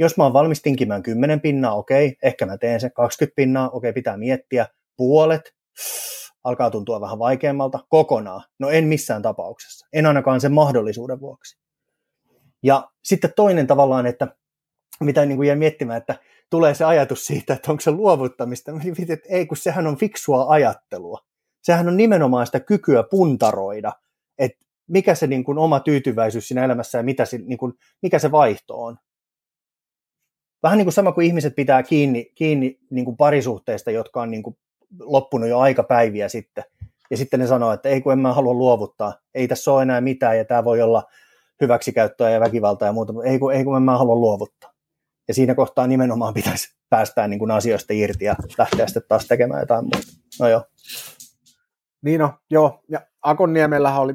Jos 0.00 0.16
mä 0.16 0.24
oon 0.24 0.32
valmis 0.32 0.62
tinkimään 0.62 1.02
10 1.02 1.40
pinnaa, 1.40 1.74
okei, 1.74 2.16
ehkä 2.22 2.46
mä 2.46 2.58
teen 2.58 2.80
sen 2.80 2.92
20 2.92 3.36
pinnaa, 3.36 3.70
okei, 3.70 3.92
pitää 3.92 4.16
miettiä, 4.16 4.66
puolet, 4.96 5.54
alkaa 6.44 6.70
tuntua 6.70 7.00
vähän 7.00 7.18
vaikeammalta, 7.18 7.78
kokonaan, 7.88 8.42
no 8.58 8.70
en 8.70 8.84
missään 8.84 9.22
tapauksessa, 9.22 9.86
en 9.92 10.06
ainakaan 10.06 10.40
sen 10.40 10.52
mahdollisuuden 10.52 11.20
vuoksi. 11.20 11.58
Ja 12.62 12.90
sitten 13.04 13.32
toinen 13.36 13.66
tavallaan, 13.66 14.06
että 14.06 14.36
mitä 15.00 15.26
niin 15.26 15.36
kuin 15.36 15.46
jäin 15.46 15.58
miettimään, 15.58 15.98
että 15.98 16.18
tulee 16.50 16.74
se 16.74 16.84
ajatus 16.84 17.26
siitä, 17.26 17.54
että 17.54 17.70
onko 17.70 17.80
se 17.80 17.90
luovuttamista, 17.90 18.72
että 19.08 19.28
ei, 19.28 19.46
kun 19.46 19.56
sehän 19.56 19.86
on 19.86 19.96
fiksua 19.96 20.46
ajattelua. 20.48 21.18
Sehän 21.62 21.88
on 21.88 21.96
nimenomaan 21.96 22.46
sitä 22.46 22.60
kykyä 22.60 23.02
puntaroida, 23.10 23.92
että 24.38 24.66
mikä 24.88 25.14
se 25.14 25.26
niin 25.26 25.44
kuin 25.44 25.58
oma 25.58 25.80
tyytyväisyys 25.80 26.48
siinä 26.48 26.64
elämässä 26.64 26.98
ja 26.98 27.04
mitä 27.04 27.24
se, 27.24 27.38
niin 27.38 27.58
kuin, 27.58 27.72
mikä 28.02 28.18
se 28.18 28.32
vaihto 28.32 28.82
on. 28.82 28.96
Vähän 30.62 30.78
niin 30.78 30.84
kuin 30.84 30.92
sama 30.92 31.12
kuin 31.12 31.26
ihmiset 31.26 31.56
pitää 31.56 31.82
kiinni, 31.82 32.32
kiinni 32.34 32.78
niin 32.90 33.04
kuin 33.04 33.16
parisuhteista, 33.16 33.90
jotka 33.90 34.22
on 34.22 34.30
niin 34.30 34.42
kuin 34.42 34.56
loppunut 35.00 35.48
jo 35.48 35.58
aika 35.58 35.82
päiviä 35.82 36.28
sitten. 36.28 36.64
Ja 37.10 37.16
sitten 37.16 37.40
ne 37.40 37.46
sanoo, 37.46 37.72
että 37.72 37.88
ei 37.88 38.00
kun 38.00 38.12
en 38.12 38.18
mä 38.18 38.32
halua 38.32 38.54
luovuttaa, 38.54 39.14
ei 39.34 39.48
tässä 39.48 39.72
ole 39.72 39.82
enää 39.82 40.00
mitään 40.00 40.38
ja 40.38 40.44
tämä 40.44 40.64
voi 40.64 40.82
olla 40.82 41.02
hyväksikäyttöä 41.60 42.30
ja 42.30 42.40
väkivaltaa 42.40 42.88
ja 42.88 42.92
muuta, 42.92 43.12
ei 43.24 43.38
kun, 43.38 43.54
ei 43.54 43.64
kun 43.64 43.76
en 43.76 43.82
mä 43.82 43.98
halua 43.98 44.14
luovuttaa. 44.14 44.70
Ja 45.28 45.34
siinä 45.34 45.54
kohtaa 45.54 45.86
nimenomaan 45.86 46.34
pitäisi 46.40 46.76
päästää 46.90 47.28
niin 47.28 47.38
kuin 47.38 47.50
asioista 47.50 47.92
irti 47.92 48.24
ja 48.24 48.36
lähteä 48.58 48.86
sitten 48.86 49.02
taas 49.08 49.26
tekemään 49.26 49.60
jotain 49.60 49.84
muuta. 49.84 49.98
No 50.40 50.48
joo. 50.48 50.64
Niin 52.02 52.20
no, 52.20 52.32
joo. 52.50 52.80
Ja 52.88 53.00
Akonniemellähän 53.22 54.02
oli 54.02 54.14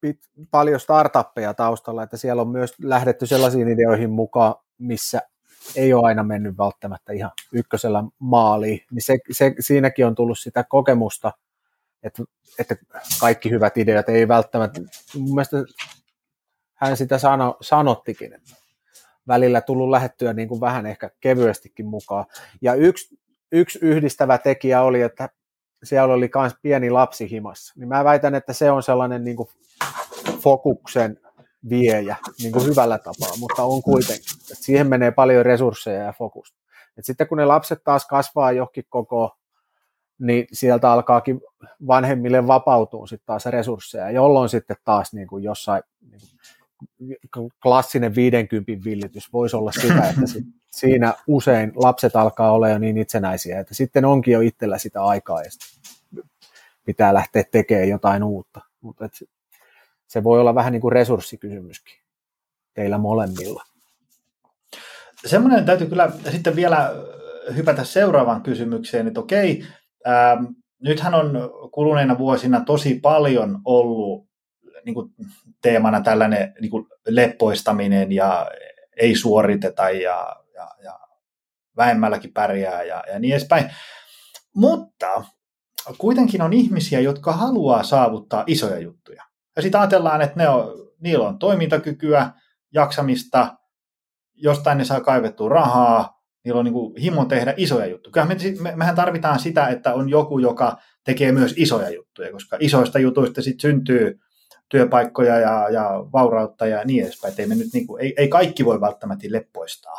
pit, 0.00 0.18
paljon 0.50 0.80
startuppeja 0.80 1.54
taustalla, 1.54 2.02
että 2.02 2.16
siellä 2.16 2.42
on 2.42 2.48
myös 2.48 2.74
lähdetty 2.82 3.26
sellaisiin 3.26 3.68
ideoihin 3.68 4.10
mukaan, 4.10 4.54
missä 4.78 5.22
ei 5.76 5.92
ole 5.92 6.06
aina 6.06 6.22
mennyt 6.22 6.58
välttämättä 6.58 7.12
ihan 7.12 7.30
ykkösellä 7.52 8.04
maaliin, 8.18 8.80
niin 8.90 9.02
se, 9.02 9.18
se, 9.30 9.54
siinäkin 9.60 10.06
on 10.06 10.14
tullut 10.14 10.38
sitä 10.38 10.64
kokemusta, 10.64 11.32
että, 12.02 12.22
että 12.58 12.76
kaikki 13.20 13.50
hyvät 13.50 13.76
ideat 13.76 14.08
ei 14.08 14.28
välttämättä, 14.28 14.80
mun 15.14 15.34
mielestä 15.34 15.56
hän 16.74 16.96
sitä 16.96 17.18
sano, 17.18 17.56
sanottikin, 17.60 18.32
että 18.32 18.50
välillä 19.28 19.60
tullut 19.60 19.90
lähettyä 19.90 20.32
niin 20.32 20.48
kuin 20.48 20.60
vähän 20.60 20.86
ehkä 20.86 21.10
kevyestikin 21.20 21.86
mukaan. 21.86 22.24
Ja 22.62 22.74
yksi 22.74 23.22
yksi 23.52 23.78
yhdistävä 23.82 24.38
tekijä 24.38 24.82
oli, 24.82 25.02
että 25.02 25.28
siellä 25.82 26.14
oli 26.14 26.30
myös 26.34 26.52
pieni 26.62 26.90
lapsi 26.90 27.30
himassa. 27.30 27.74
Niin 27.76 27.88
mä 27.88 28.04
väitän, 28.04 28.34
että 28.34 28.52
se 28.52 28.70
on 28.70 28.82
sellainen 28.82 29.24
niin 29.24 29.36
kuin 29.36 29.48
fokuksen 30.38 31.20
viejä 31.68 32.16
niin 32.42 32.52
kuin 32.52 32.66
hyvällä 32.66 32.98
tapaa, 32.98 33.36
mutta 33.38 33.62
on 33.62 33.82
kuitenkin. 33.82 34.26
Että 34.40 34.54
siihen 34.54 34.86
menee 34.86 35.10
paljon 35.10 35.46
resursseja 35.46 36.02
ja 36.02 36.12
fokusta. 36.12 36.58
Et 36.98 37.04
sitten 37.04 37.26
kun 37.26 37.38
ne 37.38 37.44
lapset 37.44 37.84
taas 37.84 38.06
kasvaa 38.06 38.52
johonkin 38.52 38.84
koko, 38.88 39.36
niin 40.18 40.46
sieltä 40.52 40.92
alkaakin 40.92 41.40
vanhemmille 41.86 42.46
vapautua 42.46 43.06
sitten 43.06 43.26
taas 43.26 43.46
resursseja, 43.46 44.10
jolloin 44.10 44.48
sitten 44.48 44.76
taas 44.84 45.12
niin 45.12 45.26
kuin 45.26 45.44
jossain 45.44 45.82
niin 46.98 47.18
kuin 47.34 47.50
klassinen 47.62 48.14
50 48.14 48.72
villitys 48.84 49.32
voisi 49.32 49.56
olla 49.56 49.72
sitä, 49.72 50.08
että 50.08 50.26
sit 50.26 50.44
siinä 50.72 51.14
usein 51.26 51.72
lapset 51.74 52.16
alkaa 52.16 52.52
olla 52.52 52.68
jo 52.68 52.78
niin 52.78 52.96
itsenäisiä, 52.98 53.60
että 53.60 53.74
sitten 53.74 54.04
onkin 54.04 54.32
jo 54.32 54.40
itsellä 54.40 54.78
sitä 54.78 55.04
aikaa 55.04 55.42
ja 55.42 55.50
pitää 56.84 57.14
lähteä 57.14 57.44
tekemään 57.50 57.88
jotain 57.88 58.22
uutta. 58.22 58.60
Mutta 58.80 59.08
se 60.12 60.24
voi 60.24 60.40
olla 60.40 60.54
vähän 60.54 60.72
niin 60.72 60.80
kuin 60.80 60.92
resurssikysymyskin 60.92 61.98
teillä 62.74 62.98
molemmilla. 62.98 63.62
Semmoinen 65.26 65.64
täytyy 65.64 65.86
kyllä 65.86 66.12
sitten 66.30 66.56
vielä 66.56 66.94
hypätä 67.56 67.84
seuraavaan 67.84 68.42
kysymykseen, 68.42 69.06
että 69.06 69.20
okei, 69.20 69.64
ähm, 70.06 70.44
nythän 70.82 71.14
on 71.14 71.50
kuluneina 71.72 72.18
vuosina 72.18 72.60
tosi 72.60 72.94
paljon 72.94 73.60
ollut 73.64 74.26
niin 74.84 74.94
kuin 74.94 75.10
teemana 75.62 76.00
tällainen 76.00 76.54
niin 76.60 76.70
kuin 76.70 76.86
leppoistaminen 77.08 78.12
ja 78.12 78.46
ei 78.96 79.16
suoriteta 79.16 79.90
ja, 79.90 80.36
ja, 80.54 80.68
ja 80.84 81.00
vähemmälläkin 81.76 82.32
pärjää 82.32 82.82
ja, 82.82 83.04
ja 83.12 83.18
niin 83.18 83.32
edespäin. 83.32 83.70
Mutta 84.54 85.24
kuitenkin 85.98 86.42
on 86.42 86.52
ihmisiä, 86.52 87.00
jotka 87.00 87.32
haluaa 87.32 87.82
saavuttaa 87.82 88.44
isoja 88.46 88.78
juttuja. 88.78 89.31
Ja 89.56 89.62
sitten 89.62 89.80
ajatellaan, 89.80 90.22
että 90.22 90.36
ne 90.36 90.48
on, 90.48 90.72
niillä 91.00 91.28
on 91.28 91.38
toimintakykyä, 91.38 92.30
jaksamista, 92.74 93.56
jostain 94.34 94.78
ne 94.78 94.84
saa 94.84 95.00
kaivettua 95.00 95.48
rahaa, 95.48 96.22
niillä 96.44 96.58
on 96.58 96.64
niin 96.64 96.72
kuin 96.72 96.96
himo 97.00 97.24
tehdä 97.24 97.54
isoja 97.56 97.86
juttuja. 97.86 98.12
Kyllä 98.12 98.26
me, 98.26 98.36
me, 98.60 98.76
mehän 98.76 98.94
tarvitaan 98.94 99.38
sitä, 99.38 99.68
että 99.68 99.94
on 99.94 100.08
joku, 100.08 100.38
joka 100.38 100.76
tekee 101.04 101.32
myös 101.32 101.54
isoja 101.56 101.90
juttuja, 101.90 102.32
koska 102.32 102.56
isoista 102.60 102.98
jutuista 102.98 103.42
sitten 103.42 103.60
syntyy 103.60 104.18
työpaikkoja 104.68 105.38
ja, 105.38 105.68
ja 105.68 105.90
vaurautta 106.12 106.66
ja 106.66 106.84
niin 106.84 107.04
edespäin. 107.04 107.34
Ei, 107.38 107.46
me 107.46 107.54
nyt, 107.54 107.72
niin 107.72 107.86
kuin, 107.86 108.02
ei, 108.02 108.14
ei 108.16 108.28
kaikki 108.28 108.64
voi 108.64 108.80
välttämättä 108.80 109.26
leppoistaa. 109.30 109.96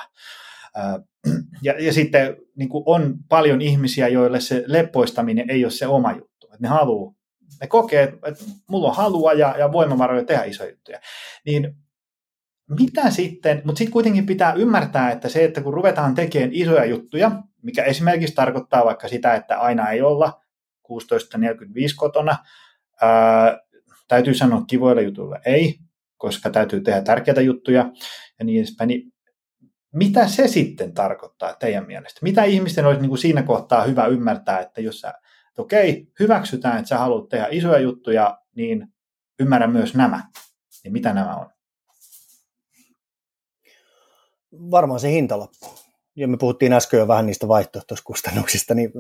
Ja, 1.62 1.74
ja 1.80 1.94
sitten 1.94 2.38
niin 2.56 2.70
kuin 2.70 2.84
on 2.86 3.16
paljon 3.30 3.62
ihmisiä, 3.62 4.08
joille 4.08 4.40
se 4.40 4.64
leppoistaminen 4.68 5.50
ei 5.50 5.66
ole 5.66 5.72
se 5.72 5.88
oma 5.88 6.12
juttu. 6.12 6.48
Että 6.48 6.58
ne 6.62 6.68
haluaa, 6.68 7.14
ne 7.62 7.68
kokee, 7.68 8.04
että 8.04 8.44
mulla 8.70 8.88
on 8.88 8.96
halua 8.96 9.34
ja, 9.34 9.56
ja 9.58 9.72
voimavaroja 9.72 10.26
tehdä 10.26 10.44
isoja 10.44 10.70
juttuja. 10.70 11.00
Niin 11.46 11.76
mitä 12.70 13.10
sitten, 13.10 13.62
mutta 13.66 13.78
sitten 13.78 13.94
kuitenkin 13.94 14.26
pitää 14.26 14.54
ymmärtää, 14.54 15.12
että 15.12 15.30
se, 15.30 15.44
että 15.44 15.62
kun 15.62 15.74
ruvetaan 15.74 16.16
tekemään 16.16 16.54
isoja 16.54 16.86
juttuja, 16.86 17.32
mikä 17.62 17.84
esimerkiksi 17.84 18.36
tarkoittaa 18.36 18.86
vaikka 18.86 19.08
sitä, 19.08 19.36
että 19.36 19.60
aina 19.60 19.90
ei 19.90 20.02
olla 20.02 20.42
16.45 20.92 20.96
kotona, 21.96 22.38
ää, 23.02 23.60
täytyy 24.08 24.34
sanoa 24.34 24.64
kivoilla 24.68 25.02
jutuilla 25.02 25.40
ei, 25.46 25.80
koska 26.18 26.50
täytyy 26.50 26.82
tehdä 26.82 27.02
tärkeitä 27.02 27.42
juttuja 27.42 27.92
ja 28.40 28.46
niin 28.46 28.60
edespäin, 28.60 28.88
niin 28.88 29.14
mitä 29.94 30.28
se 30.28 30.48
sitten 30.48 30.94
tarkoittaa 30.94 31.54
teidän 31.54 31.88
mielestä? 31.88 32.20
Mitä 32.24 32.44
ihmisten 32.44 32.86
olisi 32.86 33.02
niin 33.02 33.10
kuin 33.10 33.20
siinä 33.20 33.44
kohtaa 33.44 33.84
hyvä 33.84 34.06
ymmärtää, 34.06 34.60
että 34.60 34.82
jos 34.82 35.02
sä, 35.02 35.14
että 35.54 35.62
okei, 35.62 36.08
hyväksytään, 36.20 36.78
että 36.78 36.90
sä 36.90 36.98
haluat 36.98 37.30
tehdä 37.30 37.48
isoja 37.52 37.80
juttuja, 37.80 38.38
niin 38.56 38.88
ymmärrä 39.40 39.68
myös 39.68 39.96
nämä. 39.96 40.24
Niin 40.84 40.94
mitä 40.94 41.14
nämä 41.14 41.36
on? 41.36 41.50
Varmaan 44.72 45.00
se 45.00 45.12
hintalappu. 45.12 45.66
Ja 46.16 46.28
me 46.28 46.38
puhuttiin 46.38 46.74
äsken 46.74 46.98
jo 46.98 47.08
vähän 47.08 47.26
niistä 47.26 47.48
vaihtoehtoiskustannuksista, 47.48 48.74
niin 48.74 48.92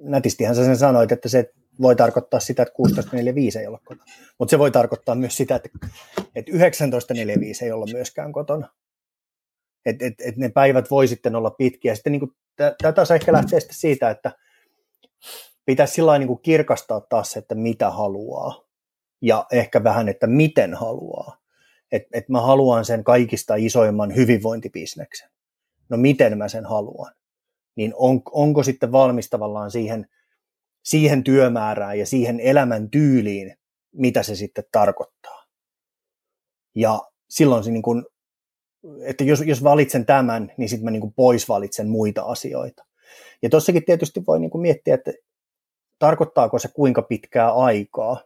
nätistihän 0.00 0.54
sä 0.54 0.64
sen 0.64 0.76
sanoit, 0.76 1.12
että 1.12 1.28
se 1.28 1.52
voi 1.80 1.96
tarkoittaa 1.96 2.40
sitä, 2.40 2.62
että 2.62 2.74
16.45 3.56 3.60
ei 3.60 3.66
olla 3.66 3.80
kotona. 3.84 4.12
Mutta 4.38 4.50
se 4.50 4.58
voi 4.58 4.70
tarkoittaa 4.70 5.14
myös 5.14 5.36
sitä, 5.36 5.56
että, 5.56 5.68
että 6.34 6.52
19.45 6.52 6.58
ei 7.64 7.72
olla 7.72 7.86
myöskään 7.92 8.32
kotona. 8.32 8.68
Että 9.86 10.06
et, 10.06 10.14
et 10.20 10.36
ne 10.36 10.48
päivät 10.48 10.90
voi 10.90 11.08
sitten 11.08 11.34
olla 11.34 11.50
pitkiä. 11.50 11.94
Sitten 11.94 12.12
niin 12.12 12.32
tämä 12.56 12.92
taas 12.92 13.10
ehkä 13.10 13.32
lähtee 13.32 13.60
siitä, 13.60 14.10
että 14.10 14.32
pitäisi 15.64 15.94
sillä 15.94 16.18
niin 16.18 16.40
kirkastaa 16.42 17.00
taas 17.00 17.30
se, 17.30 17.38
että 17.38 17.54
mitä 17.54 17.90
haluaa. 17.90 18.64
Ja 19.22 19.46
ehkä 19.52 19.84
vähän, 19.84 20.08
että 20.08 20.26
miten 20.26 20.74
haluaa. 20.74 21.38
Että 21.92 22.08
et 22.12 22.28
mä 22.28 22.40
haluan 22.40 22.84
sen 22.84 23.04
kaikista 23.04 23.54
isoimman 23.54 24.14
hyvinvointibisneksen. 24.14 25.30
No 25.88 25.96
miten 25.96 26.38
mä 26.38 26.48
sen 26.48 26.64
haluan? 26.64 27.14
Niin 27.76 27.92
on, 27.96 28.22
onko 28.32 28.62
sitten 28.62 28.92
valmis 28.92 29.30
tavallaan 29.30 29.70
siihen, 29.70 30.06
siihen 30.84 31.24
työmäärään 31.24 31.98
ja 31.98 32.06
siihen 32.06 32.40
elämän 32.40 32.90
tyyliin, 32.90 33.56
mitä 33.92 34.22
se 34.22 34.34
sitten 34.34 34.64
tarkoittaa. 34.72 35.44
Ja 36.74 37.00
silloin 37.28 37.64
se 37.64 37.70
niin 37.70 37.82
kuin 37.82 38.04
että 39.02 39.24
jos, 39.24 39.40
jos 39.40 39.64
valitsen 39.64 40.06
tämän, 40.06 40.52
niin 40.56 40.68
sitten 40.68 40.84
mä 40.84 40.90
niin 40.90 41.00
kuin 41.00 41.12
pois 41.12 41.48
valitsen 41.48 41.88
muita 41.88 42.22
asioita. 42.22 42.84
Ja 43.42 43.48
tossakin 43.48 43.84
tietysti 43.84 44.22
voi 44.26 44.40
niin 44.40 44.50
kuin 44.50 44.62
miettiä, 44.62 44.94
että 44.94 45.12
tarkoittaako 45.98 46.58
se 46.58 46.68
kuinka 46.68 47.02
pitkää 47.02 47.52
aikaa, 47.52 48.20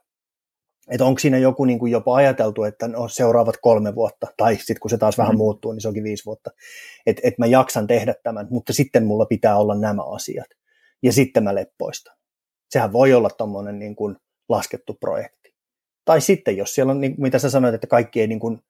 että 0.90 1.04
onko 1.04 1.18
siinä 1.18 1.38
joku 1.38 1.64
niin 1.64 1.78
kuin 1.78 1.92
jopa 1.92 2.14
ajateltu, 2.14 2.64
että 2.64 2.88
no 2.88 3.08
seuraavat 3.08 3.56
kolme 3.62 3.94
vuotta, 3.94 4.26
tai 4.36 4.56
sitten 4.56 4.76
kun 4.80 4.90
se 4.90 4.98
taas 4.98 5.18
vähän 5.18 5.34
mm. 5.34 5.38
muuttuu, 5.38 5.72
niin 5.72 5.80
se 5.80 5.88
onkin 5.88 6.04
viisi 6.04 6.24
vuotta, 6.26 6.50
että 7.06 7.22
et 7.24 7.38
mä 7.38 7.46
jaksan 7.46 7.86
tehdä 7.86 8.14
tämän, 8.22 8.46
mutta 8.50 8.72
sitten 8.72 9.06
mulla 9.06 9.26
pitää 9.26 9.56
olla 9.56 9.74
nämä 9.74 10.02
asiat, 10.02 10.48
ja 11.02 11.12
sitten 11.12 11.44
mä 11.44 11.54
leppoistan. 11.54 12.16
Sehän 12.70 12.92
voi 12.92 13.14
olla 13.14 13.30
tuommoinen 13.30 13.78
niin 13.78 13.96
kuin 13.96 14.16
laskettu 14.48 14.94
projekti. 14.94 15.54
Tai 16.04 16.20
sitten, 16.20 16.56
jos 16.56 16.74
siellä 16.74 16.90
on, 16.90 17.00
niin, 17.00 17.14
mitä 17.18 17.38
sä 17.38 17.50
sanoit, 17.50 17.74
että 17.74 17.86
kaikki 17.86 18.20
ei 18.20 18.26
niin 18.26 18.40
kuin 18.40 18.60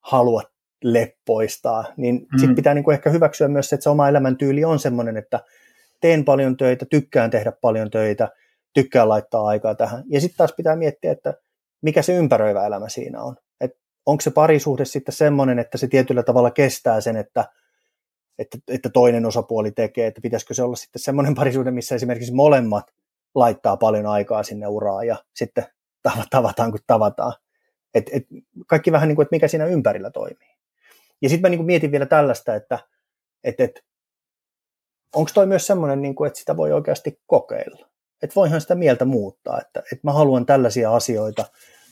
halua 0.00 0.42
leppoistaa, 0.84 1.84
niin 1.96 2.14
mm. 2.14 2.38
sitten 2.38 2.56
pitää 2.56 2.74
niin 2.74 2.84
kuin 2.84 2.94
ehkä 2.94 3.10
hyväksyä 3.10 3.48
myös 3.48 3.68
se, 3.68 3.76
että 3.76 3.82
se 3.82 3.90
oma 3.90 4.08
elämäntyyli 4.08 4.64
on 4.64 4.78
sellainen, 4.78 5.16
että 5.16 5.40
teen 6.02 6.24
paljon 6.24 6.56
töitä, 6.56 6.86
tykkään 6.90 7.30
tehdä 7.30 7.52
paljon 7.60 7.90
töitä, 7.90 8.28
tykkään 8.72 9.08
laittaa 9.08 9.46
aikaa 9.46 9.74
tähän. 9.74 10.04
Ja 10.10 10.20
sitten 10.20 10.36
taas 10.36 10.54
pitää 10.56 10.76
miettiä, 10.76 11.12
että 11.12 11.34
mikä 11.82 12.02
se 12.02 12.14
ympäröivä 12.14 12.66
elämä 12.66 12.88
siinä 12.88 13.22
on. 13.22 13.36
Että 13.60 13.78
onko 14.06 14.20
se 14.20 14.30
parisuhde 14.30 14.84
sitten 14.84 15.14
semmoinen, 15.14 15.58
että 15.58 15.78
se 15.78 15.88
tietyllä 15.88 16.22
tavalla 16.22 16.50
kestää 16.50 17.00
sen, 17.00 17.16
että, 17.16 17.44
että, 18.38 18.58
että 18.68 18.90
toinen 18.90 19.26
osapuoli 19.26 19.70
tekee, 19.70 20.06
että 20.06 20.20
pitäisikö 20.20 20.54
se 20.54 20.62
olla 20.62 20.76
sitten 20.76 21.02
semmoinen 21.02 21.34
parisuhde, 21.40 21.70
missä 21.70 21.94
esimerkiksi 21.94 22.34
molemmat 22.34 22.84
laittaa 23.34 23.76
paljon 23.76 24.06
aikaa 24.06 24.42
sinne 24.42 24.66
uraan 24.66 25.06
ja 25.06 25.16
sitten 25.34 25.66
tavataan 26.30 26.70
kun 26.70 26.80
tavataan. 26.86 27.32
Et, 27.94 28.10
et 28.12 28.26
kaikki 28.66 28.92
vähän 28.92 29.08
niin 29.08 29.16
kuin, 29.16 29.24
että 29.24 29.36
mikä 29.36 29.48
siinä 29.48 29.66
ympärillä 29.66 30.10
toimii. 30.10 30.52
Ja 31.22 31.28
sitten 31.28 31.42
mä 31.42 31.48
niin 31.48 31.58
kuin 31.58 31.66
mietin 31.66 31.92
vielä 31.92 32.06
tällaista, 32.06 32.54
että 32.54 32.78
et, 33.44 33.60
et, 33.60 33.84
onko 35.14 35.30
toi 35.34 35.46
myös 35.46 35.66
semmoinen, 35.66 36.02
niin 36.02 36.14
kuin, 36.14 36.26
että 36.26 36.38
sitä 36.38 36.56
voi 36.56 36.72
oikeasti 36.72 37.20
kokeilla. 37.26 37.86
Että 38.22 38.34
voihan 38.34 38.60
sitä 38.60 38.74
mieltä 38.74 39.04
muuttaa, 39.04 39.60
että, 39.60 39.80
että 39.80 40.00
mä 40.02 40.12
haluan 40.12 40.46
tällaisia 40.46 40.94
asioita 40.94 41.44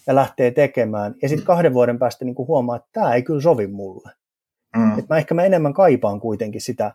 ja 0.06 0.14
lähtee 0.14 0.50
tekemään. 0.50 1.14
Ja 1.22 1.28
sitten 1.28 1.46
kahden 1.46 1.74
vuoden 1.74 1.98
päästä 1.98 2.24
niin 2.24 2.34
kuin 2.34 2.48
huomaa, 2.48 2.76
että 2.76 2.88
tämä 2.92 3.14
ei 3.14 3.22
kyllä 3.22 3.40
sovi 3.40 3.66
mulle. 3.66 4.10
Mm. 4.76 4.98
Että 4.98 5.14
mä 5.14 5.18
ehkä 5.18 5.34
mä 5.34 5.44
enemmän 5.44 5.74
kaipaan 5.74 6.20
kuitenkin 6.20 6.60
sitä, 6.60 6.94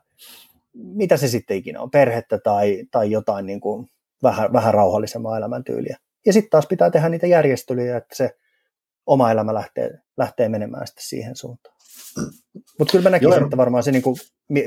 mitä 0.74 1.18
se 1.18 1.28
sitten 1.28 1.58
ikinä 1.58 1.82
on, 1.82 1.92
perhettä 1.92 2.38
tai, 2.38 2.84
tai 2.92 3.12
jotain 3.12 3.46
niin 3.46 3.60
kuin 3.60 3.90
vähän, 4.24 4.54
vähän 4.54 4.74
rauhallisempaa 4.74 5.38
elämäntyyliä. 5.38 5.98
Ja 6.26 6.34
sitten 6.34 6.50
taas 6.50 6.68
pitää 6.68 6.92
tehdä 6.92 7.10
niitä 7.10 7.28
järjestelyjä, 7.28 7.98
että 7.98 8.16
se 8.16 8.38
oma 9.06 9.32
elämä 9.32 9.54
lähtee, 9.54 10.00
lähtee 10.18 10.50
menemään 10.50 10.88
sitten 10.88 11.06
siihen 11.06 11.36
suuntaan. 11.36 11.75
Mutta 12.80 12.91
kyllä 12.91 13.04
mä 13.04 13.10
näkisin, 13.10 13.36
Joo. 13.36 13.43
että 13.46 13.58
varmaan 13.58 13.84
se 13.84 13.91
niin 13.91 14.02
kuin, 14.02 14.16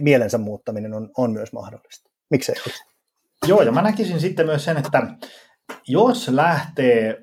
mielensä 0.01 0.39
muuttaminen 0.39 0.95
on, 0.95 1.11
on 1.17 1.33
myös 1.33 1.53
mahdollista. 1.53 2.11
Miksei? 2.31 2.55
Joo, 3.47 3.63
ja 3.63 3.73
mä 3.73 3.83
näkisin 3.83 4.21
sitten 4.21 4.47
myös 4.47 4.65
sen, 4.65 4.77
että 4.77 5.15
jos 5.89 6.29
lähtee 6.29 7.23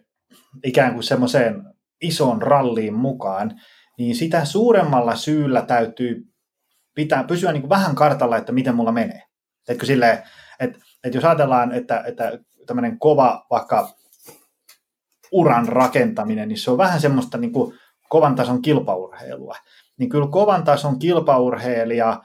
ikään 0.63 0.93
kuin 0.93 1.03
semmoiseen 1.03 1.63
ison 2.01 2.41
ralliin 2.41 2.93
mukaan, 2.93 3.61
niin 3.97 4.15
sitä 4.15 4.45
suuremmalla 4.45 5.15
syyllä 5.15 5.61
täytyy 5.61 6.23
pitää 6.95 7.23
pysyä 7.23 7.51
niin 7.51 7.61
kuin 7.61 7.69
vähän 7.69 7.95
kartalla, 7.95 8.37
että 8.37 8.51
miten 8.51 8.75
mulla 8.75 8.91
menee. 8.91 9.23
Etkö 9.67 9.85
silleen, 9.85 10.23
että, 10.59 10.79
että 11.03 11.17
jos 11.17 11.25
ajatellaan, 11.25 11.71
että, 11.71 12.03
että 12.07 12.39
tämmöinen 12.65 12.99
kova 12.99 13.45
vaikka 13.49 13.95
uran 15.31 15.67
rakentaminen, 15.67 16.47
niin 16.47 16.57
se 16.57 16.71
on 16.71 16.77
vähän 16.77 17.01
semmoista 17.01 17.37
niin 17.37 17.51
kuin 17.51 17.77
kovan 18.09 18.35
tason 18.35 18.61
kilpaurheilua 18.61 19.55
niin 19.97 20.09
kyllä 20.09 20.27
kovan 20.27 20.63
tason 20.63 20.99
kilpaurheilija 20.99 22.23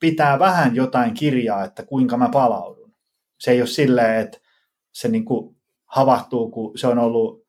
pitää 0.00 0.38
vähän 0.38 0.74
jotain 0.74 1.14
kirjaa, 1.14 1.64
että 1.64 1.86
kuinka 1.86 2.16
mä 2.16 2.28
palaudun. 2.32 2.94
Se 3.38 3.50
ei 3.50 3.60
ole 3.60 3.66
silleen, 3.66 4.20
että 4.20 4.38
se 4.92 5.08
niin 5.08 5.24
kuin 5.24 5.56
havahtuu, 5.86 6.50
kun 6.50 6.78
se 6.78 6.86
on 6.86 6.98
ollut 6.98 7.46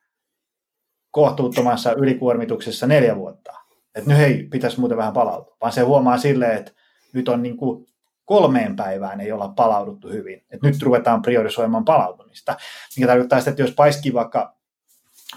kohtuuttomassa 1.11 1.93
ylikuormituksessa 1.93 2.87
neljä 2.87 3.15
vuotta. 3.15 3.51
Että 3.95 4.09
nyt 4.09 4.19
hei, 4.19 4.47
pitäisi 4.51 4.79
muuten 4.79 4.97
vähän 4.97 5.13
palautua. 5.13 5.57
Vaan 5.61 5.71
se 5.71 5.81
huomaa 5.81 6.17
silleen, 6.17 6.57
että 6.57 6.71
nyt 7.13 7.29
on 7.29 7.43
niin 7.43 7.57
kuin 7.57 7.85
kolmeen 8.25 8.75
päivään 8.75 9.21
ei 9.21 9.31
olla 9.31 9.47
palauduttu 9.47 10.09
hyvin. 10.09 10.45
Et 10.49 10.61
nyt 10.61 10.81
ruvetaan 10.81 11.21
priorisoimaan 11.21 11.85
palautumista, 11.85 12.57
mikä 12.97 13.07
tarkoittaa 13.07 13.39
sitä, 13.39 13.51
että 13.51 13.63
jos 13.63 13.71
paiskii 13.71 14.13
vaikka 14.13 14.55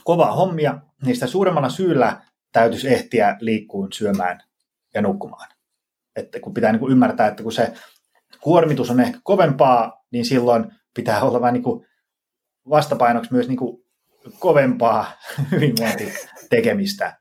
kovaa 0.05 0.33
hommia, 0.33 0.79
niin 1.05 1.17
sitä 1.17 1.27
suuremmalla 1.27 1.69
syyllä 1.69 2.23
täytyisi 2.55 2.89
ehtiä 2.89 3.37
liikkuun, 3.41 3.93
syömään 3.93 4.41
ja 4.95 5.03
nukkumaan. 5.03 5.49
Että 6.17 6.41
kun 6.41 6.55
pitää 6.55 6.73
niin 6.73 6.81
kuin 6.81 6.93
ymmärtää, 6.93 7.27
että 7.27 7.43
kun 7.43 7.53
se 7.53 7.73
kuormitus 8.41 8.91
on 8.91 9.01
ehkä 9.01 9.19
kovempaa, 9.23 10.05
niin 10.13 10.25
silloin 10.25 10.73
pitää 10.95 11.23
olla 11.23 11.41
vähän 11.41 11.55
niin 11.55 11.63
kuin 11.63 11.87
vastapainoksi 12.71 13.33
myös 13.33 13.49
niin 13.49 13.57
kuin 13.57 13.85
kovempaa 14.39 15.13
hyvinvointitekemistä 15.53 17.17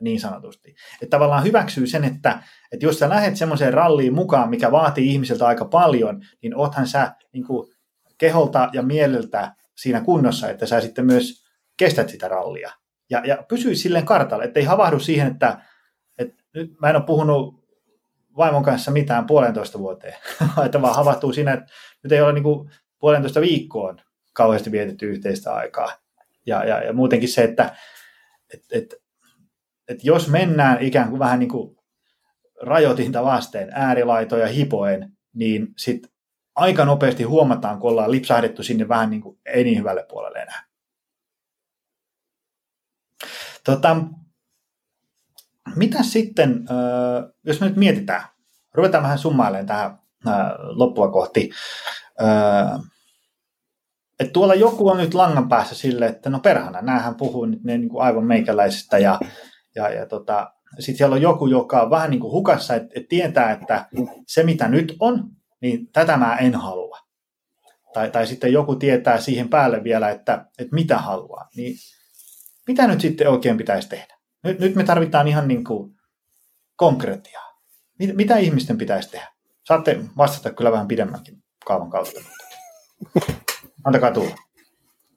niin 0.00 0.20
sanotusti. 0.20 0.74
Että 1.02 1.16
tavallaan 1.16 1.44
hyväksyy 1.44 1.86
sen, 1.86 2.04
että, 2.04 2.42
että 2.72 2.86
jos 2.86 2.98
sä 2.98 3.08
lähdet 3.08 3.36
semmoiseen 3.36 3.74
ralliin 3.74 4.14
mukaan, 4.14 4.50
mikä 4.50 4.72
vaatii 4.72 5.12
ihmiseltä 5.12 5.46
aika 5.46 5.64
paljon, 5.64 6.22
niin 6.42 6.56
oothan 6.56 6.86
sä 6.86 7.12
niin 7.32 7.46
kuin 7.46 7.68
keholta 8.18 8.68
ja 8.72 8.82
mieleltä 8.82 9.54
siinä 9.76 10.00
kunnossa, 10.00 10.50
että 10.50 10.66
sä 10.66 10.80
sitten 10.80 11.06
myös 11.06 11.44
kestät 11.76 12.08
sitä 12.08 12.28
rallia. 12.28 12.72
Ja, 13.10 13.22
ja 13.24 13.44
pysyy 13.48 13.74
silleen 13.74 14.06
kartalle, 14.06 14.44
ettei 14.44 14.64
havahdu 14.64 14.98
siihen, 14.98 15.26
että, 15.32 15.60
että 16.18 16.44
nyt 16.54 16.80
mä 16.80 16.90
en 16.90 16.96
ole 16.96 17.04
puhunut 17.04 17.66
vaimon 18.36 18.62
kanssa 18.62 18.90
mitään 18.90 19.26
puolentoista 19.26 19.78
vuoteen, 19.78 20.14
että 20.66 20.82
vaan 20.82 20.94
havahtuu 20.94 21.32
siinä, 21.32 21.52
että 21.52 21.66
nyt 22.02 22.12
ei 22.12 22.20
ole 22.20 22.32
niin 22.32 22.42
kuin 22.42 22.70
puolentoista 22.98 23.40
viikkoon 23.40 24.00
kauheasti 24.32 24.72
vietetty 24.72 25.10
yhteistä 25.10 25.54
aikaa. 25.54 25.92
Ja, 26.46 26.64
ja, 26.64 26.84
ja 26.84 26.92
muutenkin 26.92 27.28
se, 27.28 27.44
että 27.44 27.76
et, 28.54 28.60
et, 28.72 28.94
et 29.88 30.04
jos 30.04 30.28
mennään 30.28 30.82
ikään 30.82 31.08
kuin 31.08 31.18
vähän 31.18 31.38
niin 31.38 31.48
kuin 31.48 31.76
rajoitinta 32.62 33.24
vasten 33.24 33.68
äärilaitoja 33.72 34.46
hipoen, 34.46 35.12
niin 35.34 35.68
sitten 35.76 36.10
aika 36.54 36.84
nopeasti 36.84 37.22
huomataan, 37.22 37.78
kun 37.78 37.90
ollaan 37.90 38.10
lipsahdettu 38.10 38.62
sinne 38.62 38.88
vähän 38.88 39.10
niin 39.10 39.20
kuin 39.20 39.38
ei 39.46 39.64
niin 39.64 39.78
hyvälle 39.78 40.06
puolelle 40.08 40.38
enää. 40.38 40.65
Tota, 43.66 43.96
mitä 45.76 46.02
sitten, 46.02 46.64
jos 47.44 47.60
me 47.60 47.68
nyt 47.68 47.76
mietitään, 47.76 48.22
ruvetaan 48.74 49.02
vähän 49.02 49.18
summailemaan 49.18 49.66
tähän 49.66 49.98
loppua 50.58 51.10
kohti, 51.10 51.50
että 54.20 54.32
tuolla 54.32 54.54
joku 54.54 54.88
on 54.88 54.96
nyt 54.96 55.14
langan 55.14 55.48
päässä 55.48 55.74
sille, 55.74 56.06
että 56.06 56.30
no 56.30 56.40
perhana, 56.40 56.82
näähän 56.82 57.14
puhuu 57.14 57.44
nyt 57.44 57.64
ne 57.64 57.78
niin 57.78 57.88
kuin 57.88 58.02
aivan 58.02 58.24
meikäläisestä 58.24 58.98
ja, 58.98 59.20
ja, 59.74 59.88
ja 59.88 60.06
tota, 60.06 60.52
sitten 60.78 60.96
siellä 60.96 61.14
on 61.14 61.22
joku, 61.22 61.46
joka 61.46 61.82
on 61.82 61.90
vähän 61.90 62.10
niin 62.10 62.20
kuin 62.20 62.32
hukassa, 62.32 62.74
että, 62.74 62.88
että 62.94 63.08
tietää, 63.08 63.52
että 63.52 63.86
se 64.26 64.42
mitä 64.42 64.68
nyt 64.68 64.96
on, 65.00 65.30
niin 65.60 65.88
tätä 65.92 66.16
mä 66.16 66.36
en 66.36 66.54
halua. 66.54 66.98
Tai, 67.94 68.10
tai 68.10 68.26
sitten 68.26 68.52
joku 68.52 68.76
tietää 68.76 69.20
siihen 69.20 69.48
päälle 69.48 69.84
vielä, 69.84 70.10
että, 70.10 70.46
että 70.58 70.74
mitä 70.74 70.98
haluaa. 70.98 71.48
Niin 71.56 71.76
mitä 72.66 72.86
nyt 72.86 73.00
sitten 73.00 73.28
oikein 73.28 73.56
pitäisi 73.56 73.88
tehdä? 73.88 74.14
Nyt, 74.44 74.58
nyt 74.58 74.74
me 74.74 74.84
tarvitaan 74.84 75.28
ihan 75.28 75.48
niin 75.48 75.64
kuin 75.64 75.94
konkretiaa. 76.76 77.60
Mit, 77.98 78.16
mitä 78.16 78.36
ihmisten 78.36 78.78
pitäisi 78.78 79.10
tehdä? 79.10 79.28
Saatte 79.64 80.00
vastata 80.16 80.52
kyllä 80.52 80.72
vähän 80.72 80.88
pidemmänkin 80.88 81.42
kaavan 81.66 81.90
kautta. 81.90 82.20
Antakaa 83.84 84.10
tulla. 84.10 84.36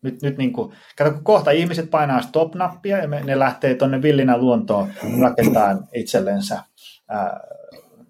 Nyt, 0.02 0.22
nyt 0.22 0.38
niin 0.38 0.54
kuin, 0.54 0.76
kato, 0.98 1.12
kun 1.12 1.24
kohta 1.24 1.52
ihmiset 1.52 1.90
painaa 1.90 2.22
stop-nappia 2.22 2.98
ja 2.98 3.08
me, 3.08 3.22
ne 3.24 3.40
lähtee 3.40 3.76
tuonne 3.76 4.02
villinä 4.02 4.38
luontoon 4.38 4.94
rakentamaan 5.22 5.88
itsellensä 5.94 6.64
ää, 7.08 7.40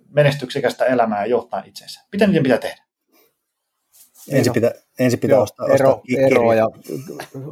menestyksekästä 0.09 0.85
elämää 0.85 1.21
ja 1.21 1.29
johtaa 1.29 1.63
itsensä. 1.65 2.01
Mitä 2.11 2.27
niiden 2.27 2.43
pitää 2.43 2.57
tehdä? 2.57 2.83
Ensin 4.31 4.53
pitää, 4.53 4.71
ensin 4.99 5.19
pitää 5.19 5.35
Joo, 5.35 5.43
ostaa, 5.43 5.67
ero, 5.67 5.89
ostaa 5.89 6.03
ero 6.17 6.53
ja 6.53 6.65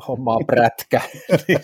hommaa 0.08 0.38
prätkä. 0.48 1.02
niin 1.48 1.60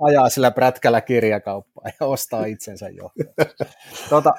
ajaa 0.00 0.28
sillä 0.28 0.50
prätkällä 0.50 1.00
kirjakauppaan 1.00 1.92
ja 2.00 2.06
ostaa 2.06 2.44
itsensä 2.44 2.88
jo. 2.88 3.10
Tota, 4.10 4.30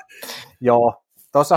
joo, 0.61 1.03
Tossa, 1.31 1.55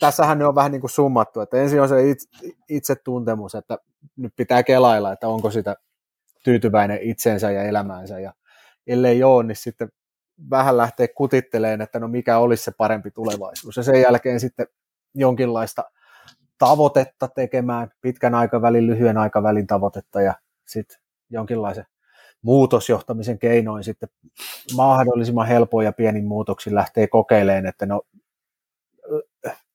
tässähän 0.00 0.42
on 0.42 0.54
vähän 0.54 0.72
niin 0.72 0.80
kuin 0.80 0.90
summattu, 0.90 1.40
että 1.40 1.56
ensin 1.56 1.80
on 1.80 1.88
se 1.88 2.10
itse, 2.10 2.28
itsetuntemus, 2.68 3.54
että 3.54 3.78
nyt 4.16 4.32
pitää 4.36 4.62
kelailla, 4.62 5.12
että 5.12 5.28
onko 5.28 5.50
sitä 5.50 5.76
tyytyväinen 6.44 6.98
itsensä 7.02 7.50
ja 7.50 7.62
elämäänsä, 7.62 8.20
ja 8.20 8.32
ellei 8.86 9.22
ole, 9.22 9.44
niin 9.44 9.56
sitten 9.56 9.88
vähän 10.50 10.76
lähtee 10.76 11.08
kutitteleen, 11.08 11.80
että 11.80 11.98
no 11.98 12.08
mikä 12.08 12.38
olisi 12.38 12.64
se 12.64 12.72
parempi 12.78 13.10
tulevaisuus, 13.10 13.76
ja 13.76 13.82
sen 13.82 14.00
jälkeen 14.00 14.40
sitten 14.40 14.66
jonkinlaista 15.14 15.84
tavoitetta 16.58 17.28
tekemään, 17.28 17.90
pitkän 18.00 18.34
aikavälin, 18.34 18.86
lyhyen 18.86 19.18
aikavälin 19.18 19.66
tavoitetta, 19.66 20.20
ja 20.20 20.34
sitten 20.66 20.98
jonkinlaisen 21.30 21.86
muutosjohtamisen 22.42 23.38
keinoin 23.38 23.84
sitten 23.84 24.08
mahdollisimman 24.76 25.46
helpoin 25.46 25.84
ja 25.84 25.92
pienin 25.92 26.24
muutoksin 26.24 26.74
lähtee 26.74 27.06
kokeilemaan, 27.06 27.66
että 27.66 27.86
no 27.86 28.02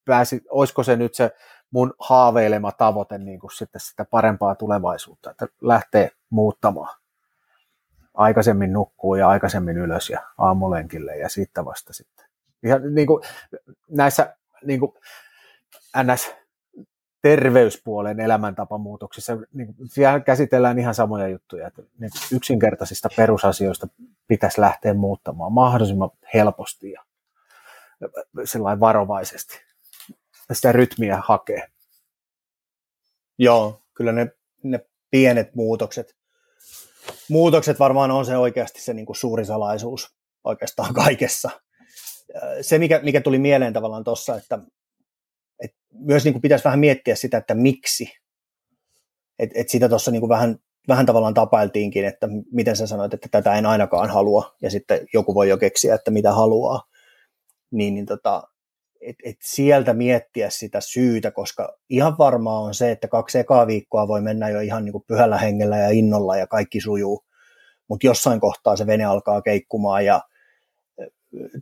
pääsi, 0.05 0.41
olisiko 0.49 0.83
se 0.83 0.95
nyt 0.95 1.15
se 1.15 1.31
mun 1.71 1.93
haaveilema 1.99 2.71
tavoite 2.71 3.17
niin 3.17 3.39
kuin 3.39 3.51
sitten 3.51 3.81
sitä 3.81 4.05
parempaa 4.05 4.55
tulevaisuutta, 4.55 5.31
että 5.31 5.47
lähtee 5.61 6.11
muuttamaan. 6.29 6.99
Aikaisemmin 8.13 8.73
nukkuu 8.73 9.15
ja 9.15 9.29
aikaisemmin 9.29 9.77
ylös 9.77 10.09
ja 10.09 10.19
aamulenkille 10.37 11.17
ja 11.17 11.29
siitä 11.29 11.65
vasta 11.65 11.93
sitten. 11.93 12.25
Ihan 12.63 12.95
niin 12.95 13.07
kuin 13.07 13.23
näissä 13.89 14.35
niin 14.65 14.79
kuin 14.79 14.93
NS 16.03 16.35
terveyspuolen 17.23 18.19
elämäntapamuutoksissa 18.19 19.37
niin 19.53 19.75
siellä 19.85 20.19
käsitellään 20.19 20.79
ihan 20.79 20.95
samoja 20.95 21.27
juttuja, 21.27 21.67
että 21.67 21.81
yksinkertaisista 22.31 23.09
perusasioista 23.17 23.87
pitäisi 24.27 24.61
lähteä 24.61 24.93
muuttamaan 24.93 25.51
mahdollisimman 25.53 26.09
helposti 26.33 26.91
ja 26.91 27.03
sellainen 28.45 28.79
varovaisesti 28.79 29.59
sitä 30.51 30.71
rytmiä 30.71 31.21
hakee. 31.25 31.67
Joo, 33.37 33.81
kyllä 33.93 34.11
ne, 34.11 34.31
ne 34.63 34.85
pienet 35.11 35.55
muutokset, 35.55 36.15
muutokset 37.29 37.79
varmaan 37.79 38.11
on 38.11 38.25
se 38.25 38.37
oikeasti 38.37 38.81
se 38.81 38.93
niin 38.93 39.05
kuin 39.05 39.15
suuri 39.15 39.45
salaisuus 39.45 40.15
oikeastaan 40.43 40.93
kaikessa. 40.93 41.49
Se, 42.61 42.79
mikä, 42.79 42.99
mikä 43.03 43.21
tuli 43.21 43.39
mieleen 43.39 43.73
tavallaan 43.73 44.03
tuossa, 44.03 44.35
että 44.35 44.59
myös 45.93 46.23
niin 46.23 46.33
kuin 46.33 46.41
pitäisi 46.41 46.65
vähän 46.65 46.79
miettiä 46.79 47.15
sitä, 47.15 47.37
että 47.37 47.53
miksi. 47.53 48.09
Et, 49.39 49.49
et 49.55 49.69
sitä 49.69 49.89
tuossa 49.89 50.11
niin 50.11 50.29
vähän, 50.29 50.57
vähän 50.87 51.05
tavallaan 51.05 51.33
tapailtiinkin, 51.33 52.05
että 52.05 52.27
miten 52.51 52.75
sä 52.75 52.87
sanoit, 52.87 53.13
että 53.13 53.27
tätä 53.31 53.55
en 53.55 53.65
ainakaan 53.65 54.09
halua, 54.09 54.55
ja 54.61 54.69
sitten 54.71 55.07
joku 55.13 55.35
voi 55.35 55.49
jo 55.49 55.57
keksiä, 55.57 55.95
että 55.95 56.11
mitä 56.11 56.31
haluaa. 56.31 56.81
Niin, 57.71 57.93
niin 57.93 58.05
tota, 58.05 58.43
et, 59.01 59.15
et 59.23 59.35
sieltä 59.41 59.93
miettiä 59.93 60.49
sitä 60.49 60.81
syytä, 60.81 61.31
koska 61.31 61.77
ihan 61.89 62.17
varmaa 62.17 62.59
on 62.59 62.73
se, 62.73 62.91
että 62.91 63.07
kaksi 63.07 63.39
ekaa 63.39 63.67
viikkoa 63.67 64.07
voi 64.07 64.21
mennä 64.21 64.49
jo 64.49 64.59
ihan 64.59 64.85
niin 64.85 64.91
kuin 64.91 65.03
pyhällä 65.07 65.37
hengellä 65.37 65.77
ja 65.77 65.89
innolla 65.89 66.37
ja 66.37 66.47
kaikki 66.47 66.81
sujuu, 66.81 67.25
mutta 67.89 68.07
jossain 68.07 68.39
kohtaa 68.39 68.75
se 68.75 68.87
vene 68.87 69.03
alkaa 69.05 69.41
keikkumaan 69.41 70.05
ja 70.05 70.21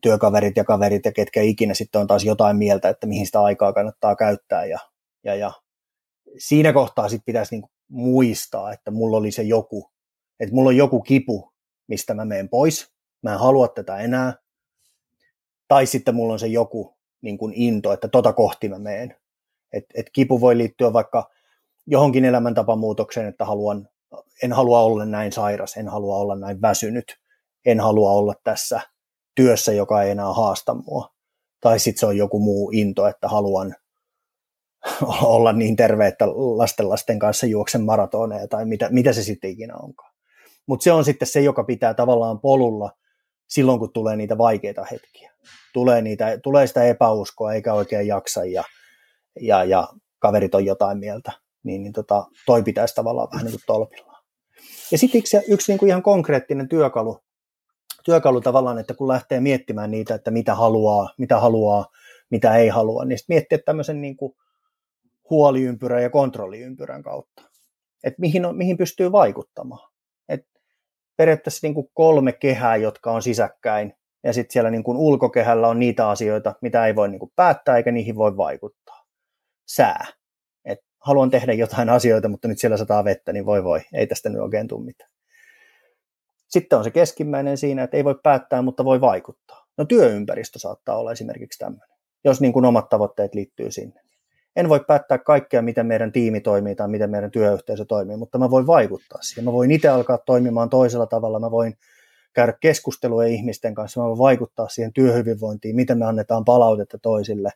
työkaverit 0.02 0.58
ja 0.58 0.64
kaverit 0.64 1.06
ja 1.06 1.12
ketkä 1.12 1.42
ikinä 1.42 1.74
sitten 1.74 2.02
on 2.02 2.08
taas 2.08 2.24
jotain 2.24 2.58
mieltä, 2.58 2.90
että 2.90 3.08
mihin 3.08 3.26
sitä 3.26 3.42
aikaa 3.42 3.74
kannattaa 3.74 4.16
käyttää. 4.16 4.66
Ja, 4.66 4.80
ja, 5.24 5.36
ja 5.36 5.52
siinä 6.38 6.74
kohtaa 6.74 7.10
sitten 7.10 7.26
pitäisi 7.26 7.56
niin 7.56 7.70
muistaa, 7.88 8.74
että 8.74 8.92
mulla 8.92 9.18
oli 9.18 9.32
se 9.32 9.44
joku, 9.44 9.92
että 10.40 10.56
mulla 10.56 10.68
on 10.68 10.78
joku 10.78 11.02
kipu, 11.02 11.52
mistä 11.88 12.14
mä 12.14 12.26
menen 12.26 12.50
pois, 12.50 12.92
mä 13.22 13.34
en 13.34 13.40
halua 13.40 13.68
tätä 13.68 13.98
enää, 13.98 14.34
tai 15.68 15.86
sitten 15.86 16.16
mulla 16.16 16.34
on 16.34 16.40
se 16.40 16.48
joku, 16.48 16.98
niin 17.22 17.38
kuin 17.38 17.54
into, 17.54 17.94
että 17.94 18.08
tota 18.08 18.34
kohti 18.34 18.70
mä 18.70 18.80
meen. 18.80 19.16
Et, 19.74 19.86
et 19.96 20.10
kipu 20.14 20.42
voi 20.42 20.58
liittyä 20.58 20.94
vaikka 20.94 21.30
johonkin 21.88 22.26
elämäntapamuutokseen, 22.26 23.28
että 23.28 23.46
haluan, 23.46 23.90
en 24.44 24.54
halua 24.54 24.80
olla 24.80 25.06
näin 25.06 25.32
sairas, 25.32 25.78
en 25.78 25.88
halua 25.88 26.16
olla 26.16 26.36
näin 26.36 26.62
väsynyt, 26.62 27.18
en 27.66 27.80
halua 27.80 28.12
olla 28.12 28.34
tässä 28.44 28.82
työssä, 29.36 29.74
joka 29.74 30.04
ei 30.04 30.12
enää 30.12 30.34
haasta 30.34 30.74
mua. 30.74 31.10
Tai 31.62 31.80
sitten 31.80 32.00
se 32.00 32.06
on 32.06 32.18
joku 32.18 32.40
muu 32.40 32.72
into, 32.74 33.08
että 33.08 33.28
haluan 33.28 33.76
olla 35.22 35.54
niin 35.54 35.76
terve, 35.76 36.08
että 36.08 36.28
lasten 36.28 36.90
lasten 36.90 37.20
kanssa 37.20 37.46
juoksen 37.46 37.82
maratoneja 37.82 38.48
tai 38.48 38.66
mitä, 38.66 38.90
mitä 38.92 39.14
se 39.14 39.24
sitten 39.24 39.50
ikinä 39.50 39.76
onkaan. 39.76 40.12
Mutta 40.68 40.84
se 40.84 40.92
on 40.92 41.06
sitten 41.06 41.28
se, 41.28 41.42
joka 41.42 41.64
pitää 41.64 41.94
tavallaan 41.94 42.40
polulla 42.40 42.92
silloin, 43.50 43.80
kun 43.80 43.94
tulee 43.94 44.16
niitä 44.16 44.38
vaikeita 44.38 44.86
hetkiä. 44.92 45.32
tulee, 45.74 46.02
niitä, 46.02 46.38
tulee 46.44 46.68
sitä 46.68 46.84
epäuskoa 46.84 47.54
eikä 47.54 47.74
oikein 47.74 48.08
jaksa 48.08 48.46
ja, 48.46 48.64
ja, 49.42 49.64
ja 49.64 49.88
kaverit 50.20 50.56
on 50.56 50.66
jotain 50.66 50.98
mieltä, 50.98 51.32
niin, 51.64 51.84
niin 51.84 51.94
tota, 51.94 52.26
toi 52.46 52.64
pitäisi 52.64 52.96
tavallaan 52.96 53.28
vähän 53.34 53.46
niin 53.46 53.52
kuin 53.54 53.64
tolpillaan. 53.68 54.24
Ja 54.92 54.98
sitten 54.98 55.20
yksi, 55.20 55.38
yksi 55.48 55.72
niin 55.72 55.80
kuin 55.80 55.90
ihan 55.90 56.04
konkreettinen 56.04 56.70
työkalu, 56.70 57.20
työkalu 58.04 58.42
tavallaan, 58.42 58.78
että 58.78 58.94
kun 58.94 59.08
lähtee 59.08 59.40
miettimään 59.40 59.92
niitä, 59.92 60.16
että 60.16 60.32
mitä 60.32 60.56
haluaa, 60.56 61.10
mitä 61.18 61.40
haluaa, 61.40 61.86
mitä 62.30 62.56
ei 62.56 62.68
halua, 62.68 63.06
niin 63.06 63.18
sitten 63.18 63.34
miettiä 63.34 63.58
tämmöisen 63.58 64.02
niin 64.02 64.18
kuin 64.18 64.34
huoliympyrän 65.30 66.04
ja 66.04 66.10
kontrolliympyrän 66.10 67.04
kautta. 67.04 67.42
Että 68.04 68.22
mihin, 68.22 68.44
mihin 68.56 68.78
pystyy 68.78 69.12
vaikuttamaan. 69.12 69.92
Et 70.30 70.48
periaatteessa 71.18 71.68
niin 71.68 71.74
kuin 71.74 71.90
kolme 71.94 72.32
kehää, 72.32 72.76
jotka 72.76 73.12
on 73.12 73.22
sisäkkäin, 73.22 73.94
ja 74.24 74.34
sitten 74.34 74.54
siellä 74.54 74.72
niin 74.72 74.84
kuin 74.84 74.98
ulkokehällä 74.98 75.68
on 75.68 75.80
niitä 75.80 76.10
asioita, 76.10 76.56
mitä 76.62 76.86
ei 76.86 76.96
voi 76.96 77.10
niin 77.10 77.20
kuin 77.20 77.32
päättää 77.36 77.78
eikä 77.78 77.92
niihin 77.92 78.16
voi 78.16 78.38
vaikuttaa. 78.38 79.06
Sää. 79.66 80.06
Et 80.66 80.80
haluan 81.00 81.30
tehdä 81.30 81.54
jotain 81.54 81.90
asioita, 81.90 82.30
mutta 82.30 82.48
nyt 82.48 82.60
siellä 82.60 82.78
sataa 82.78 83.04
vettä, 83.04 83.34
niin 83.34 83.46
voi 83.46 83.64
voi, 83.64 83.82
ei 83.94 84.08
tästä 84.08 84.30
nyt 84.30 84.42
oikein 84.42 84.68
tule 84.68 84.86
mitään. 84.86 85.12
Sitten 86.52 86.78
on 86.78 86.84
se 86.84 86.92
keskimmäinen 86.92 87.58
siinä, 87.58 87.84
että 87.84 87.98
ei 87.98 88.04
voi 88.04 88.20
päättää, 88.24 88.62
mutta 88.62 88.86
voi 88.86 89.02
vaikuttaa. 89.02 89.66
No 89.78 89.86
työympäristö 89.86 90.60
saattaa 90.60 90.98
olla 90.98 91.12
esimerkiksi 91.12 91.60
tämmöinen, 91.60 91.98
jos 92.24 92.42
niin 92.42 92.54
kuin 92.54 92.66
omat 92.66 92.90
tavoitteet 92.90 93.36
liittyy 93.36 93.72
sinne. 93.72 94.02
En 94.56 94.70
voi 94.70 94.80
päättää 94.88 95.18
kaikkea, 95.18 95.62
miten 95.62 95.86
meidän 95.86 96.12
tiimi 96.12 96.42
toimii 96.42 96.76
tai 96.76 96.88
miten 96.88 97.10
meidän 97.10 97.32
työyhteisö 97.32 97.86
toimii, 97.86 98.18
mutta 98.18 98.38
mä 98.38 98.50
voin 98.50 98.68
vaikuttaa 98.68 99.22
siihen. 99.22 99.46
Mä 99.46 99.52
voin 99.52 99.72
itse 99.72 99.88
alkaa 99.88 100.18
toimimaan 100.18 100.70
toisella 100.70 101.08
tavalla, 101.08 101.40
mä 101.40 101.52
voin 101.52 101.74
käydä 102.34 102.54
keskustelua 102.62 103.24
ihmisten 103.24 103.76
kanssa, 103.76 104.02
mä 104.02 104.08
voin 104.08 104.18
vaikuttaa 104.18 104.68
siihen 104.68 104.94
työhyvinvointiin, 104.94 105.76
miten 105.76 105.98
me 105.98 106.06
annetaan 106.06 106.46
palautetta 106.46 106.98
toisille 107.02 107.50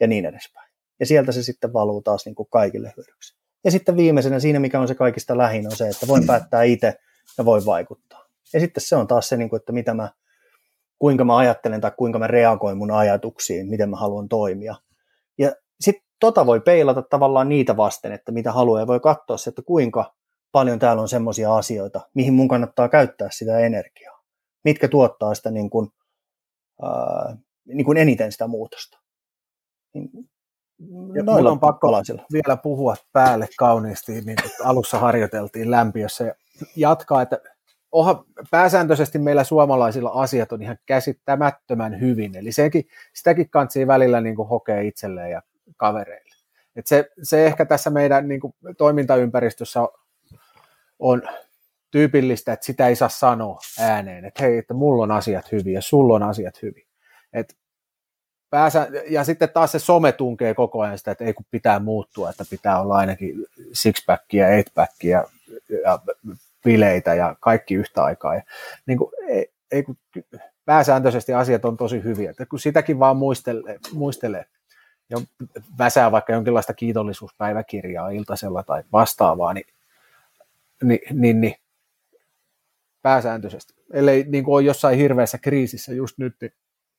ja 0.00 0.06
niin 0.06 0.26
edespäin. 0.26 0.70
Ja 1.00 1.06
sieltä 1.06 1.32
se 1.32 1.42
sitten 1.42 1.72
valuu 1.72 2.02
taas 2.02 2.26
niin 2.26 2.34
kuin 2.34 2.48
kaikille 2.50 2.92
hyödyksi. 2.96 3.38
Ja 3.64 3.70
sitten 3.70 3.96
viimeisenä 3.96 4.40
siinä, 4.40 4.60
mikä 4.60 4.80
on 4.80 4.88
se 4.88 4.94
kaikista 4.94 5.38
lähin, 5.38 5.66
on 5.66 5.76
se, 5.76 5.88
että 5.88 6.06
voin 6.06 6.26
päättää 6.26 6.62
itse 6.62 6.94
ja 7.38 7.44
voin 7.44 7.66
vaikuttaa. 7.66 8.17
Ja 8.52 8.60
sitten 8.60 8.82
se 8.82 8.96
on 8.96 9.06
taas 9.06 9.28
se, 9.28 9.36
niin 9.36 9.50
kuin, 9.50 9.60
että 9.60 9.72
mitä 9.72 9.94
mä, 9.94 10.10
kuinka 10.98 11.24
mä 11.24 11.36
ajattelen 11.36 11.80
tai 11.80 11.90
kuinka 11.96 12.18
mä 12.18 12.26
reagoin 12.26 12.78
mun 12.78 12.90
ajatuksiin, 12.90 13.68
miten 13.68 13.90
mä 13.90 13.96
haluan 13.96 14.28
toimia. 14.28 14.74
Ja 15.38 15.52
sitten 15.80 16.04
tota 16.20 16.46
voi 16.46 16.60
peilata 16.60 17.02
tavallaan 17.02 17.48
niitä 17.48 17.76
vasten, 17.76 18.12
että 18.12 18.32
mitä 18.32 18.52
haluaa, 18.52 18.80
ja 18.80 18.86
voi 18.86 19.00
katsoa 19.00 19.36
se, 19.36 19.50
että 19.50 19.62
kuinka 19.62 20.14
paljon 20.52 20.78
täällä 20.78 21.02
on 21.02 21.08
semmoisia 21.08 21.56
asioita, 21.56 22.00
mihin 22.14 22.34
mun 22.34 22.48
kannattaa 22.48 22.88
käyttää 22.88 23.28
sitä 23.30 23.58
energiaa, 23.58 24.22
mitkä 24.64 24.88
tuottaa 24.88 25.34
sitä 25.34 25.50
niin 25.50 25.70
kuin, 25.70 25.88
ää, 26.82 27.36
niin 27.64 27.84
kuin 27.84 27.98
eniten 27.98 28.32
sitä 28.32 28.46
muutosta. 28.46 28.98
Niin, 29.94 30.10
ja 31.14 31.22
Noilla 31.22 31.50
on 31.50 31.60
pakko 31.60 31.86
palasilla. 31.86 32.24
vielä 32.32 32.56
puhua 32.56 32.96
päälle 33.12 33.48
kauniisti, 33.58 34.12
niin 34.12 34.38
kuin 34.42 34.52
alussa 34.64 34.98
harjoiteltiin 34.98 35.70
lämpiössä 35.70 36.24
ja 36.24 36.34
jatkaa, 36.76 37.22
että 37.22 37.40
oha, 37.92 38.24
pääsääntöisesti 38.50 39.18
meillä 39.18 39.44
suomalaisilla 39.44 40.10
asiat 40.10 40.52
on 40.52 40.62
ihan 40.62 40.78
käsittämättömän 40.86 42.00
hyvin, 42.00 42.36
eli 42.36 42.52
sekin, 42.52 42.88
sitäkin 43.12 43.50
kantsii 43.50 43.86
välillä 43.86 44.20
niin 44.20 44.36
kuin 44.36 44.48
hokee 44.48 44.86
itselleen 44.86 45.30
ja 45.30 45.42
kavereille. 45.76 46.34
Et 46.76 46.86
se, 46.86 47.10
se 47.22 47.46
ehkä 47.46 47.64
tässä 47.64 47.90
meidän 47.90 48.28
niin 48.28 48.40
kuin, 48.40 48.54
toimintaympäristössä 48.78 49.80
on 50.98 51.22
tyypillistä, 51.90 52.52
että 52.52 52.66
sitä 52.66 52.88
ei 52.88 52.96
saa 52.96 53.08
sanoa 53.08 53.58
ääneen, 53.80 54.24
että 54.24 54.42
hei, 54.42 54.58
että 54.58 54.74
mulla 54.74 55.02
on 55.02 55.10
asiat 55.10 55.52
hyvin 55.52 55.72
ja 55.72 55.82
sulla 55.82 56.14
on 56.14 56.22
asiat 56.22 56.62
hyvin. 56.62 56.86
Et 57.32 57.56
pääsä, 58.50 58.88
ja 59.08 59.24
sitten 59.24 59.48
taas 59.48 59.72
se 59.72 59.78
some 59.78 60.12
tunkee 60.12 60.54
koko 60.54 60.80
ajan 60.80 60.98
sitä, 60.98 61.10
että 61.10 61.24
ei 61.24 61.34
kun 61.34 61.46
pitää 61.50 61.78
muuttua, 61.78 62.30
että 62.30 62.44
pitää 62.50 62.80
olla 62.80 62.96
ainakin 62.96 63.46
sixpackia, 63.72 64.48
eightpackia 64.48 65.24
ja 65.84 65.98
bileitä 66.64 67.14
ja 67.14 67.36
kaikki 67.40 67.74
yhtä 67.74 68.04
aikaa. 68.04 68.34
Ja, 68.34 68.42
niin 68.86 68.98
kuin, 68.98 69.10
ei, 69.28 69.52
ei 69.70 69.82
kun, 69.82 69.96
pääsääntöisesti 70.64 71.34
asiat 71.34 71.64
on 71.64 71.76
tosi 71.76 72.02
hyviä, 72.02 72.30
että 72.30 72.46
kun 72.46 72.58
sitäkin 72.58 72.98
vaan 72.98 73.16
muistelee, 73.16 73.78
muistelee 73.92 74.44
ja 75.10 75.18
väsää 75.78 76.12
vaikka 76.12 76.32
jonkinlaista 76.32 76.74
kiitollisuuspäiväkirjaa 76.74 78.10
iltasella 78.10 78.62
tai 78.62 78.82
vastaavaa, 78.92 79.54
niin, 79.54 79.66
niin, 80.82 81.00
niin, 81.12 81.40
niin 81.40 81.54
pääsääntöisesti. 83.02 83.74
Ellei 83.92 84.24
niin 84.28 84.44
kuin 84.44 84.54
ole 84.54 84.62
jossain 84.62 84.98
hirveässä 84.98 85.38
kriisissä 85.38 85.92
just 85.92 86.18
nyt, 86.18 86.34
niin 86.40 86.52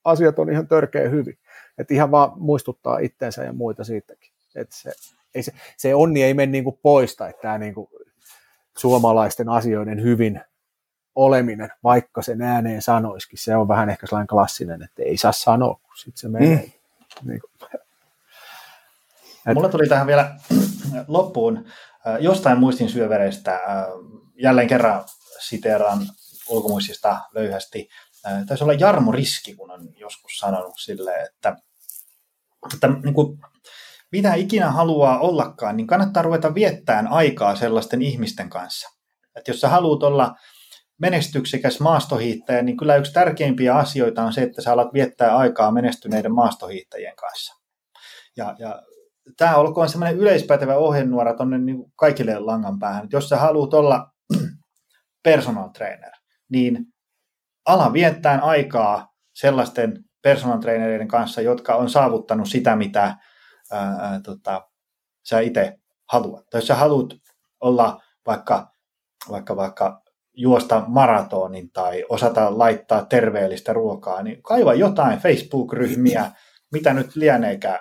asiat 0.04 0.38
on 0.38 0.52
ihan 0.52 0.68
törkeä 0.68 1.08
hyvin. 1.08 1.38
Että 1.78 1.94
ihan 1.94 2.10
vaan 2.10 2.32
muistuttaa 2.36 2.98
itteensä 2.98 3.44
ja 3.44 3.52
muita 3.52 3.84
siitäkin. 3.84 4.32
Että 4.54 4.76
se, 4.76 4.92
ei 5.34 5.42
se, 5.42 5.52
se 5.76 5.94
onni 5.94 6.22
ei 6.22 6.34
mene 6.34 6.52
niin 6.52 6.64
kuin 6.64 6.78
poista, 6.82 7.28
että 7.28 7.42
tämä 7.42 7.58
niin 7.58 7.74
kuin 7.74 7.88
suomalaisten 8.80 9.48
asioiden 9.48 10.02
hyvin 10.02 10.40
oleminen, 11.14 11.72
vaikka 11.84 12.22
sen 12.22 12.42
ääneen 12.42 12.82
sanoisikin, 12.82 13.38
se 13.38 13.56
on 13.56 13.68
vähän 13.68 13.90
ehkä 13.90 14.06
sellainen 14.06 14.26
klassinen, 14.26 14.82
että 14.82 15.02
ei 15.02 15.16
saa 15.16 15.32
sanoa, 15.32 15.74
kun 15.74 15.96
sitten 15.96 16.20
se 16.20 16.28
menee. 16.28 16.72
Mm. 17.22 17.30
Niin 17.30 17.40
kuin, 17.40 17.70
et... 19.46 19.54
Mulla 19.54 19.68
tuli 19.68 19.88
tähän 19.88 20.06
vielä 20.06 20.36
loppuun 21.08 21.64
jostain 22.20 22.58
muistin 22.58 22.88
syövereistä, 22.88 23.60
jälleen 24.34 24.68
kerran 24.68 25.04
siteeraan 25.38 25.98
ulkomuistista 26.48 27.20
löyhästi, 27.34 27.88
taisi 28.46 28.64
olla 28.64 28.72
Jarmo 28.72 29.12
Riski, 29.12 29.54
kun 29.54 29.70
on 29.70 29.88
joskus 29.96 30.38
sanonut 30.38 30.74
sille, 30.78 31.14
että, 31.14 31.56
että 32.74 32.88
niin 32.88 33.14
kuin, 33.14 33.38
mitä 34.12 34.34
ikinä 34.34 34.70
haluaa 34.70 35.18
ollakaan, 35.18 35.76
niin 35.76 35.86
kannattaa 35.86 36.22
ruveta 36.22 36.54
viettämään 36.54 37.08
aikaa 37.08 37.56
sellaisten 37.56 38.02
ihmisten 38.02 38.50
kanssa. 38.50 38.88
Että 39.36 39.50
jos 39.50 39.60
sä 39.60 39.68
haluat 39.68 40.02
olla 40.02 40.34
menestyksekäs 41.00 41.80
maastohiihtäjä, 41.80 42.62
niin 42.62 42.76
kyllä 42.76 42.96
yksi 42.96 43.12
tärkeimpiä 43.12 43.76
asioita 43.76 44.22
on 44.22 44.32
se, 44.32 44.42
että 44.42 44.62
sä 44.62 44.72
alat 44.72 44.92
viettää 44.92 45.36
aikaa 45.36 45.72
menestyneiden 45.72 46.34
maastohiihtäjien 46.34 47.16
kanssa. 47.16 47.54
Ja, 48.36 48.54
ja 48.58 48.82
tämä 49.36 49.56
olkoon 49.56 49.88
semmoinen 49.88 50.18
yleispätevä 50.18 50.76
ohjenuora 50.76 51.34
tuonne 51.34 51.58
niin 51.58 51.84
kaikille 51.96 52.38
langan 52.38 52.78
päähän. 52.78 53.04
Että 53.04 53.16
jos 53.16 53.28
sä 53.28 53.36
haluat 53.36 53.74
olla 53.74 54.10
personal 55.24 55.68
trainer, 55.68 56.12
niin 56.50 56.86
ala 57.66 57.92
viettää 57.92 58.40
aikaa 58.40 59.08
sellaisten 59.34 60.04
personal 60.22 60.58
trainereiden 60.58 61.08
kanssa, 61.08 61.40
jotka 61.40 61.74
on 61.74 61.90
saavuttanut 61.90 62.48
sitä, 62.48 62.76
mitä 62.76 63.16
ää, 63.70 64.20
tota, 64.24 64.68
sä 65.28 65.40
itse 65.40 65.78
haluat. 66.12 66.46
Tai 66.50 66.58
jos 66.58 66.66
sä 66.66 66.74
haluat 66.74 67.10
olla 67.60 68.02
vaikka, 68.26 68.72
vaikka, 69.30 69.56
vaikka 69.56 70.02
juosta 70.34 70.84
maratonin 70.86 71.70
tai 71.72 72.04
osata 72.08 72.58
laittaa 72.58 73.04
terveellistä 73.04 73.72
ruokaa, 73.72 74.22
niin 74.22 74.42
kaiva 74.42 74.74
jotain 74.74 75.18
Facebook-ryhmiä, 75.18 76.30
mitä 76.72 76.94
nyt 76.94 77.16
lieneekään 77.16 77.78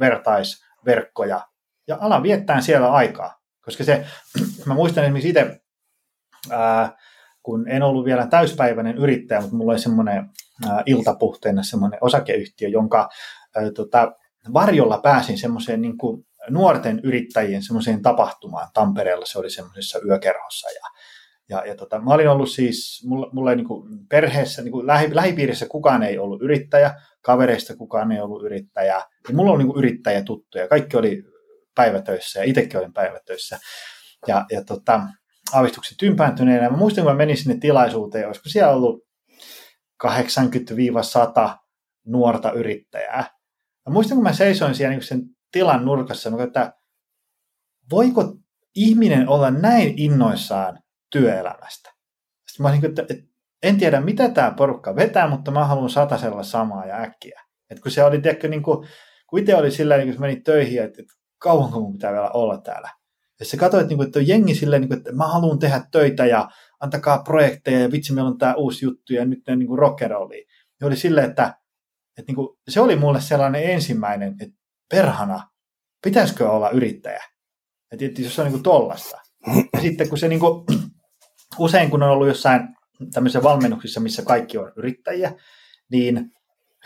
vertaisverkkoja, 0.00 1.40
ja 1.88 1.98
ala 2.00 2.22
viettää 2.22 2.60
siellä 2.60 2.92
aikaa. 2.92 3.38
Koska 3.64 3.84
se, 3.84 4.06
mä 4.66 4.74
muistan 4.74 5.04
esimerkiksi 5.04 5.28
itse, 5.28 5.60
ää, 6.50 6.96
kun 7.42 7.68
en 7.68 7.82
ollut 7.82 8.04
vielä 8.04 8.26
täyspäiväinen 8.26 8.98
yrittäjä, 8.98 9.40
mutta 9.40 9.56
mulla 9.56 9.72
oli 9.72 9.78
semmoinen 9.78 10.30
iltapuhteena 10.86 11.62
semmoinen 11.62 11.98
osakeyhtiö, 12.02 12.68
jonka 12.68 13.08
ää, 13.56 13.70
tota, 13.70 14.12
varjolla 14.52 14.98
pääsin 14.98 15.38
semmoiseen 15.38 15.82
niin 15.82 15.98
kuin 15.98 16.24
nuorten 16.50 17.00
yrittäjien 17.02 17.62
semmoiseen 17.62 18.02
tapahtumaan 18.02 18.68
Tampereella. 18.74 19.26
Se 19.26 19.38
oli 19.38 19.50
semmoisessa 19.50 19.98
yökerhossa 20.08 20.70
ja 20.70 20.82
ja, 21.50 21.64
ja 21.66 21.74
tota, 21.74 22.00
mä 22.00 22.14
olin 22.14 22.28
ollut 22.28 22.50
siis, 22.50 23.04
mulla, 23.06 23.30
mulla 23.32 23.50
ei 23.50 23.56
niin 23.56 23.68
kuin 23.68 24.08
perheessä, 24.08 24.62
niin 24.62 24.72
kuin 24.72 24.86
lähi, 24.86 25.14
lähipiirissä 25.14 25.66
kukaan 25.68 26.02
ei 26.02 26.18
ollut 26.18 26.42
yrittäjä, 26.42 26.94
kavereista 27.22 27.76
kukaan 27.76 28.12
ei 28.12 28.20
ollut 28.20 28.44
yrittäjä, 28.44 29.02
ja 29.28 29.34
mulla 29.34 29.50
oli 29.50 29.64
niin 29.64 29.76
yrittäjä 29.76 30.22
tuttuja, 30.22 30.68
kaikki 30.68 30.96
oli 30.96 31.22
päivätöissä 31.74 32.40
ja 32.40 32.44
itsekin 32.44 32.80
olin 32.80 32.92
päivätöissä. 32.92 33.58
Ja, 34.26 34.46
ja 34.50 34.64
tota, 34.64 35.00
aavistukset 35.52 35.96
tympääntyneenä. 35.98 36.70
Mä 36.70 36.76
muistan, 36.76 37.04
kun 37.04 37.12
mä 37.12 37.16
menin 37.16 37.36
sinne 37.36 37.58
tilaisuuteen, 37.60 38.26
olisiko 38.26 38.48
siellä 38.48 38.72
ollut 38.72 39.04
80-100 40.06 40.08
nuorta 42.06 42.52
yrittäjää. 42.52 43.24
Mä 43.88 43.92
muistan, 43.92 44.16
kun 44.16 44.22
mä 44.22 44.32
seisoin 44.32 44.74
siellä 44.74 44.94
niin 44.94 45.02
sen 45.02 45.22
tilan 45.52 45.84
nurkassa, 45.84 46.30
mä 46.30 46.42
että 46.42 46.72
voiko 47.90 48.36
ihminen 48.74 49.28
olla 49.28 49.50
näin 49.50 49.94
innoissaan 49.96 50.78
työelämästä. 51.12 51.90
Sitten 52.48 52.62
mä 52.62 52.68
olin, 52.68 52.84
että, 52.84 53.02
että 53.02 53.24
en 53.62 53.78
tiedä, 53.78 54.00
mitä 54.00 54.28
tämä 54.28 54.54
porukka 54.56 54.96
vetää, 54.96 55.28
mutta 55.28 55.50
mä 55.50 55.64
haluan 55.64 55.90
satasella 55.90 56.42
samaa 56.42 56.86
ja 56.86 56.96
äkkiä. 56.96 57.42
Et 57.70 57.80
kun 57.80 57.90
se 57.90 58.04
oli, 58.04 58.20
tiedätkö, 58.20 58.48
niin 58.48 58.62
kuin, 58.62 58.88
kun 59.26 59.38
itse 59.38 59.56
oli 59.56 59.70
sillä 59.70 59.96
niin 59.96 60.12
kun 60.12 60.20
meni 60.20 60.40
töihin, 60.40 60.82
että, 60.82 61.02
kauanko 61.38 61.80
mun 61.80 61.92
pitää 61.92 62.12
vielä 62.12 62.30
olla 62.30 62.58
täällä. 62.58 62.90
Ja 63.40 63.46
se 63.46 63.56
katsoit, 63.56 63.88
niin 63.88 64.02
että 64.02 64.18
on 64.18 64.28
jengi 64.28 64.54
silleen, 64.54 64.82
niin 64.82 64.88
kuin, 64.88 64.98
että 64.98 65.12
mä 65.12 65.26
haluan 65.26 65.58
tehdä 65.58 65.82
töitä 65.92 66.26
ja 66.26 66.48
antakaa 66.80 67.22
projekteja 67.22 67.80
ja 67.80 67.92
vitsi, 67.92 68.12
meillä 68.12 68.30
on 68.30 68.38
tämä 68.38 68.54
uusi 68.54 68.84
juttu 68.84 69.12
ja 69.12 69.24
nyt 69.24 69.42
ne 69.48 69.56
niin 69.56 69.68
rock'n'rollia. 69.68 70.46
Ja 70.80 70.86
oli 70.86 70.96
silleen, 70.96 71.30
että 71.30 71.54
että 72.18 72.24
niin 72.26 72.36
kuin, 72.36 72.48
se 72.68 72.80
oli 72.80 72.96
mulle 72.96 73.20
sellainen 73.20 73.64
ensimmäinen, 73.64 74.36
että 74.40 74.56
perhana, 74.90 75.48
pitäisikö 76.04 76.50
olla 76.50 76.70
yrittäjä? 76.70 77.22
Että 77.92 78.22
jos 78.22 78.34
se 78.34 78.40
on 78.40 78.46
niin 78.46 78.52
kuin 78.52 78.62
tollasta. 78.62 79.18
Ja 79.72 79.80
sitten 79.80 80.08
kun 80.08 80.18
se 80.18 80.28
niin 80.28 80.40
kuin, 80.40 80.64
usein 81.58 81.90
kun 81.90 82.02
on 82.02 82.10
ollut 82.10 82.28
jossain 82.28 82.60
tämmöisissä 83.12 83.42
valmennuksissa, 83.42 84.00
missä 84.00 84.22
kaikki 84.22 84.58
on 84.58 84.72
yrittäjiä, 84.76 85.32
niin 85.90 86.30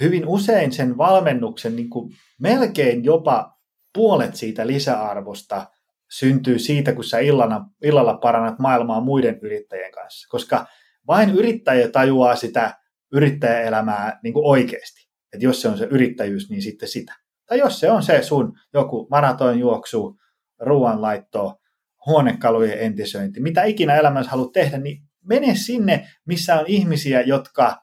hyvin 0.00 0.26
usein 0.26 0.72
sen 0.72 0.98
valmennuksen 0.98 1.76
niin 1.76 1.90
kuin 1.90 2.12
melkein 2.40 3.04
jopa 3.04 3.58
puolet 3.94 4.36
siitä 4.36 4.66
lisäarvosta 4.66 5.66
syntyy 6.10 6.58
siitä, 6.58 6.92
kun 6.92 7.04
sä 7.04 7.18
illana, 7.18 7.70
illalla 7.82 8.14
parannat 8.14 8.58
maailmaa 8.58 9.00
muiden 9.00 9.38
yrittäjien 9.42 9.92
kanssa. 9.92 10.28
Koska 10.30 10.66
vain 11.06 11.30
yrittäjä 11.30 11.88
tajuaa 11.88 12.36
sitä 12.36 12.74
yrittäjäelämää 13.12 14.20
niin 14.22 14.34
kuin 14.34 14.46
oikeasti. 14.46 15.01
Että 15.32 15.46
jos 15.46 15.62
se 15.62 15.68
on 15.68 15.78
se 15.78 15.84
yrittäjyys, 15.84 16.50
niin 16.50 16.62
sitten 16.62 16.88
sitä. 16.88 17.14
Tai 17.46 17.58
jos 17.58 17.80
se 17.80 17.90
on 17.90 18.02
se 18.02 18.22
sun 18.22 18.58
joku 18.74 19.06
maratonjuoksu, 19.10 20.16
ruoanlaitto, 20.60 21.60
huonekalujen 22.06 22.78
entisöinti, 22.78 23.40
mitä 23.40 23.64
ikinä 23.64 23.96
elämässä 23.96 24.30
haluat 24.30 24.52
tehdä, 24.52 24.78
niin 24.78 25.02
mene 25.24 25.54
sinne, 25.54 26.08
missä 26.24 26.60
on 26.60 26.64
ihmisiä, 26.66 27.20
jotka 27.20 27.76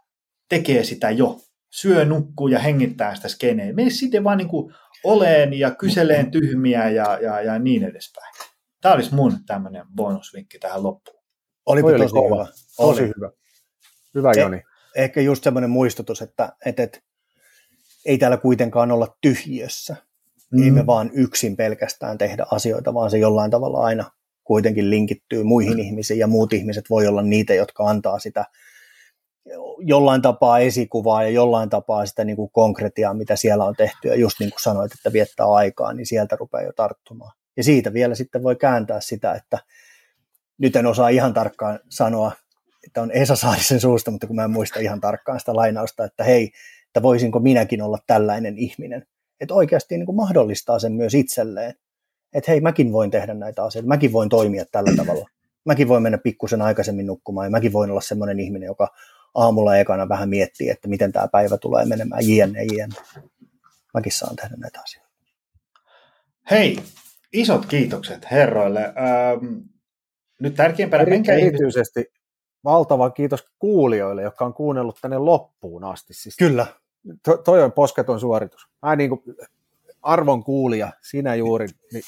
tekee 0.50 0.84
sitä 0.84 1.12
jo. 1.12 1.40
Syö, 1.72 2.06
nukkuu 2.06 2.48
ja 2.48 2.60
hengittää 2.60 3.16
sitä 3.16 3.28
skeneen. 3.28 3.76
Mene 3.76 3.90
sitten 3.90 4.24
vaan 4.24 4.38
niin 4.38 4.48
kuin 4.48 4.74
oleen 5.04 5.54
ja 5.54 5.72
kyseleen 5.72 6.32
tyhmiä 6.32 6.90
ja, 6.90 7.20
ja, 7.22 7.42
ja 7.42 7.60
niin 7.60 7.84
edespäin. 7.84 8.34
Tämä 8.82 8.96
olisi 8.96 9.16
mun 9.16 9.34
tämmöinen 9.46 9.86
bonusvinkki 9.96 10.60
tähän 10.60 10.84
loppuun. 10.84 11.24
Oli 11.66 11.82
tosi 11.82 12.14
kova. 12.14 12.36
hyvä. 12.36 12.46
Tosi 12.78 13.02
Oli. 13.02 13.12
hyvä. 13.16 13.32
Hyvä 14.16 14.32
Joni. 14.38 14.58
Eh, 14.58 14.64
ehkä 14.96 15.22
just 15.22 15.44
semmoinen 15.44 15.70
muistutus, 15.70 16.22
että, 16.22 16.56
että, 16.66 16.84
että 16.84 17.00
ei 18.06 18.18
täällä 18.18 18.38
kuitenkaan 18.38 18.92
olla 18.92 19.18
tyhjössä. 19.22 19.96
Mm. 20.52 20.64
Ei 20.64 20.72
me 20.72 20.86
vaan 20.86 21.10
yksin 21.14 21.56
pelkästään 21.56 22.18
tehdä 22.18 22.46
asioita, 22.52 22.94
vaan 22.94 23.12
se 23.12 23.18
jollain 23.18 23.52
tavalla 23.52 23.80
aina 23.80 24.12
kuitenkin 24.44 24.90
linkittyy 24.90 25.44
muihin 25.44 25.74
mm. 25.74 25.80
ihmisiin 25.80 26.20
ja 26.20 26.28
muut 26.28 26.54
ihmiset 26.54 26.86
voi 26.90 27.08
olla 27.08 27.22
niitä, 27.22 27.54
jotka 27.54 27.84
antaa 27.84 28.20
sitä 28.20 28.46
jollain 29.80 30.22
tapaa 30.22 30.60
esikuvaa 30.60 31.24
ja 31.24 31.30
jollain 31.30 31.70
tapaa 31.70 32.06
sitä 32.06 32.24
niin 32.24 32.36
kuin 32.36 32.52
konkretiaa, 32.52 33.14
mitä 33.14 33.36
siellä 33.36 33.66
on 33.66 33.76
tehty. 33.76 34.08
Ja 34.08 34.16
just 34.16 34.40
niin 34.40 34.50
kuin 34.50 34.62
sanoit, 34.62 34.92
että 34.92 35.14
viettää 35.14 35.46
aikaa, 35.46 35.94
niin 35.94 36.06
sieltä 36.06 36.36
rupeaa 36.36 36.64
jo 36.64 36.74
tarttumaan. 36.76 37.32
Ja 37.58 37.64
siitä 37.64 37.94
vielä 37.94 38.16
sitten 38.16 38.44
voi 38.44 38.56
kääntää 38.56 39.02
sitä, 39.02 39.34
että 39.34 39.60
nyt 40.58 40.76
en 40.76 40.86
osaa 40.86 41.10
ihan 41.10 41.34
tarkkaan 41.34 41.80
sanoa, 41.90 42.32
että 42.88 43.02
on 43.02 43.12
Esa 43.12 43.36
Saarisen 43.36 43.80
suusta, 43.80 44.12
mutta 44.12 44.28
kun 44.28 44.36
mä 44.36 44.44
en 44.44 44.52
muista 44.52 44.80
ihan 44.80 45.02
tarkkaan 45.02 45.40
sitä 45.40 45.56
lainausta, 45.56 46.06
että 46.06 46.24
hei, 46.24 46.52
että 46.90 47.02
voisinko 47.02 47.40
minäkin 47.40 47.82
olla 47.82 47.98
tällainen 48.08 48.58
ihminen. 48.58 49.06
Että 49.40 49.54
oikeasti 49.54 49.98
niin 49.98 50.06
kuin 50.06 50.16
mahdollistaa 50.16 50.80
sen 50.80 50.94
myös 50.94 51.14
itselleen. 51.14 51.74
Että 52.34 52.52
hei, 52.52 52.62
mäkin 52.62 52.92
voin 52.92 53.12
tehdä 53.12 53.34
näitä 53.34 53.64
asioita, 53.64 53.88
mäkin 53.88 54.14
voin 54.14 54.30
toimia 54.30 54.66
tällä 54.72 54.92
tavalla. 54.98 55.30
Mäkin 55.66 55.88
voin 55.88 56.04
mennä 56.04 56.18
pikkusen 56.18 56.62
aikaisemmin 56.62 57.06
nukkumaan 57.06 57.46
ja 57.46 57.52
mäkin 57.52 57.74
voin 57.74 57.92
olla 57.92 58.02
semmoinen 58.02 58.40
ihminen, 58.40 58.68
joka 58.68 58.88
aamulla 59.36 59.78
ekana 59.78 60.10
vähän 60.10 60.30
miettii, 60.30 60.70
että 60.70 60.88
miten 60.88 61.12
tämä 61.12 61.28
päivä 61.28 61.58
tulee 61.58 61.86
menemään, 61.86 62.28
jne, 62.28 62.64
jne. 62.64 62.96
Mäkin 63.94 64.12
saan 64.12 64.36
tehdä 64.36 64.56
näitä 64.58 64.82
asioita. 64.82 65.10
Hei, 66.52 66.78
isot 67.34 67.66
kiitokset 67.66 68.32
herroille. 68.32 68.82
Ähm, 68.82 69.58
nyt 70.40 70.56
tärkeimpänä... 70.56 71.04
Eri, 71.04 71.22
erityisesti 71.28 72.00
ihmiset... 72.00 72.22
valtava 72.64 73.10
kiitos 73.10 73.46
kuulijoille, 73.60 74.22
jotka 74.22 74.46
on 74.46 74.54
kuunnellut 74.54 74.98
tänne 75.02 75.18
loppuun 75.18 75.84
asti. 75.84 76.14
Siis 76.14 76.38
Kyllä. 76.38 76.66
To, 77.26 77.38
toi 77.38 77.64
on 77.64 77.72
posketon 77.72 78.20
suoritus. 78.20 78.68
Mä 78.82 78.96
niin 78.96 79.10
kuin, 79.10 79.22
arvon 80.02 80.44
kuulija, 80.44 80.92
sinä 81.02 81.36
juuri, 81.36 81.68
niin 81.94 82.04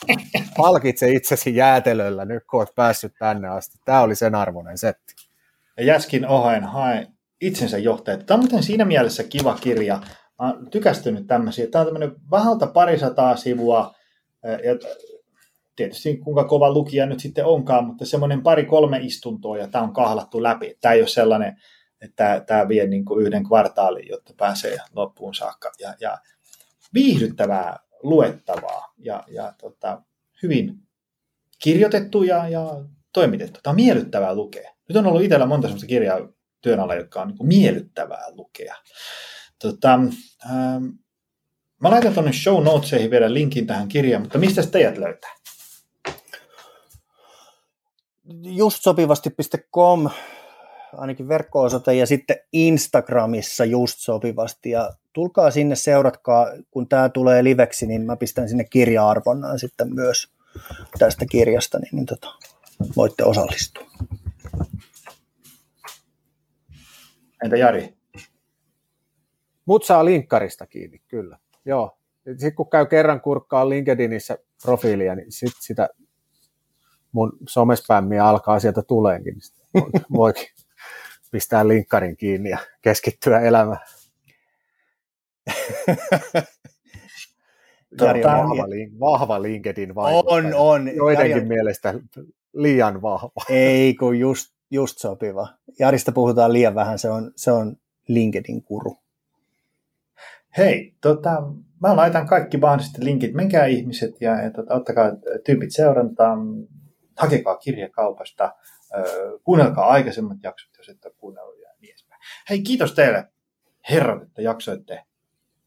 palkitse 0.57 1.11
itsesi 1.11 1.55
jäätelöllä 1.55 2.25
nyt, 2.25 2.43
kun 2.49 2.59
olet 2.59 2.75
päässyt 2.75 3.13
tänne 3.19 3.47
asti. 3.47 3.77
Tämä 3.85 4.01
oli 4.01 4.15
sen 4.15 4.35
arvoinen 4.35 4.77
setti 4.77 5.13
ja 5.77 5.83
Jäskin 5.85 6.27
ohain 6.27 6.63
hae 6.63 7.07
itsensä 7.41 7.77
johtajat. 7.77 8.25
Tämä 8.25 8.35
on 8.35 8.41
muuten 8.41 8.63
siinä 8.63 8.85
mielessä 8.85 9.23
kiva 9.23 9.57
kirja. 9.61 10.01
Mä 10.39 10.47
oon 10.47 10.69
tykästynyt 10.71 11.27
tämmöisiä. 11.27 11.67
Tämä 11.67 11.81
on 11.81 11.87
tämmöinen 11.87 12.15
vähältä 12.31 12.67
parisataa 12.67 13.35
sivua, 13.35 13.93
ja 14.43 14.91
tietysti 15.75 16.17
kuinka 16.17 16.43
kova 16.43 16.73
lukija 16.73 17.05
nyt 17.05 17.19
sitten 17.19 17.45
onkaan, 17.45 17.85
mutta 17.85 18.05
semmoinen 18.05 18.43
pari-kolme 18.43 18.99
istuntoa 19.01 19.57
ja 19.57 19.67
tämä 19.67 19.83
on 19.83 19.93
kahlattu 19.93 20.43
läpi. 20.43 20.77
Tämä 20.81 20.93
ei 20.93 21.01
ole 21.01 21.07
sellainen, 21.07 21.55
että 22.01 22.43
tämä 22.47 22.67
vie 22.67 22.87
niin 22.87 23.05
kuin 23.05 23.25
yhden 23.25 23.43
kvartaalin, 23.43 24.07
jotta 24.09 24.33
pääsee 24.37 24.77
loppuun 24.95 25.35
saakka. 25.35 25.71
Ja, 25.79 25.93
ja 25.99 26.17
viihdyttävää 26.93 27.79
luettavaa 28.03 28.93
ja, 28.97 29.23
ja 29.27 29.53
tota, 29.61 30.01
hyvin 30.43 30.77
kirjoitettu 31.63 32.23
ja, 32.23 32.49
ja 32.49 32.85
toimitettu. 33.13 33.59
Tämä 33.63 33.71
on 33.71 33.75
miellyttävää 33.75 34.35
lukea. 34.35 34.71
Nyt 34.89 34.97
on 34.97 35.05
ollut 35.05 35.21
itsellä 35.21 35.45
monta 35.45 35.67
sellaista 35.67 35.87
kirjaa 35.87 36.19
työn 36.61 36.79
alla, 36.79 36.95
jotka 36.95 37.21
on 37.21 37.27
niin 37.27 37.47
miellyttävää 37.47 38.25
lukea. 38.31 38.75
Tota, 39.61 39.93
ähm, 40.45 40.85
mä 41.81 41.91
laitan 41.91 42.13
tuonne 42.13 42.33
show 42.33 42.63
notesihin 42.63 43.11
vielä 43.11 43.33
linkin 43.33 43.67
tähän 43.67 43.87
kirjaan, 43.87 44.21
mutta 44.21 44.37
mistä 44.37 44.63
teidät 44.63 44.97
löytää? 44.97 45.31
Justsopivasti.com 48.43 50.09
ainakin 50.97 51.27
verkko-osoite 51.27 51.93
ja 51.93 52.05
sitten 52.05 52.37
Instagramissa 52.53 53.65
just 53.65 53.99
sopivasti 53.99 54.69
ja 54.69 54.89
tulkaa 55.13 55.51
sinne, 55.51 55.75
seuratkaa, 55.75 56.47
kun 56.71 56.87
tämä 56.87 57.09
tulee 57.09 57.43
liveksi, 57.43 57.87
niin 57.87 58.01
mä 58.01 58.15
pistän 58.15 58.49
sinne 58.49 58.63
kirja-arvonnan 58.63 59.59
sitten 59.59 59.95
myös 59.95 60.31
tästä 60.99 61.25
kirjasta, 61.25 61.79
niin, 61.79 61.95
niin 61.95 62.05
tota, 62.05 62.27
voitte 62.95 63.23
osallistua. 63.23 63.87
Entä 67.43 67.57
Jari? 67.57 67.97
Mut 69.65 69.83
saa 69.83 70.05
linkkarista 70.05 70.67
kiinni, 70.67 71.01
kyllä. 71.07 71.37
Joo. 71.65 71.97
Sitten 72.27 72.55
kun 72.55 72.69
käy 72.69 72.85
kerran 72.85 73.21
kurkkaa 73.21 73.69
LinkedInissä 73.69 74.37
profiilia, 74.63 75.15
niin 75.15 75.31
sit 75.31 75.53
sitä 75.59 75.89
mun 77.11 77.37
somespämmiä 77.49 78.25
alkaa 78.25 78.59
sieltä 78.59 78.81
tuleenkin. 78.81 79.35
Niin 79.73 80.03
voikin 80.13 80.47
pistää 81.31 81.67
linkkarin 81.67 82.17
kiinni 82.17 82.49
ja 82.49 82.57
keskittyä 82.81 83.39
elämään. 83.39 83.79
Jari 88.01 88.25
on 88.25 88.31
vahva, 88.31 88.69
link, 88.69 88.99
vahva 88.99 89.41
LinkedIn 89.41 89.95
vaikuttaja. 89.95 90.35
On, 90.35 90.53
on. 90.55 90.95
Joidenkin 90.95 91.31
Jari... 91.31 91.45
mielestä 91.45 91.93
liian 92.53 93.01
vahva. 93.01 93.45
Ei, 93.49 93.93
kun 93.93 94.19
just, 94.19 94.53
just 94.71 94.97
sopiva. 94.97 95.47
Jarista 95.79 96.11
puhutaan 96.11 96.53
liian 96.53 96.75
vähän, 96.75 96.99
se 96.99 97.09
on, 97.09 97.31
se 97.35 97.51
on 97.51 97.75
LinkedIn 98.07 98.63
kuru. 98.63 98.97
Hei, 100.57 100.95
tota, 101.01 101.43
mä 101.81 101.95
laitan 101.95 102.27
kaikki 102.27 102.57
mahdolliset 102.57 102.97
linkit, 102.97 103.33
menkää 103.33 103.65
ihmiset 103.65 104.21
ja, 104.21 104.41
ja 104.41 104.51
tota, 104.51 104.73
ottakaa 104.73 105.11
tyypit 105.45 105.71
seurantaan, 105.71 106.39
hakekaa 107.17 107.57
kirjakaupasta, 107.57 108.53
kuunnelkaa 109.43 109.87
aikaisemmat 109.87 110.37
jaksot, 110.43 110.77
jos 110.77 110.89
et 110.89 111.05
ole 111.05 111.13
kuunnellut 111.17 111.59
ja 111.61 111.69
niin 111.79 111.91
edespäin. 111.91 112.21
Hei, 112.49 112.61
kiitos 112.61 112.93
teille 112.93 113.27
herrat, 113.89 114.23
että 114.23 114.41
jaksoitte 114.41 115.03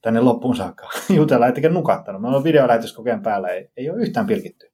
tänne 0.03 0.20
loppuun 0.20 0.57
saakka 0.57 0.89
jutella, 1.16 1.47
ettekä 1.47 1.68
nukattanut. 1.68 2.22
Meillä 2.22 2.37
on 2.37 2.45
videolähetys 2.45 2.93
kokeen 2.93 3.22
päällä, 3.22 3.49
ei, 3.49 3.70
ei 3.77 3.91
ole 3.91 4.03
yhtään 4.03 4.27
pilkitty. 4.27 4.72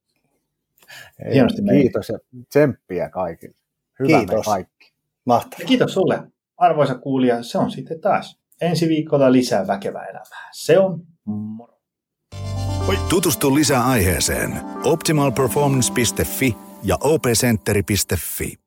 Hienosti 1.33 1.63
Kiitos 1.63 2.09
ja 2.09 2.19
tsemppiä 2.49 3.09
kaikille. 3.09 3.55
Hyvä 3.99 4.19
Kiitos. 4.19 4.47
kaikki. 4.47 4.93
Mahtavaa. 5.25 5.67
kiitos 5.67 5.95
sulle, 5.95 6.23
arvoisa 6.57 6.95
kuulija. 6.95 7.43
Se 7.43 7.59
on 7.59 7.71
sitten 7.71 8.01
taas 8.01 8.41
ensi 8.61 8.89
viikolla 8.89 9.33
lisää 9.33 9.67
väkevää 9.67 10.05
elämää. 10.05 10.49
Se 10.53 10.79
on 10.79 11.03
moro. 11.27 11.81
Tutustu 13.09 13.55
lisää 13.55 13.87
aiheeseen 13.87 14.61
optimalperformance.fi 14.85 16.70
ja 16.83 16.97
opcenteri.fi. 17.01 18.59